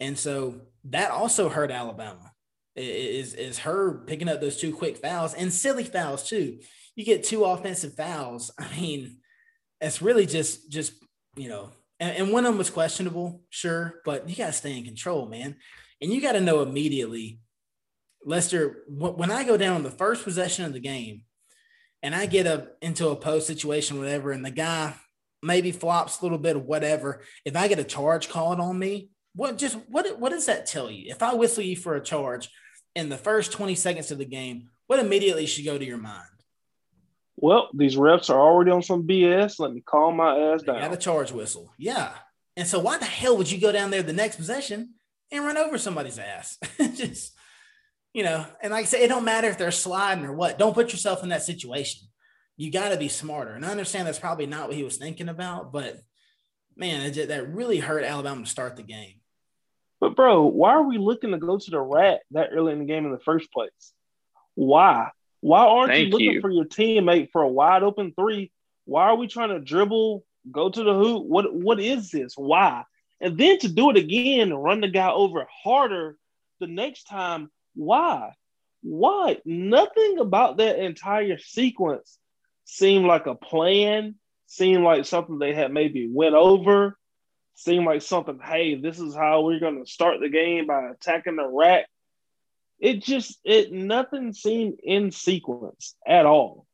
and 0.01 0.19
so 0.19 0.63
that 0.85 1.13
also 1.13 1.49
hurt 1.49 1.71
Alabama. 1.71 2.33
Is 2.75 3.35
is 3.35 3.61
her 3.61 4.05
picking 4.07 4.29
up 4.29 4.41
those 4.41 4.57
two 4.57 4.75
quick 4.75 4.97
fouls 4.97 5.35
and 5.35 5.53
silly 5.53 5.85
fouls 5.85 6.29
too? 6.29 6.59
You 6.97 7.05
get 7.05 7.23
two 7.23 7.45
offensive 7.45 7.95
fouls. 7.95 8.51
I 8.59 8.69
mean, 8.77 9.19
it's 9.81 10.03
really 10.03 10.27
just 10.27 10.71
just 10.71 10.93
you 11.37 11.49
know, 11.49 11.71
and, 12.01 12.17
and 12.17 12.33
one 12.33 12.45
of 12.45 12.53
them 12.53 12.59
was 12.59 12.71
questionable, 12.71 13.43
sure, 13.51 14.01
but 14.05 14.29
you 14.29 14.37
got 14.37 14.47
to 14.47 14.53
stay 14.53 14.77
in 14.77 14.85
control, 14.85 15.27
man. 15.27 15.57
And 16.01 16.13
you 16.13 16.21
got 16.21 16.33
to 16.33 16.41
know 16.41 16.63
immediately, 16.63 17.41
Lester, 18.25 18.85
when 18.89 19.31
I 19.31 19.45
go 19.45 19.57
down 19.57 19.77
on 19.77 19.83
the 19.83 19.91
first 19.91 20.25
possession 20.25 20.65
of 20.65 20.73
the 20.73 20.81
game 20.81 21.23
and 22.03 22.15
I 22.15 22.27
get 22.27 22.47
a, 22.47 22.69
into 22.83 23.09
a 23.09 23.17
post 23.17 23.47
situation, 23.47 23.99
whatever, 23.99 24.33
and 24.33 24.45
the 24.45 24.51
guy 24.51 24.95
maybe 25.43 25.73
flops 25.73 26.21
a 26.21 26.25
little 26.25 26.39
bit 26.39 26.57
of 26.57 26.65
whatever, 26.65 27.23
if 27.45 27.57
I 27.57 27.69
get 27.69 27.79
a 27.79 27.85
charge 27.85 28.29
called 28.29 28.61
on 28.61 28.79
me, 28.79 29.11
what 29.35 29.59
just 29.59 29.77
what 29.89 30.19
what 30.19 30.31
does 30.31 30.47
that 30.47 30.67
tell 30.67 30.91
you? 30.91 31.11
If 31.11 31.23
I 31.23 31.35
whistle 31.35 31.63
you 31.63 31.77
for 31.77 31.95
a 31.95 32.03
charge 32.03 32.49
in 32.97 33.09
the 33.09 33.17
first 33.17 33.53
20 33.53 33.77
seconds 33.77 34.11
of 34.11 34.19
the 34.19 34.25
game, 34.25 34.71
what 34.89 34.99
immediately 34.99 35.47
should 35.47 35.65
go 35.65 35.79
to 35.79 35.85
your 35.85 35.99
mind? 35.99 36.38
Well, 37.41 37.69
these 37.73 37.97
refs 37.97 38.31
are 38.31 38.41
already 38.41 38.71
on 38.71 38.83
some 38.83 39.07
BS. 39.07 39.61
Let 39.61 39.73
me 39.73 39.83
calm 39.85 40.17
my 40.17 40.37
ass 40.37 40.63
down. 40.63 40.81
Got 40.81 40.93
a 40.93 40.97
charge 40.97 41.31
whistle. 41.31 41.73
Yeah. 41.79 42.11
And 42.57 42.67
so 42.67 42.81
why 42.81 42.99
the 42.99 43.05
hell 43.05 43.37
would 43.37 43.51
you 43.51 43.61
go 43.61 43.71
down 43.71 43.91
there 43.91 44.03
the 44.03 44.13
next 44.13 44.37
possession 44.37 44.95
and 45.31 45.45
run 45.45 45.57
over 45.57 45.79
somebody's 45.79 46.19
ass? 46.19 46.59
Just, 46.95 47.33
you 48.13 48.25
know, 48.25 48.45
and 48.61 48.73
like 48.73 48.83
I 48.83 48.87
said, 48.87 49.03
it 49.03 49.09
don't 49.09 49.25
matter 49.25 49.49
if 49.49 49.57
they're 49.57 49.71
sliding 49.71 50.25
or 50.25 50.33
what. 50.33 50.59
Don't 50.59 50.75
put 50.75 50.91
yourself 50.91 51.23
in 51.23 51.29
that 51.29 51.45
situation. 51.45 52.09
You 52.57 52.73
got 52.73 52.89
to 52.89 52.97
be 52.97 53.09
smarter. 53.09 53.53
And 53.53 53.65
I 53.65 53.71
understand 53.71 54.09
that's 54.09 54.19
probably 54.19 54.47
not 54.47 54.67
what 54.67 54.77
he 54.77 54.83
was 54.83 54.97
thinking 54.97 55.29
about, 55.29 55.73
but 55.73 56.01
man, 56.77 57.13
that 57.13 57.53
really 57.53 57.79
hurt 57.79 58.03
Alabama 58.03 58.43
to 58.43 58.51
start 58.51 58.75
the 58.75 58.83
game. 58.83 59.21
But 60.01 60.17
bro, 60.17 60.47
why 60.47 60.73
are 60.73 60.83
we 60.83 60.99
looking 60.99 61.31
to 61.31 61.39
go 61.39 61.59
to 61.59 61.71
the 61.71 61.81
rat 61.81 62.21
that 62.33 62.51
early 62.53 62.73
in 62.73 62.81
the 62.81 62.85
game 62.85 63.05
in 63.05 63.13
the 63.13 63.21
first 63.21 63.53
place? 63.53 63.93
Why? 64.55 65.11
Why 65.41 65.65
aren't 65.65 65.93
Thank 65.93 66.07
you 66.07 66.11
looking 66.11 66.33
you. 66.33 66.41
for 66.41 66.51
your 66.51 66.65
teammate 66.65 67.31
for 67.31 67.43
a 67.43 67.49
wide 67.49 67.83
open 67.83 68.13
three? 68.19 68.51
Why 68.85 69.05
are 69.05 69.17
we 69.17 69.29
trying 69.29 69.51
to 69.51 69.61
dribble, 69.61 70.25
go 70.51 70.71
to 70.71 70.83
the 70.83 70.95
hoop? 70.95 71.27
What 71.27 71.55
what 71.55 71.81
is 71.81 72.11
this? 72.11 72.35
Why? 72.37 72.85
And 73.21 73.37
then 73.37 73.59
to 73.61 73.69
do 73.69 73.91
it 73.91 73.97
again, 73.97 74.53
run 74.53 74.81
the 74.81 74.89
guy 74.89 75.11
over 75.11 75.47
harder 75.63 76.17
the 76.61 76.67
next 76.67 77.05
time. 77.05 77.51
Why? 77.75 78.33
Why? 78.83 79.39
Nothing 79.45 80.19
about 80.19 80.59
that 80.59 80.79
entire 80.79 81.39
sequence 81.39 82.19
seemed 82.65 83.07
like 83.07 83.27
a 83.27 83.35
plan, 83.35 84.15
seemed 84.47 84.85
like 84.85 85.05
something 85.05 85.39
they 85.39 85.55
had 85.55 85.73
maybe 85.73 86.09
went 86.11 86.35
over, 86.35 86.97
seemed 87.55 87.85
like 87.85 88.03
something, 88.03 88.39
hey, 88.43 88.77
this 88.77 89.01
is 89.01 89.15
how 89.15 89.43
we're 89.43 89.61
gonna 89.61 89.87
start 89.87 90.21
the 90.21 90.29
game 90.29 90.67
by 90.67 90.91
attacking 90.91 91.37
the 91.37 91.47
rack 91.47 91.87
it 92.79 93.03
just 93.03 93.39
it 93.45 93.73
nothing 93.73 94.33
seemed 94.33 94.79
in 94.83 95.11
sequence 95.11 95.95
at 96.07 96.27
all. 96.27 96.67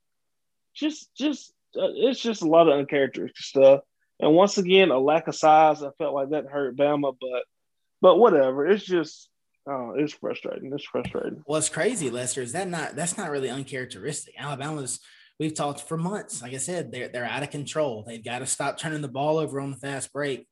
Just 0.75 1.15
just 1.17 1.53
uh, 1.77 1.89
it's 1.95 2.21
just 2.21 2.43
a 2.43 2.49
lot 2.49 2.69
of 2.69 2.79
uncharacteristic 2.79 3.37
stuff. 3.45 3.81
And 4.21 4.35
once 4.35 4.59
again, 4.59 4.91
a 4.91 4.99
lack 4.99 5.29
of 5.29 5.35
size. 5.35 5.83
I 5.83 5.91
felt 5.99 6.15
like 6.15 6.31
that 6.31 6.47
hurt 6.47 6.77
Bama, 6.77 7.15
but 7.21 7.45
but 8.01 8.19
whatever. 8.19 8.67
It's 8.67 8.85
just 8.85 9.29
oh, 9.67 9.95
it's 9.97 10.13
frustrating. 10.13 10.73
It's 10.73 10.85
frustrating. 10.85 11.43
What's 11.47 11.69
crazy, 11.69 12.11
Lester, 12.11 12.43
is 12.43 12.53
that 12.53 12.69
not 12.69 12.97
that's 12.97 13.17
not 13.17 13.31
really 13.31 13.51
uncharacteristic. 13.51 14.35
Alabama's 14.39 15.01
we've 15.41 15.55
talked 15.55 15.81
for 15.81 15.97
months. 15.97 16.43
Like 16.43 16.55
I 16.55 16.59
said, 16.59 16.93
they're 16.93 17.09
they're 17.09 17.25
out 17.25 17.43
of 17.43 17.51
control. 17.51 18.05
They've 18.07 18.25
got 18.25 18.41
to 18.41 18.47
stop 18.47 18.79
turning 18.79 19.03
the 19.03 19.09
ball 19.09 19.39
over 19.39 19.61
on 19.61 19.71
the 19.71 19.77
fast 19.77 20.13
break. 20.13 20.47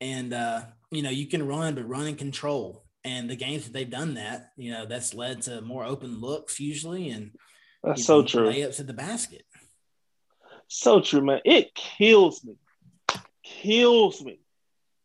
And 0.00 0.32
uh, 0.32 0.62
you 0.90 1.02
know, 1.02 1.10
you 1.10 1.26
can 1.26 1.46
run, 1.46 1.74
but 1.74 1.88
run 1.88 2.06
in 2.06 2.16
control. 2.16 2.84
And 3.04 3.30
the 3.30 3.36
games 3.36 3.64
that 3.64 3.72
they've 3.72 3.88
done 3.88 4.14
that, 4.14 4.52
you 4.56 4.72
know, 4.72 4.84
that's 4.84 5.14
led 5.14 5.42
to 5.42 5.62
more 5.62 5.84
open 5.84 6.20
looks 6.20 6.60
usually, 6.60 7.08
and 7.08 7.32
that's 7.82 8.04
so 8.04 8.20
know, 8.20 8.26
true. 8.26 8.50
Layups 8.50 8.80
at 8.80 8.86
the 8.86 8.92
basket. 8.92 9.44
So 10.68 11.00
true, 11.00 11.22
man. 11.22 11.40
It 11.44 11.74
kills 11.74 12.44
me, 12.44 12.56
kills 13.42 14.22
me, 14.22 14.40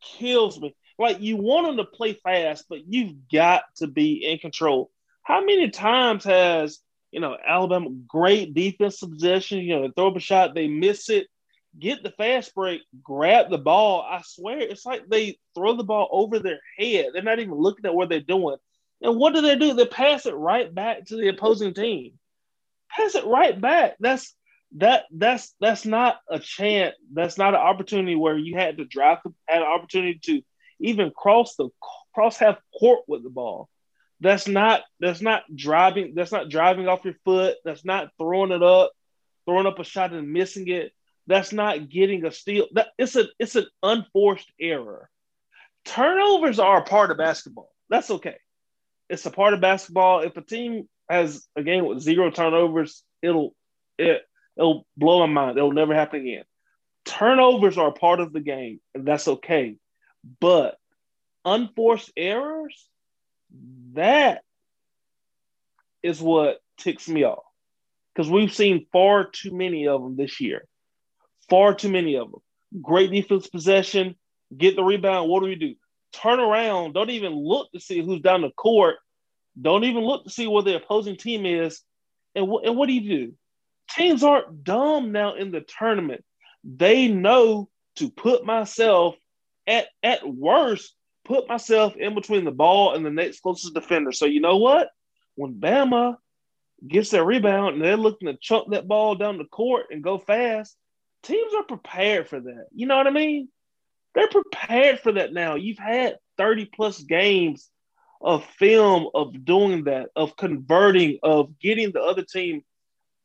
kills 0.01 0.59
me. 0.59 0.75
Like 0.99 1.21
you 1.21 1.37
want 1.37 1.67
them 1.67 1.77
to 1.77 1.85
play 1.85 2.13
fast, 2.13 2.65
but 2.69 2.85
you've 2.85 3.15
got 3.31 3.63
to 3.77 3.87
be 3.87 4.25
in 4.25 4.39
control. 4.39 4.91
How 5.23 5.39
many 5.39 5.69
times 5.69 6.25
has 6.25 6.79
you 7.11 7.21
know 7.21 7.37
Alabama 7.45 7.89
great 8.07 8.53
defensive 8.53 9.11
possession? 9.11 9.59
You 9.59 9.79
know, 9.79 9.91
throw 9.95 10.09
up 10.09 10.17
a 10.17 10.19
shot, 10.19 10.53
they 10.53 10.67
miss 10.67 11.09
it 11.09 11.27
get 11.79 12.03
the 12.03 12.11
fast 12.11 12.53
break, 12.55 12.81
grab 13.03 13.49
the 13.49 13.57
ball. 13.57 14.01
I 14.01 14.21
swear, 14.23 14.59
it's 14.59 14.85
like 14.85 15.07
they 15.07 15.37
throw 15.53 15.75
the 15.75 15.83
ball 15.83 16.07
over 16.11 16.39
their 16.39 16.59
head. 16.77 17.07
They're 17.13 17.23
not 17.23 17.39
even 17.39 17.55
looking 17.55 17.85
at 17.85 17.93
what 17.93 18.09
they're 18.09 18.19
doing. 18.19 18.57
And 19.01 19.17
what 19.17 19.33
do 19.33 19.41
they 19.41 19.57
do? 19.57 19.73
They 19.73 19.85
pass 19.85 20.25
it 20.25 20.33
right 20.33 20.73
back 20.73 21.05
to 21.05 21.15
the 21.15 21.27
opposing 21.29 21.73
team. 21.73 22.13
Pass 22.89 23.15
it 23.15 23.25
right 23.25 23.59
back. 23.59 23.95
That's 23.99 24.33
that 24.77 25.05
that's 25.11 25.53
that's 25.59 25.85
not 25.85 26.19
a 26.29 26.39
chance. 26.39 26.95
That's 27.13 27.37
not 27.37 27.53
an 27.53 27.61
opportunity 27.61 28.15
where 28.15 28.37
you 28.37 28.55
had 28.55 28.77
to 28.77 28.85
drive 28.85 29.19
had 29.47 29.61
an 29.61 29.67
opportunity 29.67 30.19
to 30.23 30.41
even 30.79 31.11
cross 31.11 31.55
the 31.55 31.69
cross 32.13 32.37
half 32.37 32.57
court 32.79 33.01
with 33.07 33.23
the 33.23 33.29
ball. 33.29 33.69
That's 34.21 34.47
not 34.47 34.83
that's 34.99 35.21
not 35.21 35.43
driving. 35.53 36.13
That's 36.15 36.31
not 36.31 36.49
driving 36.49 36.87
off 36.87 37.05
your 37.05 37.15
foot. 37.25 37.57
That's 37.65 37.85
not 37.85 38.09
throwing 38.17 38.51
it 38.51 38.63
up, 38.63 38.91
throwing 39.45 39.67
up 39.67 39.79
a 39.79 39.83
shot 39.83 40.13
and 40.13 40.31
missing 40.31 40.67
it 40.69 40.93
that's 41.27 41.51
not 41.51 41.89
getting 41.89 42.25
a 42.25 42.31
steal. 42.31 42.67
That 42.73 42.89
it's 42.97 43.15
a 43.15 43.25
it's 43.39 43.55
an 43.55 43.67
unforced 43.81 44.51
error. 44.59 45.09
Turnovers 45.85 46.59
are 46.59 46.79
a 46.79 46.85
part 46.85 47.11
of 47.11 47.17
basketball. 47.17 47.71
That's 47.89 48.09
okay. 48.09 48.37
It's 49.09 49.25
a 49.25 49.31
part 49.31 49.53
of 49.53 49.61
basketball. 49.61 50.21
If 50.21 50.37
a 50.37 50.41
team 50.41 50.87
has 51.09 51.47
a 51.55 51.63
game 51.63 51.85
with 51.85 51.99
zero 51.99 52.31
turnovers, 52.31 53.03
it'll 53.21 53.55
it 53.97 54.23
it'll 54.57 54.85
blow 54.97 55.25
my 55.25 55.33
mind. 55.33 55.57
It'll 55.57 55.71
never 55.71 55.93
happen 55.93 56.21
again. 56.21 56.43
Turnovers 57.05 57.77
are 57.77 57.89
a 57.89 57.93
part 57.93 58.19
of 58.19 58.33
the 58.33 58.39
game, 58.39 58.79
and 58.93 59.05
that's 59.05 59.27
okay. 59.27 59.77
But 60.39 60.77
unforced 61.43 62.11
errors, 62.17 62.87
that 63.93 64.43
is 66.01 66.19
what 66.19 66.59
ticks 66.77 67.07
me 67.07 67.23
off 67.23 67.43
because 68.13 68.29
we've 68.29 68.53
seen 68.53 68.87
far 68.91 69.25
too 69.25 69.51
many 69.51 69.87
of 69.87 70.01
them 70.01 70.15
this 70.15 70.39
year. 70.41 70.65
Far 71.49 71.73
too 71.73 71.89
many 71.89 72.15
of 72.15 72.31
them. 72.31 72.41
Great 72.81 73.11
defense 73.11 73.47
possession, 73.47 74.15
get 74.55 74.75
the 74.75 74.83
rebound. 74.83 75.29
What 75.29 75.41
do 75.41 75.47
we 75.47 75.55
do? 75.55 75.75
Turn 76.13 76.39
around. 76.39 76.93
Don't 76.93 77.09
even 77.09 77.33
look 77.33 77.71
to 77.71 77.79
see 77.79 78.01
who's 78.01 78.21
down 78.21 78.41
the 78.41 78.51
court. 78.51 78.95
Don't 79.59 79.83
even 79.83 80.03
look 80.03 80.23
to 80.23 80.29
see 80.29 80.47
where 80.47 80.63
the 80.63 80.75
opposing 80.75 81.17
team 81.17 81.45
is. 81.45 81.81
And, 82.35 82.47
wh- 82.47 82.65
and 82.65 82.75
what 82.75 82.87
do 82.87 82.93
you 82.93 83.09
do? 83.09 83.33
Teams 83.91 84.23
aren't 84.23 84.63
dumb 84.63 85.11
now 85.11 85.35
in 85.35 85.51
the 85.51 85.61
tournament. 85.61 86.23
They 86.63 87.07
know 87.07 87.69
to 87.97 88.09
put 88.09 88.45
myself 88.45 89.15
at 89.67 89.87
at 90.03 90.27
worst, 90.27 90.95
put 91.23 91.47
myself 91.47 91.95
in 91.95 92.15
between 92.15 92.45
the 92.45 92.51
ball 92.51 92.95
and 92.95 93.05
the 93.05 93.11
next 93.11 93.41
closest 93.41 93.73
defender. 93.73 94.11
So 94.11 94.25
you 94.25 94.41
know 94.41 94.57
what? 94.57 94.89
When 95.35 95.53
Bama 95.53 96.17
gets 96.85 97.09
their 97.11 97.23
rebound 97.23 97.75
and 97.75 97.83
they're 97.83 97.97
looking 97.97 98.27
to 98.27 98.37
chuck 98.37 98.65
that 98.71 98.87
ball 98.87 99.15
down 99.15 99.37
the 99.37 99.45
court 99.45 99.87
and 99.91 100.03
go 100.03 100.17
fast, 100.17 100.75
teams 101.25 101.53
are 101.53 101.63
prepared 101.63 102.27
for 102.27 102.39
that. 102.39 102.67
You 102.73 102.87
know 102.87 102.97
what 102.97 103.07
I 103.07 103.11
mean? 103.11 103.49
They're 104.13 104.29
prepared 104.29 104.99
for 104.99 105.13
that 105.13 105.33
now. 105.33 105.55
You've 105.55 105.77
had 105.77 106.17
30 106.37 106.65
plus 106.65 107.01
games 107.01 107.69
of 108.21 108.45
film 108.57 109.07
of 109.13 109.45
doing 109.45 109.85
that, 109.85 110.09
of 110.15 110.37
converting, 110.37 111.19
of 111.21 111.59
getting 111.59 111.91
the 111.91 112.01
other 112.01 112.23
team 112.23 112.63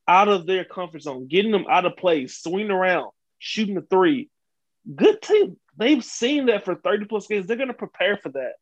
out 0.09 0.29
of 0.29 0.47
their 0.47 0.65
comfort 0.65 1.03
zone, 1.03 1.29
getting 1.29 1.53
them 1.53 1.67
out 1.71 1.87
of 1.87 1.97
place, 1.97 2.39
swinging 2.43 2.71
around, 2.71 3.11
shooting 3.39 3.77
the 3.77 3.83
three. 3.83 4.29
Good 4.95 5.23
team. 5.23 5.57
They've 5.77 6.05
seen 6.05 6.47
that 6.47 6.65
for 6.65 6.75
30 6.75 7.07
plus 7.07 7.29
games. 7.29 7.47
They're 7.47 7.57
going 7.57 7.69
to 7.69 7.75
prepare 7.75 8.17
for 8.17 8.31
that. 8.31 8.55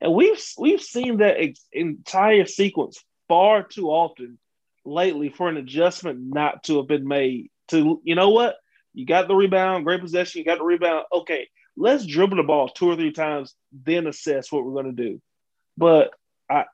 And 0.00 0.14
we've 0.14 0.40
we've 0.58 0.82
seen 0.82 1.18
that 1.18 1.36
ex- 1.38 1.66
entire 1.72 2.46
sequence 2.46 3.02
far 3.28 3.62
too 3.62 3.88
often 3.88 4.38
lately 4.84 5.28
for 5.28 5.48
an 5.48 5.56
adjustment 5.56 6.18
not 6.20 6.64
to 6.64 6.78
have 6.78 6.88
been 6.88 7.06
made. 7.06 7.50
To 7.68 8.00
you 8.04 8.14
know 8.14 8.30
what? 8.30 8.56
You 8.92 9.06
got 9.06 9.28
the 9.28 9.34
rebound, 9.34 9.84
great 9.84 10.00
possession, 10.00 10.40
you 10.40 10.44
got 10.44 10.58
the 10.58 10.64
rebound. 10.64 11.04
Okay, 11.12 11.48
let's 11.76 12.04
dribble 12.04 12.36
the 12.36 12.42
ball 12.42 12.68
two 12.68 12.90
or 12.90 12.96
three 12.96 13.12
times, 13.12 13.54
then 13.72 14.06
assess 14.06 14.50
what 14.50 14.64
we're 14.64 14.74
gonna 14.74 14.92
do. 14.92 15.20
But 15.76 16.10
I 16.50 16.64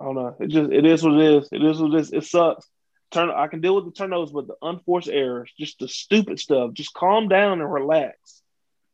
I 0.00 0.04
don't 0.04 0.14
know. 0.14 0.36
It 0.40 0.48
just 0.48 0.72
it 0.72 0.86
is 0.86 1.02
what 1.02 1.14
it 1.14 1.36
is. 1.36 1.48
It 1.52 1.62
is 1.62 1.80
what 1.80 1.94
it 1.94 2.00
is. 2.00 2.12
It 2.12 2.24
sucks. 2.24 2.66
Turn 3.10 3.30
I 3.30 3.46
can 3.46 3.60
deal 3.60 3.76
with 3.76 3.84
the 3.84 3.92
turnovers, 3.92 4.32
but 4.32 4.46
the 4.46 4.56
unforced 4.62 5.08
errors, 5.08 5.52
just 5.58 5.78
the 5.78 5.88
stupid 5.88 6.40
stuff. 6.40 6.72
Just 6.72 6.94
calm 6.94 7.28
down 7.28 7.60
and 7.60 7.72
relax. 7.72 8.42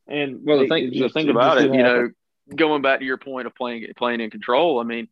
And 0.06 0.40
well, 0.44 0.58
the 0.58 0.68
thing 0.68 0.90
the 0.90 1.08
thing 1.08 1.28
about 1.28 1.58
it, 1.58 1.72
you 1.72 1.82
know, 1.82 2.10
going 2.54 2.82
back 2.82 2.98
to 2.98 3.04
your 3.04 3.16
point 3.16 3.46
of 3.46 3.54
playing 3.54 3.86
playing 3.96 4.20
in 4.20 4.30
control. 4.30 4.80
I 4.80 4.82
mean, 4.82 5.08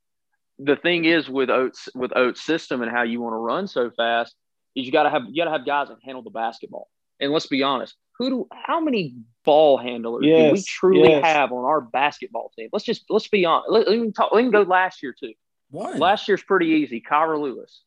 the 0.59 0.77
thing 0.77 1.05
is 1.05 1.29
with 1.29 1.51
Oats 1.51 1.89
with 1.95 2.17
Oats 2.17 2.45
system 2.45 2.83
and 2.83 2.91
how 2.91 3.03
you 3.03 3.21
want 3.21 3.33
to 3.33 3.39
run 3.39 3.69
so 3.69 3.91
fast 3.91 4.35
is 4.75 4.87
you 4.87 4.93
got 4.93 5.05
to 5.05 5.11
have 5.11 5.23
you 5.29 5.37
got 5.37 5.45
to 5.45 5.57
have 5.57 5.67
guys 5.67 5.89
that 5.89 5.99
handle 6.05 6.23
the 6.23 6.31
basketball. 6.31 6.89
And 7.21 7.33
let's 7.33 7.47
be 7.47 7.63
honest, 7.63 7.95
who 8.19 8.31
do 8.31 8.49
how 8.53 8.81
many 8.81 9.15
ball 9.45 9.79
handlers 9.79 10.25
yes, 10.25 10.49
do 10.49 10.53
we 10.53 10.63
truly 10.63 11.11
yes. 11.11 11.25
have 11.25 11.53
on 11.53 11.65
our 11.65 11.81
basketball 11.81 12.51
team? 12.57 12.69
Let's 12.73 12.85
just 12.85 13.05
let's 13.09 13.29
be 13.29 13.45
honest. 13.45 13.71
Let, 13.71 13.89
let 13.89 13.99
me 13.99 14.13
talk. 14.13 14.33
Let 14.33 14.45
me 14.45 14.51
go 14.51 14.63
last 14.63 15.03
year 15.03 15.15
too. 15.19 15.33
One. 15.71 15.99
Last 15.99 16.29
year's 16.29 16.43
pretty 16.43 16.67
easy. 16.67 17.01
Kira 17.01 17.41
Lewis. 17.41 17.83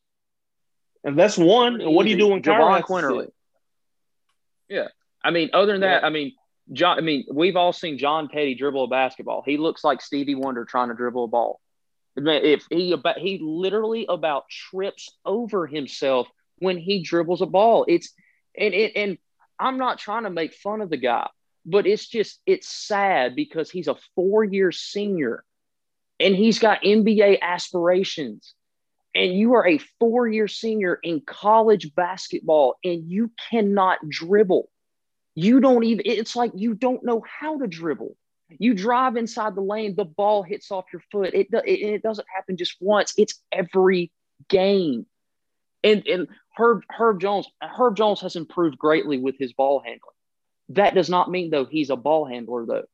And 1.03 1.17
that's 1.17 1.38
one. 1.38 1.82
And 1.82 1.93
what 1.93 2.05
are 2.05 2.09
you 2.09 2.15
do 2.15 2.27
doing, 2.27 2.41
Jahvon 2.41 2.82
Quinerly? 2.84 3.27
Yeah. 4.69 4.88
I 5.23 5.32
mean, 5.32 5.49
other 5.53 5.71
than 5.71 5.82
that, 5.82 6.01
yeah. 6.01 6.07
I 6.07 6.09
mean, 6.11 6.34
John. 6.71 6.97
I 6.97 7.01
mean, 7.01 7.25
we've 7.32 7.55
all 7.55 7.73
seen 7.73 7.97
John 7.97 8.27
Petty 8.27 8.55
dribble 8.55 8.86
a 8.86 8.88
basketball. 8.88 9.43
He 9.45 9.57
looks 9.57 9.84
like 9.84 10.01
Stevie 10.01 10.36
Wonder 10.36 10.65
trying 10.65 10.89
to 10.89 10.95
dribble 10.95 11.25
a 11.25 11.27
ball. 11.27 11.59
If 12.15 12.65
he 12.69 12.91
about 12.91 13.17
he 13.17 13.39
literally 13.41 14.05
about 14.07 14.43
trips 14.49 15.09
over 15.25 15.65
himself 15.65 16.27
when 16.57 16.77
he 16.77 17.01
dribbles 17.01 17.41
a 17.41 17.45
ball. 17.45 17.86
It's 17.88 18.13
and 18.58 18.74
and, 18.74 18.91
and 18.95 19.18
I'm 19.60 19.78
not 19.78 19.99
trying 19.99 20.24
to 20.24 20.30
make 20.30 20.54
fun 20.54 20.82
of 20.82 20.89
the 20.89 20.97
guy, 20.97 21.30
but 21.66 21.86
it's 21.86 22.08
just 22.08 22.41
it's 22.45 22.68
sad 22.68 23.36
because 23.36 23.70
he's 23.70 23.88
a 23.88 23.97
four 24.16 24.43
year 24.43 24.72
senior 24.72 25.43
and 26.22 26.36
he's 26.36 26.60
got 26.60 26.84
NBA 26.84 27.41
aspirations. 27.41 28.54
And 29.14 29.34
you 29.34 29.56
are 29.56 29.68
a 29.68 29.80
four 29.99 30.28
year 30.28 30.47
senior 30.47 30.99
in 31.04 31.22
college 31.22 31.93
basketball 31.95 32.78
and 32.84 33.10
you 33.10 33.32
cannot 33.49 33.97
dribble. 34.08 34.70
You 35.36 35.60
don't 35.60 35.84
even, 35.84 36.04
it's 36.06 36.36
like 36.36 36.52
you 36.56 36.74
don't 36.76 37.04
know 37.04 37.24
how 37.28 37.58
to 37.60 37.68
dribble. 37.68 38.16
You 38.49 38.74
drive 38.74 39.16
inside 39.16 39.56
the 39.56 39.62
lane, 39.62 39.95
the 39.95 40.06
ball 40.06 40.43
hits 40.43 40.72
off 40.72 40.86
your 40.91 41.02
foot. 41.12 41.34
It, 41.34 41.47
it, 41.52 41.66
it 41.66 42.04
doesn't 42.04 42.28
happen 42.34 42.58
just 42.58 42.76
once, 42.80 43.14
it's 43.18 43.41
every 43.52 44.12
game. 44.47 45.06
And, 45.84 46.05
and 46.07 46.27
Herb, 46.55 46.84
Herb 46.89 47.19
Jones, 47.19 47.47
Herb 47.61 47.95
Jones 47.95 48.21
has 48.21 48.36
improved 48.36 48.77
greatly 48.77 49.17
with 49.17 49.38
his 49.38 49.53
ball 49.53 49.79
handling. 49.79 49.99
That 50.69 50.93
does 50.93 51.09
not 51.09 51.29
mean, 51.29 51.49
though, 51.49 51.65
he's 51.65 51.89
a 51.89 51.95
ball 51.95 52.25
handler, 52.25 52.65
though. 52.65 52.86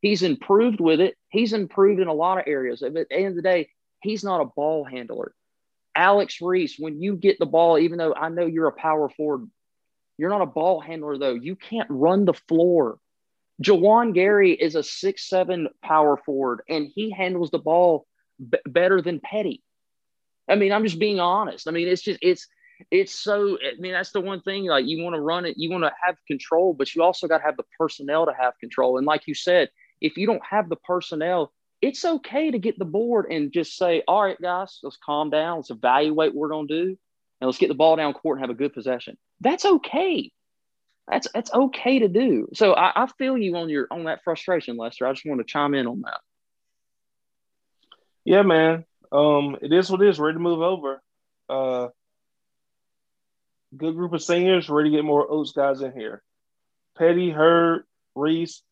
He's 0.00 0.22
improved 0.22 0.80
with 0.80 1.00
it. 1.00 1.16
He's 1.28 1.52
improved 1.52 2.00
in 2.00 2.08
a 2.08 2.14
lot 2.14 2.38
of 2.38 2.44
areas. 2.46 2.82
At 2.82 2.94
the 2.94 3.06
end 3.12 3.28
of 3.28 3.36
the 3.36 3.42
day, 3.42 3.68
he's 4.02 4.24
not 4.24 4.40
a 4.40 4.46
ball 4.46 4.84
handler. 4.84 5.32
Alex 5.94 6.40
Reese, 6.40 6.76
when 6.78 7.00
you 7.00 7.16
get 7.16 7.38
the 7.38 7.46
ball, 7.46 7.78
even 7.78 7.98
though 7.98 8.14
I 8.14 8.28
know 8.28 8.46
you're 8.46 8.66
a 8.66 8.72
power 8.72 9.08
forward, 9.08 9.48
you're 10.18 10.30
not 10.30 10.42
a 10.42 10.46
ball 10.46 10.80
handler, 10.80 11.18
though. 11.18 11.34
You 11.34 11.54
can't 11.54 11.88
run 11.90 12.24
the 12.24 12.34
floor. 12.34 12.98
Juwan 13.62 14.14
Gary 14.14 14.52
is 14.52 14.74
a 14.74 14.82
six 14.82 15.28
seven 15.28 15.68
power 15.82 16.16
forward, 16.16 16.62
and 16.68 16.90
he 16.92 17.10
handles 17.10 17.50
the 17.50 17.58
ball 17.58 18.06
b- 18.38 18.58
better 18.66 19.00
than 19.00 19.20
Petty. 19.20 19.62
I 20.48 20.56
mean, 20.56 20.72
I'm 20.72 20.84
just 20.84 20.98
being 20.98 21.20
honest. 21.20 21.68
I 21.68 21.70
mean, 21.70 21.88
it's 21.88 22.02
just 22.02 22.18
it's 22.22 22.48
it's 22.90 23.14
so. 23.14 23.56
I 23.56 23.78
mean, 23.78 23.92
that's 23.92 24.12
the 24.12 24.20
one 24.20 24.40
thing. 24.40 24.66
Like, 24.66 24.86
you 24.86 25.02
want 25.02 25.14
to 25.14 25.20
run 25.20 25.44
it, 25.44 25.56
you 25.56 25.70
want 25.70 25.84
to 25.84 25.92
have 26.04 26.16
control, 26.26 26.74
but 26.74 26.94
you 26.94 27.02
also 27.02 27.28
got 27.28 27.38
to 27.38 27.44
have 27.44 27.56
the 27.56 27.64
personnel 27.78 28.26
to 28.26 28.32
have 28.38 28.58
control. 28.58 28.98
And 28.98 29.06
like 29.06 29.26
you 29.26 29.34
said, 29.34 29.70
if 30.00 30.16
you 30.16 30.26
don't 30.26 30.42
have 30.48 30.68
the 30.68 30.76
personnel, 30.76 31.52
it's 31.80 32.04
okay 32.04 32.50
to 32.50 32.58
get 32.58 32.78
the 32.78 32.84
board 32.84 33.26
and 33.30 33.52
just 33.52 33.76
say, 33.76 34.02
"All 34.06 34.22
right, 34.22 34.40
guys, 34.40 34.78
let's 34.82 34.98
calm 35.04 35.30
down. 35.30 35.58
Let's 35.58 35.70
evaluate 35.70 36.34
what 36.34 36.40
we're 36.40 36.48
going 36.48 36.68
to 36.68 36.84
do, 36.84 36.98
and 37.40 37.48
let's 37.48 37.58
get 37.58 37.68
the 37.68 37.74
ball 37.74 37.96
down 37.96 38.14
court 38.14 38.38
and 38.38 38.42
have 38.42 38.54
a 38.54 38.58
good 38.58 38.74
possession." 38.74 39.16
That's 39.40 39.64
okay. 39.64 40.32
That's 41.08 41.28
that's 41.32 41.52
okay 41.52 42.00
to 42.00 42.08
do. 42.08 42.48
So 42.54 42.74
I, 42.74 43.04
I 43.04 43.06
feel 43.18 43.36
you 43.36 43.56
on 43.56 43.68
your 43.68 43.86
on 43.90 44.04
that 44.04 44.22
frustration, 44.22 44.76
Lester. 44.76 45.06
I 45.06 45.12
just 45.12 45.26
want 45.26 45.40
to 45.40 45.44
chime 45.44 45.74
in 45.74 45.86
on 45.86 46.02
that. 46.02 46.20
Yeah, 48.24 48.42
man. 48.42 48.84
Um, 49.12 49.58
it 49.60 49.72
is 49.72 49.90
what 49.90 50.02
it 50.02 50.08
is. 50.08 50.18
Ready 50.18 50.36
to 50.36 50.40
move 50.40 50.62
over. 50.62 51.02
Uh, 51.48 51.88
good 53.76 53.94
group 53.94 54.12
of 54.12 54.22
seniors. 54.22 54.68
Ready 54.68 54.90
to 54.90 54.96
get 54.96 55.04
more 55.04 55.30
Oats 55.30 55.52
guys 55.52 55.82
in 55.82 55.92
here. 55.92 56.22
Petty, 56.96 57.30
Herb, 57.30 57.82
Reese. 58.14 58.62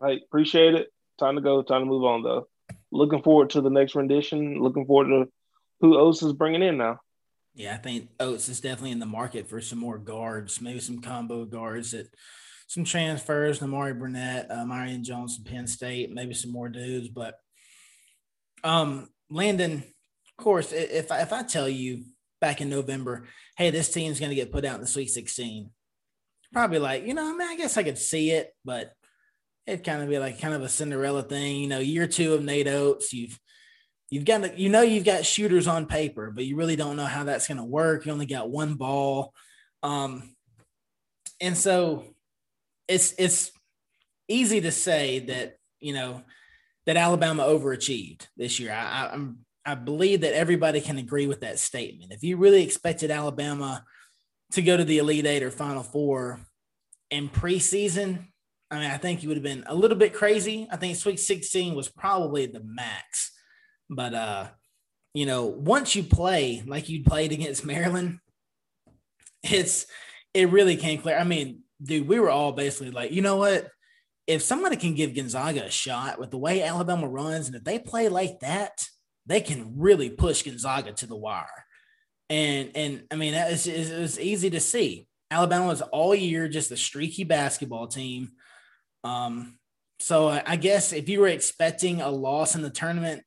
Like, 0.00 0.22
appreciate 0.24 0.74
it. 0.74 0.88
Time 1.18 1.34
to 1.34 1.40
go. 1.40 1.62
Time 1.62 1.82
to 1.82 1.86
move 1.86 2.04
on, 2.04 2.22
though. 2.22 2.48
Looking 2.92 3.22
forward 3.22 3.50
to 3.50 3.60
the 3.60 3.70
next 3.70 3.96
rendition. 3.96 4.60
Looking 4.60 4.86
forward 4.86 5.08
to 5.08 5.32
who 5.80 5.98
Oats 5.98 6.22
is 6.22 6.32
bringing 6.32 6.62
in 6.62 6.78
now. 6.78 7.00
Yeah, 7.54 7.74
I 7.74 7.78
think 7.78 8.10
Oats 8.20 8.48
is 8.48 8.60
definitely 8.60 8.92
in 8.92 9.00
the 9.00 9.06
market 9.06 9.48
for 9.48 9.60
some 9.60 9.80
more 9.80 9.98
guards, 9.98 10.60
maybe 10.60 10.78
some 10.78 11.00
combo 11.00 11.44
guards 11.44 11.90
that 11.90 12.06
some 12.68 12.84
transfers, 12.84 13.58
Nimari 13.58 13.98
Burnett, 13.98 14.50
uh, 14.50 14.64
Myreon 14.64 15.02
Jones 15.02 15.34
from 15.34 15.44
Penn 15.44 15.66
State, 15.66 16.12
maybe 16.12 16.34
some 16.34 16.52
more 16.52 16.68
dudes. 16.68 17.08
But 17.08 17.34
um, 18.62 19.08
Landon, 19.30 19.82
of 19.82 20.44
course, 20.44 20.72
if 20.72 21.12
I, 21.12 21.20
if 21.20 21.32
I 21.32 21.42
tell 21.42 21.68
you 21.68 22.04
back 22.40 22.60
in 22.60 22.70
November, 22.70 23.26
hey, 23.56 23.70
this 23.70 23.90
team's 23.90 24.20
going 24.20 24.30
to 24.30 24.36
get 24.36 24.52
put 24.52 24.64
out 24.64 24.76
in 24.76 24.80
the 24.80 24.86
Sweet 24.86 25.10
16, 25.10 25.70
probably 26.52 26.78
like, 26.78 27.06
you 27.06 27.14
know, 27.14 27.28
I 27.28 27.32
mean, 27.32 27.48
I 27.48 27.56
guess 27.56 27.76
I 27.76 27.82
could 27.82 27.98
see 27.98 28.30
it, 28.30 28.54
but 28.64 28.92
it'd 29.68 29.84
kind 29.84 30.02
of 30.02 30.08
be 30.08 30.18
like 30.18 30.40
kind 30.40 30.54
of 30.54 30.62
a 30.62 30.68
Cinderella 30.68 31.22
thing. 31.22 31.56
You 31.56 31.68
know, 31.68 31.78
year 31.78 32.06
two 32.06 32.34
of 32.34 32.42
Nate 32.42 32.66
Oats, 32.66 33.12
you've 33.12 33.38
you've 34.10 34.24
got 34.24 34.58
you 34.58 34.70
know 34.70 34.82
you've 34.82 35.04
got 35.04 35.26
shooters 35.26 35.68
on 35.68 35.86
paper, 35.86 36.32
but 36.34 36.46
you 36.46 36.56
really 36.56 36.76
don't 36.76 36.96
know 36.96 37.04
how 37.04 37.24
that's 37.24 37.46
going 37.46 37.58
to 37.58 37.64
work. 37.64 38.06
You 38.06 38.12
only 38.12 38.26
got 38.26 38.50
one 38.50 38.74
ball, 38.74 39.34
um, 39.82 40.34
and 41.40 41.56
so 41.56 42.04
it's 42.88 43.14
it's 43.18 43.52
easy 44.26 44.62
to 44.62 44.72
say 44.72 45.20
that 45.20 45.58
you 45.80 45.92
know 45.92 46.22
that 46.88 46.96
Alabama 46.96 47.42
overachieved 47.42 48.28
this 48.38 48.58
year. 48.58 48.72
I, 48.72 49.10
I'm 49.12 49.40
I 49.66 49.74
believe 49.74 50.22
that 50.22 50.32
everybody 50.32 50.80
can 50.80 50.96
agree 50.96 51.26
with 51.26 51.42
that 51.42 51.58
statement. 51.58 52.14
If 52.14 52.24
you 52.24 52.38
really 52.38 52.62
expected 52.62 53.10
Alabama 53.10 53.84
to 54.52 54.62
go 54.62 54.74
to 54.74 54.84
the 54.84 54.96
Elite 54.96 55.26
Eight 55.26 55.42
or 55.42 55.50
Final 55.50 55.82
Four 55.82 56.40
in 57.10 57.28
preseason, 57.28 58.24
I 58.70 58.78
mean, 58.78 58.90
I 58.90 58.96
think 58.96 59.22
you 59.22 59.28
would 59.28 59.36
have 59.36 59.44
been 59.44 59.64
a 59.66 59.74
little 59.74 59.98
bit 59.98 60.14
crazy. 60.14 60.66
I 60.72 60.76
think 60.76 60.96
Sweet 60.96 61.20
16 61.20 61.74
was 61.74 61.90
probably 61.90 62.46
the 62.46 62.62
max. 62.64 63.32
But 63.90 64.14
uh, 64.14 64.46
you 65.12 65.26
know, 65.26 65.44
once 65.44 65.94
you 65.94 66.02
play 66.02 66.62
like 66.66 66.88
you 66.88 67.04
played 67.04 67.32
against 67.32 67.66
Maryland, 67.66 68.18
it's 69.42 69.84
it 70.32 70.48
really 70.48 70.76
came 70.76 71.02
clear. 71.02 71.18
I 71.18 71.24
mean, 71.24 71.64
dude, 71.82 72.08
we 72.08 72.18
were 72.18 72.30
all 72.30 72.52
basically 72.52 72.92
like, 72.92 73.12
you 73.12 73.20
know 73.20 73.36
what? 73.36 73.68
If 74.28 74.42
somebody 74.42 74.76
can 74.76 74.94
give 74.94 75.16
Gonzaga 75.16 75.64
a 75.64 75.70
shot 75.70 76.20
with 76.20 76.30
the 76.30 76.38
way 76.38 76.62
Alabama 76.62 77.08
runs, 77.08 77.48
and 77.48 77.56
if 77.56 77.64
they 77.64 77.80
play 77.80 78.08
like 78.08 78.40
that, 78.40 78.86
they 79.26 79.40
can 79.40 79.74
really 79.76 80.10
push 80.10 80.42
Gonzaga 80.42 80.92
to 80.92 81.06
the 81.06 81.16
wire. 81.16 81.64
And 82.30 82.70
and 82.76 83.04
I 83.10 83.16
mean, 83.16 83.34
it's, 83.34 83.66
it's 83.66 84.18
easy 84.18 84.50
to 84.50 84.60
see. 84.60 85.08
Alabama 85.30 85.66
was 85.66 85.82
all 85.82 86.14
year 86.14 86.48
just 86.48 86.70
a 86.70 86.76
streaky 86.76 87.24
basketball 87.24 87.88
team. 87.88 88.32
Um, 89.02 89.58
so 89.98 90.28
I 90.28 90.56
guess 90.56 90.92
if 90.92 91.08
you 91.08 91.20
were 91.20 91.28
expecting 91.28 92.00
a 92.00 92.10
loss 92.10 92.54
in 92.54 92.62
the 92.62 92.70
tournament, 92.70 93.22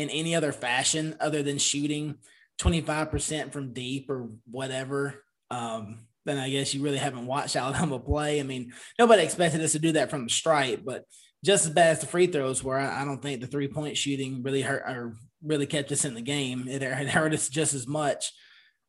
in 0.00 0.08
any 0.08 0.34
other 0.34 0.50
fashion 0.52 1.14
other 1.20 1.42
than 1.42 1.58
shooting 1.58 2.16
25% 2.60 3.52
from 3.52 3.74
deep 3.74 4.08
or 4.08 4.30
whatever, 4.50 5.22
um, 5.50 6.06
then 6.26 6.38
I 6.38 6.50
guess 6.50 6.74
you 6.74 6.82
really 6.82 6.98
haven't 6.98 7.26
watched 7.26 7.56
Alabama 7.56 7.98
play. 7.98 8.40
I 8.40 8.42
mean, 8.42 8.72
nobody 8.98 9.22
expected 9.22 9.60
us 9.60 9.72
to 9.72 9.78
do 9.78 9.92
that 9.92 10.10
from 10.10 10.24
the 10.24 10.30
stripe, 10.30 10.82
but 10.84 11.04
just 11.44 11.66
as 11.66 11.72
bad 11.72 11.92
as 11.92 12.00
the 12.00 12.06
free 12.06 12.26
throws 12.26 12.62
were, 12.62 12.78
I, 12.78 13.04
don't 13.04 13.22
think 13.22 13.40
the 13.40 13.46
three 13.46 13.68
point 13.68 13.96
shooting 13.96 14.42
really 14.42 14.60
hurt 14.62 14.82
or 14.86 15.16
really 15.42 15.66
kept 15.66 15.90
us 15.90 16.04
in 16.04 16.14
the 16.14 16.20
game. 16.20 16.66
It, 16.68 16.82
hurt 16.82 17.32
us 17.32 17.48
just 17.48 17.72
as 17.72 17.86
much. 17.86 18.32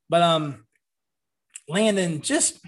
But 0.09 0.21
um, 0.21 0.65
Landon, 1.69 2.21
just 2.21 2.59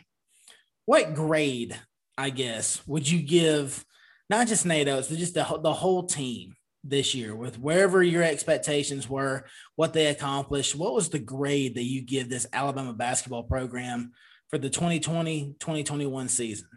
what 0.85 1.13
grade, 1.13 1.77
I 2.17 2.29
guess, 2.29 2.85
would 2.87 3.09
you 3.09 3.21
give 3.21 3.83
not 4.29 4.47
just 4.47 4.65
Nate 4.65 4.87
Oats, 4.87 5.09
but 5.09 5.17
just 5.17 5.33
the, 5.33 5.59
the 5.61 5.73
whole 5.73 6.03
team 6.03 6.55
this 6.83 7.15
year 7.15 7.35
with 7.35 7.59
wherever 7.59 8.03
your 8.03 8.23
expectations 8.23 9.09
were, 9.09 9.45
what 9.75 9.93
they 9.93 10.07
accomplished. 10.07 10.75
What 10.75 10.93
was 10.93 11.09
the 11.09 11.19
grade 11.19 11.75
that 11.75 11.83
you 11.83 12.01
give 12.01 12.29
this 12.29 12.47
Alabama 12.51 12.93
basketball 12.93 13.43
program 13.43 14.11
for 14.53 14.59
the 14.59 14.69
2020 14.69 15.55
2021 15.59 16.29
season? 16.29 16.67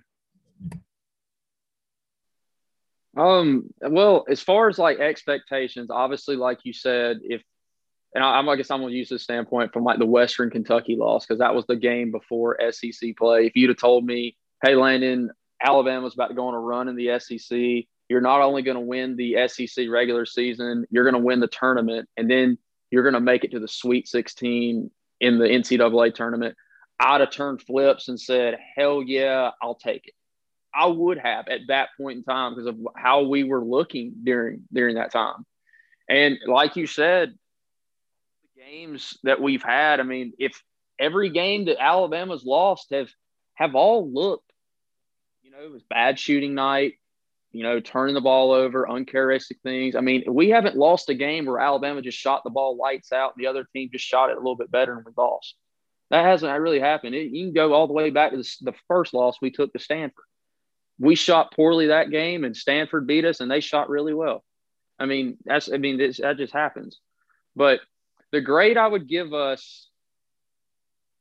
Um, 3.15 3.69
well, 3.83 4.25
as 4.31 4.41
far 4.41 4.71
as 4.71 4.79
like 4.79 4.99
expectations, 4.99 5.91
obviously, 5.91 6.37
like 6.37 6.61
you 6.65 6.73
said, 6.73 7.19
if 7.23 7.43
and 8.15 8.25
I, 8.25 8.41
I 8.41 8.57
guess 8.57 8.71
I'm 8.71 8.81
gonna 8.81 8.95
use 8.95 9.11
this 9.11 9.25
standpoint 9.25 9.75
from 9.75 9.85
like 9.85 9.99
the 9.99 10.07
Western 10.07 10.49
Kentucky 10.49 10.97
loss 10.97 11.27
because 11.27 11.41
that 11.41 11.55
was 11.55 11.67
the 11.67 11.77
game 11.77 12.13
before 12.13 12.59
SEC 12.71 13.15
play. 13.19 13.45
If 13.45 13.57
you'd 13.57 13.69
have 13.69 13.77
told 13.77 14.07
me 14.07 14.39
hey, 14.63 14.75
Landon, 14.75 15.31
Alabama's 15.63 16.15
about 16.15 16.29
to 16.29 16.35
go 16.35 16.49
on 16.49 16.55
a 16.55 16.59
run 16.59 16.89
in 16.89 16.97
the 16.97 17.19
SEC. 17.19 17.85
You're 18.09 18.23
not 18.23 18.41
only 18.41 18.63
going 18.63 18.77
to 18.77 18.81
win 18.81 19.17
the 19.17 19.47
SEC 19.49 19.87
regular 19.91 20.25
season, 20.25 20.87
you're 20.91 21.05
going 21.05 21.13
to 21.13 21.27
win 21.27 21.41
the 21.41 21.47
tournament, 21.47 22.09
and 22.17 22.31
then 22.31 22.57
you're 22.91 23.03
going 23.03 23.13
to 23.13 23.21
make 23.21 23.45
it 23.45 23.51
to 23.51 23.61
the 23.61 23.69
Sweet 23.69 24.09
16 24.09 24.91
in 25.21 25.39
the 25.39 25.45
NCAA 25.45 26.15
tournament. 26.15 26.57
I'd 26.99 27.21
have 27.21 27.31
turned 27.31 27.63
flips 27.63 28.09
and 28.09 28.21
said, 28.21 28.59
hell 28.77 29.03
yeah, 29.03 29.51
I'll 29.61 29.75
take 29.75 30.07
it. 30.07 30.15
I 30.75 30.87
would 30.87 31.19
have 31.19 31.49
at 31.49 31.61
that 31.69 31.91
point 31.97 32.19
in 32.19 32.25
time 32.25 32.55
because 32.55 32.67
of 32.67 32.77
how 32.95 33.23
we 33.23 33.45
were 33.45 33.65
looking 33.65 34.13
during 34.25 34.65
during 34.73 34.97
that 34.97 35.13
time. 35.13 35.47
And 36.09 36.39
like 36.47 36.77
you 36.77 36.87
said, 36.87 37.35
the 38.55 38.63
games 38.63 39.17
that 39.25 39.41
we've 39.41 39.63
had, 39.63 40.01
I 40.01 40.03
mean, 40.03 40.35
if 40.39 40.63
every 40.99 41.31
game 41.31 41.67
that 41.67 41.83
Alabama's 41.83 42.45
lost 42.45 42.89
have 42.91 43.11
have 43.55 43.75
all 43.75 44.13
looked, 44.13 44.53
you 45.43 45.51
know, 45.51 45.65
it 45.65 45.73
was 45.73 45.83
bad 45.83 46.19
shooting 46.19 46.55
night, 46.55 46.95
you 47.53 47.63
know, 47.63 47.81
turning 47.81 48.15
the 48.15 48.21
ball 48.21 48.53
over, 48.53 48.89
uncharacteristic 48.89 49.59
things. 49.63 49.97
I 49.97 50.01
mean, 50.01 50.25
we 50.29 50.51
haven't 50.51 50.77
lost 50.77 51.09
a 51.09 51.15
game 51.15 51.47
where 51.47 51.59
Alabama 51.59 52.03
just 52.03 52.19
shot 52.19 52.45
the 52.45 52.51
ball 52.51 52.77
lights 52.77 53.13
out 53.13 53.35
the 53.37 53.47
other 53.47 53.67
team 53.73 53.89
just 53.91 54.05
shot 54.05 54.29
it 54.29 54.37
a 54.37 54.41
little 54.41 54.57
bit 54.57 54.71
better 54.71 54.95
and 54.95 55.07
we 55.07 55.13
lost. 55.17 55.55
That 56.11 56.25
hasn't 56.25 56.61
really 56.61 56.81
happened. 56.81 57.15
It, 57.15 57.31
you 57.33 57.47
can 57.47 57.55
go 57.55 57.73
all 57.73 57.87
the 57.87 57.93
way 57.93 58.11
back 58.11 58.31
to 58.31 58.39
the, 58.39 58.49
the 58.63 58.75
first 58.89 59.13
loss 59.13 59.39
we 59.41 59.51
took 59.51 59.73
to 59.73 59.79
Stanford. 59.79 60.25
We 60.99 61.15
shot 61.15 61.53
poorly 61.55 61.89
that 61.89 62.11
game 62.11 62.45
and 62.45 62.57
Stanford 62.57 63.07
beat 63.07 63.25
us 63.25 63.41
and 63.41 63.51
they 63.51 63.61
shot 63.61 63.91
really 63.91 64.15
well. 64.15 64.45
I 64.99 65.07
mean, 65.07 65.37
that's, 65.45 65.71
I 65.71 65.77
mean, 65.77 65.99
this, 65.99 66.19
that 66.19 66.39
just 66.39 66.53
happens. 66.53 66.99
But 67.55 67.81
the 68.33 68.41
grade 68.41 68.77
I 68.77 68.87
would 68.87 69.09
give 69.09 69.35
us 69.35 69.89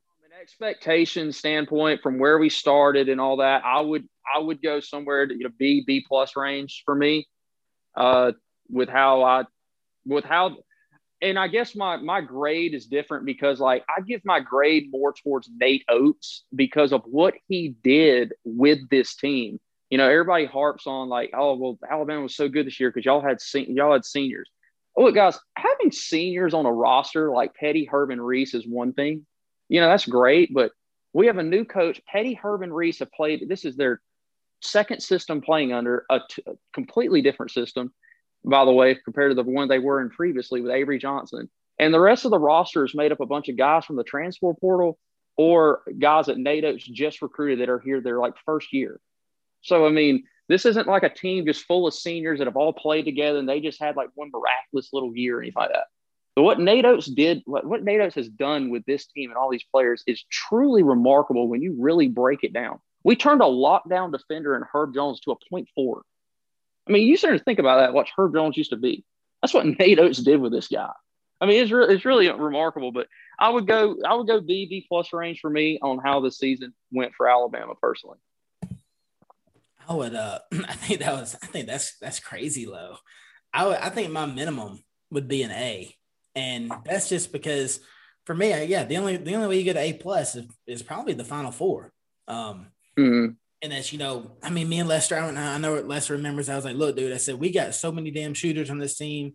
from 0.07 0.31
an 0.31 0.41
expectation 0.41 1.31
standpoint 1.31 2.01
from 2.01 2.19
where 2.19 2.37
we 2.37 2.49
started 2.49 3.09
and 3.09 3.19
all 3.19 3.37
that, 3.37 3.63
I 3.65 3.81
would, 3.81 4.07
I 4.33 4.39
would 4.39 4.61
go 4.61 4.79
somewhere 4.79 5.27
to 5.27 5.33
you 5.33 5.43
know, 5.43 5.51
B, 5.57 5.83
B 5.85 6.05
plus 6.07 6.35
range 6.35 6.83
for 6.85 6.95
me 6.95 7.27
uh, 7.97 8.31
with 8.69 8.87
how 8.87 9.23
I, 9.23 9.43
with 10.05 10.23
how, 10.23 10.55
and 11.21 11.39
I 11.39 11.47
guess 11.47 11.75
my 11.75 11.97
my 11.97 12.21
grade 12.21 12.73
is 12.73 12.85
different 12.87 13.25
because 13.25 13.59
like 13.59 13.83
I 13.89 14.01
give 14.01 14.21
my 14.25 14.39
grade 14.39 14.89
more 14.91 15.13
towards 15.13 15.49
Nate 15.59 15.85
Oats 15.89 16.43
because 16.53 16.91
of 16.91 17.03
what 17.05 17.35
he 17.47 17.75
did 17.83 18.33
with 18.43 18.89
this 18.89 19.15
team. 19.15 19.59
You 19.89 19.97
know, 19.97 20.09
everybody 20.09 20.45
harps 20.45 20.87
on 20.87 21.09
like, 21.09 21.31
oh 21.33 21.55
well, 21.55 21.79
Alabama 21.89 22.23
was 22.23 22.35
so 22.35 22.49
good 22.49 22.67
this 22.67 22.79
year 22.79 22.89
because 22.89 23.05
y'all 23.05 23.21
had 23.21 23.41
sen- 23.41 23.75
y'all 23.75 23.93
had 23.93 24.05
seniors. 24.05 24.49
Look, 24.97 25.15
guys, 25.15 25.37
having 25.57 25.91
seniors 25.91 26.53
on 26.53 26.65
a 26.65 26.71
roster 26.71 27.31
like 27.31 27.53
Petty 27.53 27.85
Herman 27.85 28.21
Reese 28.21 28.53
is 28.53 28.65
one 28.67 28.93
thing. 28.93 29.25
You 29.67 29.81
know, 29.81 29.89
that's 29.89 30.05
great, 30.05 30.53
but 30.53 30.71
we 31.13 31.27
have 31.27 31.37
a 31.37 31.43
new 31.43 31.65
coach. 31.65 32.01
Petty 32.07 32.33
Herman 32.33 32.71
Reese 32.71 32.99
have 32.99 33.11
played. 33.11 33.47
This 33.47 33.65
is 33.65 33.75
their 33.75 34.01
second 34.61 35.01
system 35.01 35.41
playing 35.41 35.73
under 35.73 36.05
a, 36.09 36.19
t- 36.29 36.43
a 36.47 36.53
completely 36.73 37.21
different 37.21 37.51
system 37.51 37.93
by 38.45 38.65
the 38.65 38.71
way, 38.71 38.95
compared 38.95 39.31
to 39.31 39.35
the 39.35 39.49
one 39.49 39.67
they 39.67 39.79
were 39.79 40.01
in 40.01 40.09
previously 40.09 40.61
with 40.61 40.71
Avery 40.71 40.99
Johnson. 40.99 41.49
And 41.79 41.93
the 41.93 41.99
rest 41.99 42.25
of 42.25 42.31
the 42.31 42.39
roster 42.39 42.85
is 42.85 42.95
made 42.95 43.11
up 43.11 43.19
a 43.19 43.25
bunch 43.25 43.49
of 43.49 43.57
guys 43.57 43.85
from 43.85 43.95
the 43.95 44.03
transfer 44.03 44.53
portal 44.53 44.97
or 45.35 45.81
guys 45.99 46.27
that 46.27 46.37
Nate 46.37 46.63
Oats 46.63 46.85
just 46.85 47.21
recruited 47.21 47.59
that 47.59 47.69
are 47.69 47.79
here 47.79 47.99
their 47.99 48.19
like 48.19 48.35
first 48.45 48.71
year. 48.71 48.99
So 49.61 49.85
I 49.85 49.89
mean, 49.89 50.23
this 50.47 50.65
isn't 50.65 50.87
like 50.87 51.03
a 51.03 51.09
team 51.09 51.45
just 51.45 51.65
full 51.65 51.87
of 51.87 51.93
seniors 51.93 52.39
that 52.39 52.47
have 52.47 52.55
all 52.55 52.71
played 52.71 53.05
together 53.05 53.39
and 53.39 53.49
they 53.49 53.59
just 53.59 53.81
had 53.81 53.95
like 53.95 54.09
one 54.13 54.31
miraculous 54.31 54.93
little 54.93 55.15
year 55.15 55.37
or 55.37 55.41
anything 55.41 55.59
like 55.59 55.71
that. 55.71 55.87
But 56.35 56.43
what 56.43 56.59
Nate 56.59 56.85
Oats 56.85 57.07
did, 57.07 57.41
what, 57.45 57.65
what 57.65 57.83
Nate 57.83 58.01
Oats 58.01 58.15
has 58.15 58.29
done 58.29 58.69
with 58.69 58.85
this 58.85 59.07
team 59.07 59.31
and 59.31 59.37
all 59.37 59.49
these 59.49 59.63
players 59.63 60.03
is 60.05 60.23
truly 60.29 60.83
remarkable 60.83 61.47
when 61.47 61.61
you 61.61 61.75
really 61.79 62.09
break 62.09 62.43
it 62.43 62.53
down. 62.53 62.79
We 63.03 63.15
turned 63.15 63.41
a 63.41 63.45
lockdown 63.45 64.11
defender 64.11 64.55
in 64.55 64.63
Herb 64.71 64.93
Jones 64.93 65.19
to 65.21 65.31
a 65.31 65.35
point 65.49 65.69
four. 65.73 66.03
I 66.87 66.91
mean, 66.91 67.07
you 67.07 67.17
start 67.17 67.37
to 67.37 67.43
think 67.43 67.59
about 67.59 67.77
that, 67.77 67.93
Watch 67.93 68.11
Herb 68.15 68.33
Jones 68.33 68.57
used 68.57 68.69
to 68.69 68.77
be. 68.77 69.03
That's 69.41 69.53
what 69.53 69.65
Nate 69.65 69.99
Oats 69.99 70.19
did 70.19 70.39
with 70.39 70.51
this 70.51 70.67
guy. 70.67 70.91
I 71.41 71.45
mean, 71.45 71.61
it's, 71.61 71.71
re- 71.71 71.93
it's 71.93 72.05
really 72.05 72.29
remarkable, 72.31 72.91
but 72.91 73.07
I 73.37 73.49
would 73.49 73.67
go 73.67 73.97
I 74.05 74.15
would 74.15 74.27
go 74.27 74.41
B 74.41 74.65
B 74.67 74.85
plus 74.87 75.11
range 75.13 75.39
for 75.41 75.49
me 75.49 75.79
on 75.81 75.99
how 75.99 76.21
the 76.21 76.31
season 76.31 76.73
went 76.91 77.13
for 77.15 77.27
Alabama 77.27 77.73
personally. 77.81 78.17
I 79.87 79.93
would 79.93 80.15
uh 80.15 80.39
I 80.51 80.73
think 80.73 81.01
that 81.01 81.13
was 81.13 81.35
I 81.41 81.47
think 81.47 81.67
that's 81.67 81.97
that's 81.99 82.19
crazy 82.19 82.65
low. 82.65 82.97
I 83.53 83.67
would 83.67 83.77
I 83.77 83.89
think 83.89 84.11
my 84.11 84.25
minimum 84.25 84.83
would 85.11 85.27
be 85.27 85.43
an 85.43 85.51
A. 85.51 85.95
And 86.33 86.71
that's 86.85 87.07
just 87.07 87.31
because 87.31 87.79
for 88.25 88.35
me, 88.35 88.65
yeah, 88.65 88.83
the 88.83 88.97
only 88.97 89.17
the 89.17 89.35
only 89.35 89.47
way 89.47 89.57
you 89.57 89.63
get 89.63 89.77
an 89.77 89.83
A 89.83 89.93
plus 89.93 90.35
is, 90.35 90.45
is 90.67 90.83
probably 90.83 91.13
the 91.13 91.23
final 91.23 91.51
four. 91.51 91.91
Um 92.27 92.67
mm-hmm. 92.97 93.33
And 93.65 93.73
as 93.73 93.91
you 93.91 93.97
know, 93.97 94.31
I 94.43 94.51
mean, 94.51 94.69
me 94.69 94.77
and 94.77 94.87
Lester, 94.87 95.17
I, 95.17 95.27
I 95.27 95.57
know 95.57 95.73
Lester 95.73 96.13
remembers. 96.13 96.49
I 96.49 96.55
was 96.55 96.65
like, 96.65 96.75
look, 96.75 96.95
dude, 96.95 97.11
I 97.11 97.17
said, 97.17 97.39
we 97.39 97.51
got 97.51 97.73
so 97.73 97.91
many 97.91 98.11
damn 98.11 98.35
shooters 98.35 98.69
on 98.69 98.77
this 98.77 98.95
team. 98.95 99.33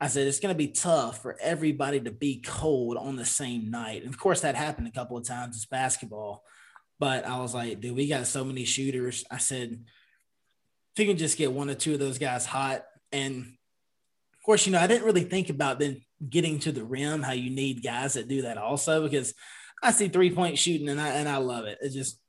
I 0.00 0.06
said, 0.06 0.28
it's 0.28 0.38
going 0.38 0.54
to 0.54 0.58
be 0.58 0.68
tough 0.68 1.20
for 1.20 1.36
everybody 1.40 1.98
to 2.00 2.12
be 2.12 2.40
cold 2.46 2.96
on 2.96 3.16
the 3.16 3.24
same 3.24 3.68
night. 3.72 4.04
And 4.04 4.14
of 4.14 4.20
course, 4.20 4.42
that 4.42 4.54
happened 4.54 4.86
a 4.86 4.92
couple 4.92 5.16
of 5.16 5.26
times. 5.26 5.56
It's 5.56 5.66
basketball. 5.66 6.44
But 7.00 7.26
I 7.26 7.40
was 7.40 7.54
like, 7.54 7.80
dude, 7.80 7.96
we 7.96 8.06
got 8.06 8.28
so 8.28 8.44
many 8.44 8.64
shooters. 8.64 9.24
I 9.32 9.38
said, 9.38 9.84
if 10.94 11.00
you 11.00 11.06
can 11.06 11.18
just 11.18 11.36
get 11.36 11.52
one 11.52 11.68
or 11.68 11.74
two 11.74 11.94
of 11.94 11.98
those 11.98 12.18
guys 12.18 12.46
hot. 12.46 12.84
And 13.10 13.38
of 13.42 14.42
course, 14.44 14.64
you 14.64 14.72
know, 14.72 14.78
I 14.78 14.86
didn't 14.86 15.06
really 15.06 15.24
think 15.24 15.50
about 15.50 15.80
then 15.80 16.02
getting 16.30 16.60
to 16.60 16.70
the 16.70 16.84
rim, 16.84 17.20
how 17.20 17.32
you 17.32 17.50
need 17.50 17.82
guys 17.82 18.14
that 18.14 18.28
do 18.28 18.42
that 18.42 18.58
also, 18.58 19.02
because 19.02 19.34
I 19.82 19.90
see 19.90 20.06
three 20.06 20.30
point 20.30 20.56
shooting 20.56 20.88
and 20.88 21.00
I, 21.00 21.08
and 21.08 21.28
I 21.28 21.38
love 21.38 21.64
it. 21.64 21.78
It 21.80 21.92
just, 21.92 22.20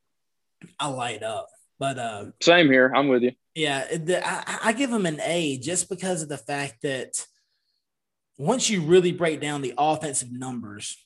I 0.80 0.88
light 0.88 1.24
up. 1.24 1.47
But 1.80 1.99
uh, 1.99 2.26
same 2.41 2.72
here. 2.72 2.91
I'm 2.95 3.08
with 3.08 3.24
you. 3.24 3.34
Yeah, 3.53 3.86
the, 3.95 4.28
I, 4.28 4.60
I 4.66 4.74
give 4.74 4.91
him 4.91 5.05
an 5.05 5.20
A 5.22 5.58
just 5.60 5.89
because 5.89 6.24
of 6.24 6.30
the 6.30 6.38
fact 6.38 6.82
that 6.84 7.26
once 8.38 8.70
you 8.70 8.82
really 8.82 9.12
break 9.12 9.41
down 9.41 9.62
the 9.62 9.74
offensive 9.78 10.32
numbers, 10.32 10.97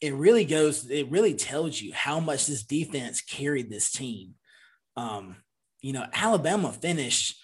it 0.00 0.14
really 0.14 0.44
goes. 0.44 0.88
It 0.90 1.10
really 1.10 1.34
tells 1.34 1.80
you 1.80 1.92
how 1.92 2.20
much 2.20 2.46
this 2.46 2.62
defense 2.62 3.20
carried 3.20 3.70
this 3.70 3.92
team. 3.92 4.34
Um, 4.96 5.36
you 5.80 5.92
know, 5.92 6.06
Alabama 6.12 6.72
finished. 6.72 7.36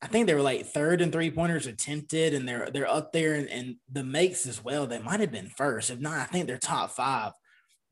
I 0.00 0.06
think 0.06 0.26
they 0.26 0.34
were 0.34 0.42
like 0.42 0.66
third 0.66 1.00
and 1.00 1.12
three 1.12 1.30
pointers 1.30 1.66
attempted, 1.66 2.34
and 2.34 2.48
they're 2.48 2.68
they're 2.72 2.90
up 2.90 3.12
there, 3.12 3.34
and, 3.34 3.48
and 3.48 3.76
the 3.90 4.04
makes 4.04 4.46
as 4.46 4.62
well. 4.62 4.86
They 4.86 4.98
might 5.00 5.20
have 5.20 5.32
been 5.32 5.50
first, 5.56 5.90
if 5.90 5.98
not, 5.98 6.18
I 6.18 6.24
think 6.24 6.46
they're 6.46 6.58
top 6.58 6.90
five. 6.90 7.32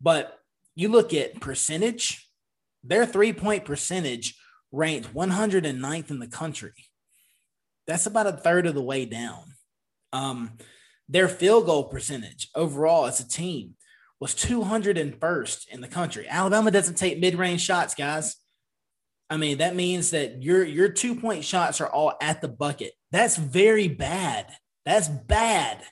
But 0.01 0.39
you 0.77 0.89
look 0.89 1.13
at 1.13 1.41
percentage, 1.41 2.29
their 2.85 3.05
three 3.05 3.33
point 3.33 3.65
percentage 3.65 4.37
ranked 4.71 5.13
109th 5.13 6.11
in 6.11 6.19
the 6.21 6.29
country. 6.29 6.75
That's 7.87 8.07
about 8.07 8.27
a 8.27 8.33
third 8.33 8.67
of 8.67 8.75
the 8.75 8.83
way 8.83 9.07
down. 9.07 9.55
Um, 10.13 10.53
their 11.09 11.29
field 11.29 11.67
goal 11.67 11.85
percentage 11.85 12.49
overall 12.55 13.07
as 13.07 13.21
a 13.21 13.29
team 13.29 13.75
was 14.21 14.35
201st 14.35 15.69
in 15.69 15.81
the 15.81 15.89
country. 15.89 16.27
Alabama 16.29 16.71
doesn't 16.71 16.97
take 16.97 17.19
mid 17.19 17.37
range 17.37 17.63
shots, 17.63 17.95
guys. 17.95 18.37
I 19.29 19.37
mean, 19.37 19.59
that 19.59 19.75
means 19.75 20.11
that 20.11 20.43
your 20.43 20.63
your 20.63 20.89
two 20.89 21.15
point 21.17 21.45
shots 21.45 21.81
are 21.81 21.89
all 21.89 22.15
at 22.21 22.41
the 22.41 22.49
bucket. 22.49 22.93
That's 23.11 23.37
very 23.37 23.89
bad. 23.89 24.47
That's 24.85 25.09
bad. 25.09 25.83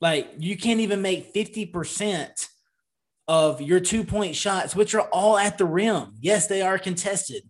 Like 0.00 0.28
you 0.38 0.56
can't 0.56 0.80
even 0.80 1.02
make 1.02 1.34
50% 1.34 2.48
of 3.28 3.60
your 3.60 3.80
two 3.80 4.04
point 4.04 4.36
shots, 4.36 4.74
which 4.74 4.94
are 4.94 5.08
all 5.12 5.38
at 5.38 5.58
the 5.58 5.64
rim. 5.64 6.14
Yes, 6.20 6.46
they 6.46 6.62
are 6.62 6.78
contested, 6.78 7.42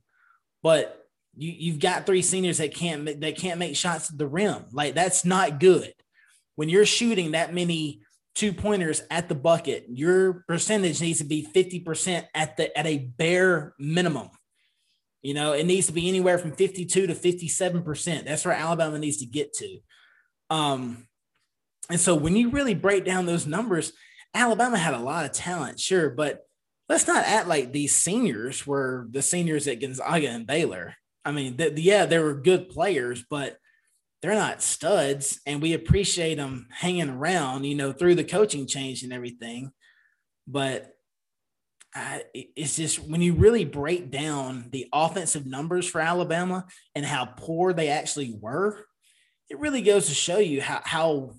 but 0.62 1.06
you, 1.36 1.52
you've 1.56 1.80
got 1.80 2.06
three 2.06 2.22
seniors 2.22 2.58
that 2.58 2.74
can't 2.74 3.20
that 3.20 3.36
can't 3.36 3.58
make 3.58 3.76
shots 3.76 4.10
at 4.10 4.18
the 4.18 4.26
rim. 4.26 4.64
Like 4.72 4.94
that's 4.94 5.24
not 5.24 5.60
good. 5.60 5.92
When 6.56 6.68
you're 6.68 6.86
shooting 6.86 7.32
that 7.32 7.54
many 7.54 8.02
two 8.34 8.52
pointers 8.52 9.02
at 9.10 9.28
the 9.28 9.34
bucket, 9.34 9.86
your 9.88 10.44
percentage 10.46 11.00
needs 11.00 11.18
to 11.18 11.24
be 11.24 11.46
50% 11.46 12.26
at 12.34 12.56
the 12.56 12.76
at 12.76 12.86
a 12.86 12.98
bare 12.98 13.74
minimum. 13.78 14.28
You 15.22 15.34
know, 15.34 15.52
it 15.52 15.66
needs 15.66 15.86
to 15.86 15.92
be 15.92 16.08
anywhere 16.08 16.36
from 16.36 16.52
52 16.52 17.06
to 17.06 17.14
57%. 17.14 18.24
That's 18.24 18.44
where 18.44 18.54
Alabama 18.54 18.98
needs 18.98 19.18
to 19.18 19.26
get 19.26 19.52
to. 19.54 19.78
Um, 20.50 21.06
and 21.88 22.00
so 22.00 22.16
when 22.16 22.34
you 22.34 22.50
really 22.50 22.74
break 22.74 23.04
down 23.04 23.26
those 23.26 23.46
numbers, 23.46 23.92
Alabama 24.35 24.78
had 24.78 24.95
a 24.95 24.99
lot 24.99 25.24
of 25.24 25.33
talent, 25.33 25.78
sure, 25.78 26.11
but 26.11 26.47
let's 26.89 27.07
not 27.07 27.24
act 27.24 27.49
like 27.49 27.72
these 27.72 27.95
seniors 27.95 28.66
were 28.66 29.07
the 29.11 29.22
seniors 29.22 29.66
at 29.68 29.80
Gonzaga 29.80 30.28
and 30.28 30.47
Baylor. 30.47 30.95
I 31.24 31.33
mean, 31.33 31.57
the, 31.57 31.72
yeah, 31.76 32.07
they 32.07 32.18
were 32.18 32.35
good 32.35 32.68
players, 32.68 33.24
but 33.28 33.59
they're 34.20 34.35
not 34.35 34.62
studs, 34.62 35.41
and 35.47 35.61
we 35.61 35.72
appreciate 35.72 36.37
them 36.37 36.68
hanging 36.70 37.11
around, 37.11 37.64
you 37.64 37.74
know, 37.74 37.93
through 37.93 38.14
the 38.14 38.24
coaching 38.24 38.66
change 38.66 39.03
and 39.03 39.12
everything. 39.12 39.72
But 40.47 40.93
I, 41.95 42.22
it's 42.35 42.76
just 42.76 42.99
when 43.01 43.20
you 43.20 43.35
really 43.35 43.64
break 43.64 44.11
down 44.11 44.68
the 44.70 44.87
offensive 44.93 45.45
numbers 45.45 45.87
for 45.87 46.01
Alabama 46.01 46.66
and 46.95 47.05
how 47.05 47.26
poor 47.26 47.72
they 47.72 47.89
actually 47.89 48.37
were, 48.41 48.87
it 49.51 49.59
really 49.59 49.83
goes 49.83 50.07
to 50.07 50.14
show 50.14 50.39
you 50.39 50.62
how 50.62 50.80
how 50.85 51.35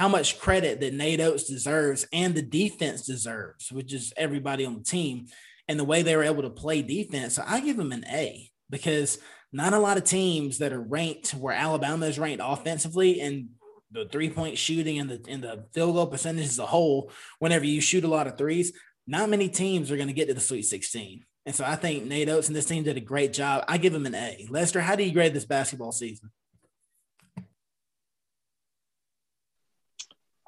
how 0.00 0.08
much 0.08 0.38
credit 0.40 0.80
that 0.80 0.94
Nate 0.94 1.20
Oats 1.20 1.44
deserves 1.44 2.06
and 2.10 2.34
the 2.34 2.40
defense 2.40 3.04
deserves, 3.04 3.70
which 3.70 3.92
is 3.92 4.14
everybody 4.16 4.64
on 4.64 4.78
the 4.78 4.82
team. 4.82 5.26
and 5.68 5.78
the 5.78 5.84
way 5.84 6.00
they 6.00 6.16
were 6.16 6.22
able 6.22 6.40
to 6.40 6.48
play 6.48 6.80
defense. 6.80 7.34
So 7.34 7.44
I 7.46 7.60
give 7.60 7.76
them 7.76 7.92
an 7.92 8.06
A 8.10 8.50
because 8.70 9.18
not 9.52 9.74
a 9.74 9.78
lot 9.78 9.98
of 9.98 10.04
teams 10.04 10.56
that 10.58 10.72
are 10.72 10.80
ranked 10.80 11.32
where 11.32 11.54
Alabama 11.54 12.06
is 12.06 12.18
ranked 12.18 12.42
offensively 12.42 13.20
and 13.20 13.50
the 13.92 14.06
three 14.06 14.30
point 14.30 14.56
shooting 14.56 14.98
and 14.98 15.10
the 15.10 15.20
and 15.28 15.44
the 15.44 15.66
field 15.74 15.94
goal 15.94 16.06
percentage 16.06 16.46
as 16.46 16.58
a 16.58 16.64
whole, 16.64 17.12
whenever 17.38 17.66
you 17.66 17.82
shoot 17.82 18.02
a 18.02 18.08
lot 18.08 18.26
of 18.26 18.38
threes, 18.38 18.72
not 19.06 19.28
many 19.28 19.50
teams 19.50 19.90
are 19.90 19.96
going 19.96 20.08
to 20.08 20.14
get 20.14 20.28
to 20.28 20.34
the 20.34 20.40
Sweet 20.40 20.62
16. 20.62 21.26
And 21.44 21.54
so 21.54 21.62
I 21.66 21.76
think 21.76 22.06
Nate 22.06 22.30
Oats 22.30 22.46
and 22.46 22.56
this 22.56 22.64
team 22.64 22.84
did 22.84 22.96
a 22.96 23.00
great 23.00 23.34
job. 23.34 23.64
I 23.68 23.76
give 23.76 23.94
him 23.94 24.06
an 24.06 24.14
A. 24.14 24.46
Lester, 24.48 24.80
how 24.80 24.96
do 24.96 25.04
you 25.04 25.12
grade 25.12 25.34
this 25.34 25.44
basketball 25.44 25.92
season? 25.92 26.30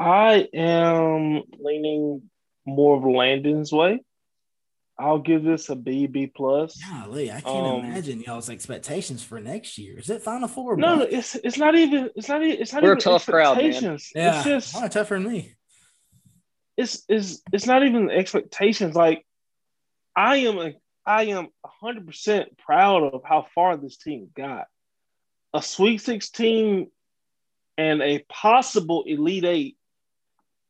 I 0.03 0.49
am 0.53 1.43
leaning 1.59 2.23
more 2.67 2.97
of 2.97 3.05
Landon's 3.05 3.73
way. 3.73 4.03
I'll 4.99 5.19
give 5.19 5.43
this 5.43 5.69
a 5.69 5.77
B 5.77 6.07
B 6.07 6.27
plus. 6.27 6.77
Golly, 6.77 7.31
I 7.31 7.41
can't 7.41 7.67
um, 7.67 7.85
imagine 7.85 8.21
y'all's 8.21 8.51
expectations 8.51 9.23
for 9.23 9.41
next 9.41 9.79
year. 9.79 9.99
Is 9.99 10.11
it 10.11 10.23
Final 10.23 10.49
Four? 10.49 10.77
No, 10.77 10.97
no, 10.97 11.03
it's 11.03 11.35
it's 11.37 11.57
not 11.57 11.75
even 11.75 12.11
it's 12.15 12.29
not 12.29 12.43
it's 12.43 12.73
not 12.73 12.83
We're 12.83 12.91
even 12.91 12.99
a 12.99 13.01
tough 13.01 13.27
crowd, 13.27 13.57
man. 13.57 13.73
Yeah, 14.15 14.37
it's 14.37 14.45
just 14.45 14.77
oh, 14.77 14.89
tougher 14.89 15.15
than 15.15 15.33
me. 15.33 15.55
It's 16.77 17.05
it's 17.09 17.43
it's 17.53 17.67
not 17.67 17.85
even 17.85 18.11
expectations. 18.11 18.95
Like 18.95 19.25
I 20.15 20.37
am 20.37 20.59
a, 20.59 20.75
I 21.07 21.25
am 21.25 21.49
hundred 21.65 22.07
percent 22.07 22.59
proud 22.59 23.03
of 23.03 23.23
how 23.25 23.47
far 23.55 23.77
this 23.77 23.97
team 23.97 24.29
got. 24.37 24.67
A 25.55 25.63
Sweet 25.63 25.99
Sixteen 25.99 26.91
and 27.79 28.03
a 28.03 28.25
possible 28.29 29.05
Elite 29.07 29.45
Eight. 29.45 29.77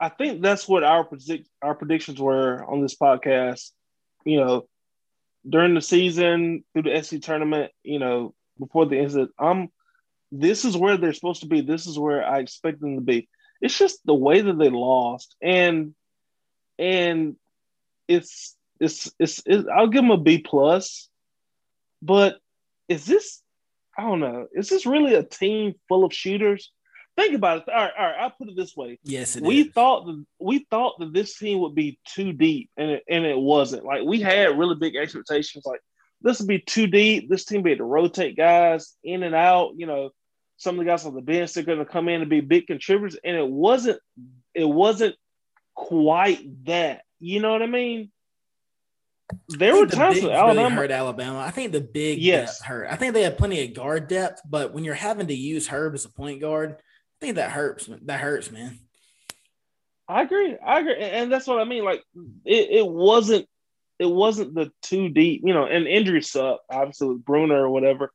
I 0.02 0.08
think 0.08 0.42
that's 0.42 0.68
what 0.68 0.84
our 0.84 1.04
predict 1.04 1.48
our 1.62 1.74
predictions 1.74 2.20
were 2.20 2.64
on 2.64 2.82
this 2.82 2.96
podcast 2.96 3.70
you 4.24 4.38
know, 4.38 4.66
during 5.48 5.74
the 5.74 5.80
season 5.80 6.64
through 6.72 6.82
the 6.82 7.02
SC 7.02 7.20
tournament, 7.20 7.72
you 7.82 7.98
know, 7.98 8.34
before 8.58 8.86
the 8.86 8.98
incident, 8.98 9.30
I'm 9.38 9.68
this 10.30 10.64
is 10.64 10.76
where 10.76 10.96
they're 10.96 11.12
supposed 11.12 11.42
to 11.42 11.48
be. 11.48 11.60
This 11.60 11.86
is 11.86 11.98
where 11.98 12.24
I 12.24 12.38
expect 12.38 12.80
them 12.80 12.94
to 12.96 13.02
be. 13.02 13.28
It's 13.60 13.78
just 13.78 14.04
the 14.04 14.14
way 14.14 14.40
that 14.40 14.58
they 14.58 14.70
lost, 14.70 15.36
and 15.42 15.94
and 16.78 17.36
it's 18.08 18.56
it's 18.80 19.12
it's, 19.18 19.42
it's 19.44 19.68
I'll 19.68 19.88
give 19.88 20.02
them 20.02 20.10
a 20.10 20.16
B 20.16 20.38
plus, 20.38 21.08
but 22.00 22.38
is 22.88 23.04
this 23.04 23.42
I 23.98 24.02
don't 24.02 24.20
know. 24.20 24.46
Is 24.54 24.68
this 24.68 24.86
really 24.86 25.14
a 25.14 25.22
team 25.22 25.74
full 25.88 26.04
of 26.04 26.14
shooters? 26.14 26.70
Think 27.16 27.34
about 27.34 27.58
it. 27.58 27.68
All 27.68 27.74
right, 27.74 27.92
all 27.98 28.06
right. 28.06 28.16
I'll 28.20 28.30
put 28.30 28.48
it 28.48 28.56
this 28.56 28.76
way. 28.76 28.98
Yes, 29.04 29.38
we 29.40 29.62
is. 29.62 29.72
thought 29.72 30.06
that 30.06 30.24
we 30.40 30.66
thought 30.70 30.98
that 30.98 31.12
this 31.12 31.38
team 31.38 31.60
would 31.60 31.74
be 31.74 31.98
too 32.06 32.32
deep, 32.32 32.70
and 32.76 32.90
it, 32.90 33.04
and 33.08 33.24
it 33.24 33.38
wasn't. 33.38 33.84
Like 33.84 34.02
we 34.04 34.20
had 34.20 34.58
really 34.58 34.76
big 34.76 34.96
expectations. 34.96 35.64
Like 35.66 35.80
this 36.20 36.38
would 36.40 36.48
be 36.48 36.60
too 36.60 36.86
deep. 36.86 37.28
This 37.28 37.44
team 37.44 37.62
be 37.62 37.72
able 37.72 37.78
to 37.78 37.84
rotate 37.84 38.36
guys 38.36 38.94
in 39.04 39.22
and 39.22 39.34
out. 39.34 39.72
You 39.76 39.86
know, 39.86 40.10
some 40.56 40.78
of 40.78 40.84
the 40.84 40.90
guys 40.90 41.04
on 41.06 41.14
the 41.14 41.20
bench 41.20 41.56
are 41.56 41.62
going 41.62 41.78
to 41.78 41.84
come 41.84 42.08
in 42.08 42.20
and 42.20 42.30
be 42.30 42.40
big 42.40 42.66
contributors, 42.66 43.18
and 43.24 43.36
it 43.36 43.48
wasn't. 43.48 44.00
It 44.54 44.68
wasn't 44.68 45.16
quite 45.74 46.64
that. 46.66 47.02
You 47.20 47.40
know 47.40 47.52
what 47.52 47.62
I 47.62 47.66
mean? 47.66 48.10
There 49.48 49.74
were 49.74 49.86
the 49.86 49.96
times 49.96 50.20
that 50.20 50.30
Alabama 50.30 50.62
really 50.62 50.76
hurt 50.76 50.90
Alabama. 50.90 51.38
I 51.38 51.50
think 51.50 51.72
the 51.72 51.80
big 51.80 52.18
Yes. 52.18 52.60
hurt. 52.62 52.86
I 52.90 52.96
think 52.96 53.14
they 53.14 53.22
had 53.22 53.38
plenty 53.38 53.64
of 53.64 53.72
guard 53.72 54.08
depth, 54.08 54.42
but 54.44 54.74
when 54.74 54.84
you're 54.84 54.94
having 54.94 55.28
to 55.28 55.34
use 55.34 55.68
Herb 55.68 55.94
as 55.94 56.04
a 56.04 56.10
point 56.10 56.40
guard, 56.40 56.76
I 57.22 57.24
think 57.24 57.36
that 57.36 57.52
hurts. 57.52 57.88
That 58.06 58.18
hurts, 58.18 58.50
man. 58.50 58.80
I 60.08 60.22
agree. 60.22 60.56
I 60.58 60.80
agree, 60.80 60.96
and 60.96 61.30
that's 61.30 61.46
what 61.46 61.60
I 61.60 61.64
mean. 61.64 61.84
Like 61.84 62.02
it, 62.44 62.68
it 62.70 62.86
wasn't, 62.86 63.46
it 64.00 64.10
wasn't 64.10 64.56
the 64.56 64.72
too 64.82 65.08
deep, 65.08 65.42
you 65.44 65.54
know. 65.54 65.64
And 65.64 65.86
injuries 65.86 66.32
suck, 66.32 66.62
obviously 66.68 67.06
with 67.06 67.24
Bruner 67.24 67.62
or 67.62 67.70
whatever. 67.70 68.10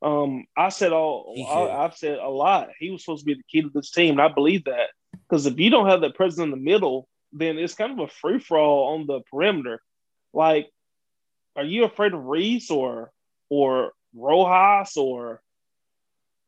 Um, 0.00 0.44
I 0.56 0.68
said 0.68 0.92
all, 0.92 1.34
I, 1.50 1.84
I've 1.84 1.96
said 1.96 2.20
a 2.20 2.28
lot. 2.28 2.68
He 2.78 2.90
was 2.90 3.04
supposed 3.04 3.22
to 3.22 3.26
be 3.26 3.34
the 3.34 3.42
key 3.50 3.62
to 3.62 3.70
this 3.74 3.90
team, 3.90 4.12
and 4.12 4.22
I 4.22 4.28
believe 4.28 4.62
that 4.66 4.90
because 5.28 5.44
if 5.46 5.58
you 5.58 5.68
don't 5.68 5.88
have 5.88 6.02
that 6.02 6.14
presence 6.14 6.44
in 6.44 6.52
the 6.52 6.56
middle, 6.56 7.08
then 7.32 7.58
it's 7.58 7.74
kind 7.74 7.90
of 7.90 7.98
a 7.98 8.12
free 8.12 8.38
for 8.38 8.58
all 8.58 8.94
on 8.94 9.08
the 9.08 9.22
perimeter. 9.28 9.82
Like, 10.32 10.70
are 11.56 11.64
you 11.64 11.82
afraid 11.82 12.14
of 12.14 12.24
Reese 12.24 12.70
or 12.70 13.10
or 13.48 13.90
Rojas 14.14 14.96
or, 14.96 15.42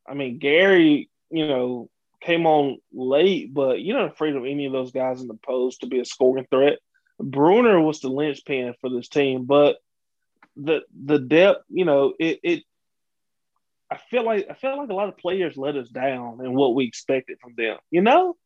I 0.08 0.14
mean 0.14 0.38
Gary? 0.38 1.10
You 1.30 1.48
know, 1.48 1.90
came 2.24 2.46
on 2.46 2.78
late, 2.92 3.52
but 3.52 3.82
you're 3.82 3.98
not 3.98 4.12
afraid 4.12 4.36
of 4.36 4.44
any 4.44 4.66
of 4.66 4.72
those 4.72 4.92
guys 4.92 5.20
in 5.20 5.28
the 5.28 5.34
post 5.34 5.80
to 5.80 5.86
be 5.86 6.00
a 6.00 6.04
scoring 6.04 6.46
threat. 6.50 6.78
Bruner 7.20 7.80
was 7.80 8.00
the 8.00 8.08
linchpin 8.08 8.74
for 8.80 8.90
this 8.90 9.08
team, 9.08 9.44
but 9.44 9.76
the 10.56 10.80
the 11.04 11.18
depth, 11.18 11.64
you 11.68 11.84
know, 11.84 12.14
it, 12.18 12.40
it 12.42 12.62
I 13.90 13.98
feel 14.10 14.24
like 14.24 14.46
I 14.50 14.54
feel 14.54 14.76
like 14.78 14.88
a 14.88 14.94
lot 14.94 15.08
of 15.08 15.18
players 15.18 15.56
let 15.56 15.76
us 15.76 15.88
down 15.88 16.44
in 16.44 16.54
what 16.54 16.74
we 16.74 16.84
expected 16.84 17.38
from 17.40 17.54
them. 17.56 17.76
You 17.90 18.02
know, 18.02 18.36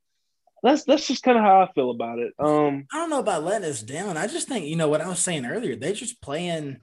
that's 0.62 0.85
that's 0.85 1.07
just 1.07 1.22
kind 1.22 1.39
of 1.39 1.45
how 1.45 1.62
I 1.62 1.72
feel 1.72 1.91
about 1.91 2.18
it. 2.18 2.35
Um, 2.39 2.87
I 2.93 2.99
don't 2.99 3.11
know 3.11 3.20
about 3.20 3.45
letting 3.45 3.68
us 3.68 3.83
down. 3.83 4.16
I 4.16 4.26
just 4.26 4.49
think, 4.49 4.66
you 4.66 4.76
know, 4.76 4.89
what 4.89 5.01
I 5.01 5.09
was 5.09 5.20
saying 5.20 5.47
earlier, 5.47 5.76
they're 5.76 5.93
just 5.93 6.20
playing 6.20 6.81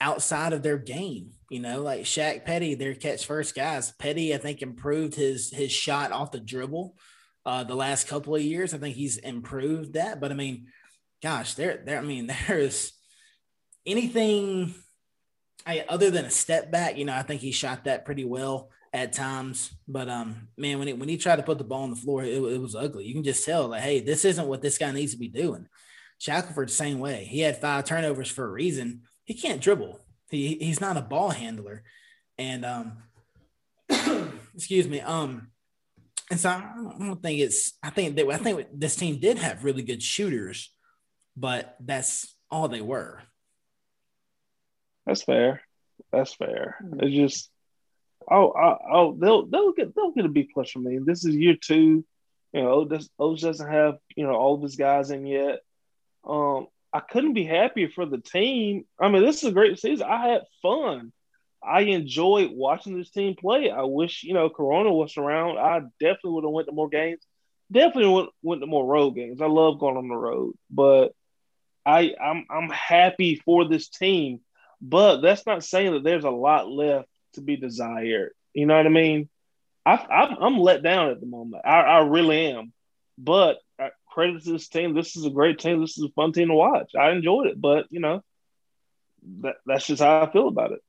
outside 0.00 0.52
of 0.52 0.62
their 0.62 0.78
game. 0.78 1.32
You 1.50 1.60
know, 1.60 1.82
like 1.82 2.02
Shaq 2.02 2.44
Petty, 2.44 2.74
their 2.74 2.94
catch 2.94 3.26
first 3.26 3.54
guys. 3.54 3.92
Petty, 3.92 4.34
I 4.34 4.38
think, 4.38 4.62
improved 4.62 5.14
his 5.14 5.50
his 5.50 5.70
shot 5.70 6.12
off 6.12 6.32
the 6.32 6.40
dribble 6.40 6.96
uh, 7.44 7.64
the 7.64 7.76
last 7.76 8.08
couple 8.08 8.34
of 8.34 8.42
years. 8.42 8.74
I 8.74 8.78
think 8.78 8.96
he's 8.96 9.16
improved 9.18 9.94
that. 9.94 10.20
But 10.20 10.32
I 10.32 10.34
mean, 10.34 10.66
gosh, 11.22 11.54
there, 11.54 11.82
there. 11.86 11.98
I 11.98 12.02
mean, 12.02 12.26
there's 12.48 12.92
anything 13.86 14.74
I, 15.64 15.84
other 15.88 16.10
than 16.10 16.24
a 16.24 16.30
step 16.30 16.70
back. 16.70 16.98
You 16.98 17.04
know, 17.04 17.14
I 17.14 17.22
think 17.22 17.40
he 17.40 17.52
shot 17.52 17.84
that 17.84 18.04
pretty 18.04 18.24
well 18.24 18.70
at 18.92 19.12
times. 19.12 19.70
But 19.86 20.08
um, 20.08 20.48
man, 20.56 20.78
when 20.78 20.88
he 20.88 20.94
when 20.94 21.08
he 21.08 21.16
tried 21.16 21.36
to 21.36 21.42
put 21.42 21.58
the 21.58 21.64
ball 21.64 21.84
on 21.84 21.90
the 21.90 21.96
floor, 21.96 22.24
it, 22.24 22.42
it 22.42 22.60
was 22.60 22.74
ugly. 22.74 23.06
You 23.06 23.14
can 23.14 23.24
just 23.24 23.44
tell, 23.44 23.68
like, 23.68 23.82
hey, 23.82 24.00
this 24.00 24.24
isn't 24.24 24.48
what 24.48 24.62
this 24.62 24.78
guy 24.78 24.90
needs 24.90 25.12
to 25.12 25.18
be 25.18 25.28
doing. 25.28 25.68
Shackelford, 26.18 26.68
the 26.68 26.72
same 26.72 26.98
way. 26.98 27.24
He 27.24 27.40
had 27.40 27.60
five 27.60 27.84
turnovers 27.84 28.30
for 28.30 28.44
a 28.44 28.50
reason. 28.50 29.02
He 29.26 29.34
can't 29.34 29.60
dribble. 29.60 30.00
He 30.30 30.56
he's 30.56 30.80
not 30.80 30.96
a 30.96 31.02
ball 31.02 31.30
handler, 31.30 31.82
and 32.38 32.64
um, 32.64 32.98
excuse 34.54 34.88
me. 34.88 35.00
Um, 35.00 35.48
and 36.30 36.40
so 36.40 36.48
I 36.50 36.72
don't, 36.98 37.22
think 37.22 37.40
it's. 37.40 37.74
I 37.82 37.90
think 37.90 38.16
that 38.16 38.28
I 38.28 38.38
think 38.38 38.66
this 38.72 38.96
team 38.96 39.20
did 39.20 39.38
have 39.38 39.64
really 39.64 39.82
good 39.82 40.02
shooters, 40.02 40.72
but 41.36 41.76
that's 41.80 42.34
all 42.50 42.68
they 42.68 42.80
were. 42.80 43.20
that's 45.06 45.22
fair. 45.22 45.62
That's 46.12 46.34
fair. 46.34 46.76
It's 46.98 47.14
just, 47.14 47.50
oh, 48.30 48.52
oh, 48.56 48.78
oh, 48.92 49.16
they'll 49.18 49.46
they'll 49.46 49.72
get 49.72 49.94
they'll 49.94 50.12
get 50.12 50.24
a 50.24 50.28
B 50.28 50.48
plus 50.52 50.70
from 50.70 50.84
me. 50.84 50.98
This 51.04 51.24
is 51.24 51.34
year 51.34 51.56
two. 51.60 52.04
You 52.52 52.62
know, 52.62 52.84
this 52.84 53.08
O's 53.18 53.42
doesn't 53.42 53.70
have 53.70 53.96
you 54.16 54.24
know 54.26 54.34
all 54.34 54.54
of 54.54 54.62
his 54.62 54.76
guys 54.76 55.10
in 55.10 55.26
yet. 55.26 55.60
Um, 56.24 56.66
I 56.92 57.00
couldn't 57.00 57.34
be 57.34 57.44
happier 57.44 57.88
for 57.88 58.06
the 58.06 58.18
team. 58.18 58.84
I 58.98 59.08
mean, 59.08 59.22
this 59.22 59.42
is 59.42 59.48
a 59.48 59.52
great 59.52 59.78
season. 59.78 60.06
I 60.08 60.28
had 60.28 60.42
fun. 60.62 61.12
I 61.62 61.82
enjoyed 61.82 62.50
watching 62.52 62.96
this 62.96 63.10
team 63.10 63.34
play. 63.34 63.70
I 63.70 63.82
wish 63.82 64.22
you 64.22 64.34
know 64.34 64.48
Corona 64.48 64.92
was 64.92 65.16
around. 65.16 65.58
I 65.58 65.80
definitely 66.00 66.32
would 66.32 66.44
have 66.44 66.52
went 66.52 66.68
to 66.68 66.72
more 66.72 66.88
games. 66.88 67.20
Definitely 67.72 68.12
went, 68.12 68.28
went 68.42 68.60
to 68.60 68.66
more 68.66 68.86
road 68.86 69.10
games. 69.10 69.40
I 69.40 69.46
love 69.46 69.80
going 69.80 69.96
on 69.96 70.08
the 70.08 70.14
road, 70.14 70.54
but 70.70 71.12
I 71.84 72.14
I'm 72.22 72.46
I'm 72.50 72.70
happy 72.70 73.36
for 73.36 73.66
this 73.68 73.88
team. 73.88 74.40
But 74.80 75.20
that's 75.20 75.46
not 75.46 75.64
saying 75.64 75.92
that 75.92 76.04
there's 76.04 76.24
a 76.24 76.30
lot 76.30 76.70
left 76.70 77.08
to 77.34 77.40
be 77.40 77.56
desired. 77.56 78.32
You 78.54 78.66
know 78.66 78.76
what 78.76 78.86
I 78.86 78.90
mean? 78.90 79.28
I, 79.84 79.94
I'm, 79.94 80.36
I'm 80.40 80.58
let 80.58 80.82
down 80.82 81.10
at 81.10 81.20
the 81.20 81.26
moment. 81.26 81.62
I, 81.64 81.80
I 81.80 81.98
really 82.00 82.52
am. 82.52 82.72
But 83.18 83.58
credit 84.16 84.42
to 84.42 84.52
this 84.52 84.68
team. 84.68 84.94
This 84.94 85.14
is 85.14 85.26
a 85.26 85.30
great 85.30 85.58
team. 85.58 85.82
This 85.82 85.98
is 85.98 86.04
a 86.04 86.12
fun 86.14 86.32
team 86.32 86.48
to 86.48 86.54
watch. 86.54 86.92
I 86.98 87.10
enjoyed 87.10 87.48
it. 87.48 87.60
But 87.60 87.86
you 87.90 88.00
know, 88.00 88.22
that, 89.42 89.56
that's 89.66 89.86
just 89.86 90.02
how 90.02 90.22
I 90.22 90.32
feel 90.32 90.48
about 90.48 90.72
it. 90.72 90.80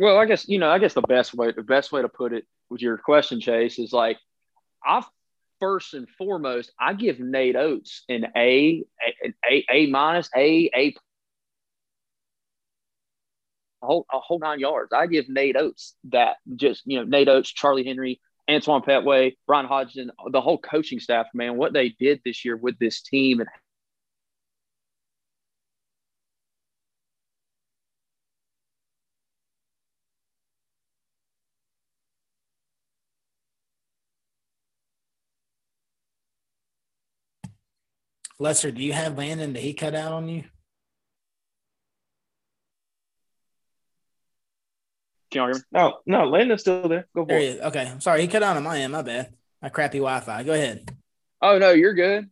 Well, 0.00 0.18
I 0.18 0.26
guess 0.26 0.48
you 0.48 0.58
know. 0.58 0.68
I 0.68 0.78
guess 0.78 0.94
the 0.94 1.02
best 1.02 1.34
way 1.34 1.52
the 1.52 1.62
best 1.62 1.92
way 1.92 2.02
to 2.02 2.08
put 2.08 2.32
it 2.32 2.44
with 2.68 2.82
your 2.82 2.98
question, 2.98 3.40
Chase, 3.40 3.78
is 3.78 3.92
like 3.92 4.18
I 4.84 5.04
first 5.60 5.94
and 5.94 6.08
foremost 6.18 6.72
I 6.80 6.94
give 6.94 7.20
Nate 7.20 7.54
Oats 7.54 8.02
an 8.08 8.26
A, 8.36 8.82
A, 9.48 9.64
A 9.70 9.86
minus, 9.86 10.28
A, 10.34 10.68
A. 10.74 10.94
A 13.82 13.86
whole, 13.86 14.06
a 14.12 14.20
whole 14.20 14.38
nine 14.38 14.60
yards. 14.60 14.92
I 14.92 15.08
give 15.08 15.28
Nate 15.28 15.56
Oats 15.56 15.94
that 16.10 16.36
just 16.56 16.82
you 16.86 16.98
know 16.98 17.04
Nate 17.04 17.28
Oats, 17.28 17.52
Charlie 17.52 17.84
Henry, 17.84 18.20
Antoine 18.50 18.82
Pettway, 18.82 19.36
Bryan 19.46 19.66
Hodgson, 19.66 20.10
the 20.30 20.40
whole 20.40 20.58
coaching 20.58 21.00
staff, 21.00 21.26
man, 21.34 21.56
what 21.56 21.72
they 21.72 21.90
did 21.90 22.20
this 22.24 22.44
year 22.44 22.56
with 22.56 22.78
this 22.78 23.00
team 23.02 23.40
and 23.40 23.48
Lester, 38.42 38.72
do 38.72 38.82
you 38.82 38.92
have 38.92 39.16
Landon? 39.16 39.52
Did 39.52 39.62
he 39.62 39.72
cut 39.72 39.94
out 39.94 40.12
on 40.12 40.28
you? 40.28 40.42
Can 45.32 45.40
y'all 45.40 45.46
hear 45.48 45.56
me? 45.56 45.62
No, 45.72 45.98
no, 46.06 46.24
Landon's 46.28 46.60
still 46.60 46.88
there. 46.88 47.08
Go 47.14 47.22
for 47.24 47.28
There 47.28 47.40
he 47.40 47.46
it. 47.46 47.56
is. 47.56 47.60
Okay. 47.62 47.88
I'm 47.88 48.00
sorry. 48.02 48.20
He 48.20 48.28
cut 48.28 48.42
out 48.42 48.56
on 48.56 48.62
my 48.62 48.78
end. 48.78 48.92
My 48.92 49.00
bad. 49.02 49.34
My 49.62 49.70
crappy 49.70 49.98
Wi 49.98 50.20
Fi. 50.20 50.42
Go 50.42 50.52
ahead. 50.52 50.94
Oh 51.40 51.58
no, 51.58 51.70
you're 51.70 51.94
good. 51.94 52.28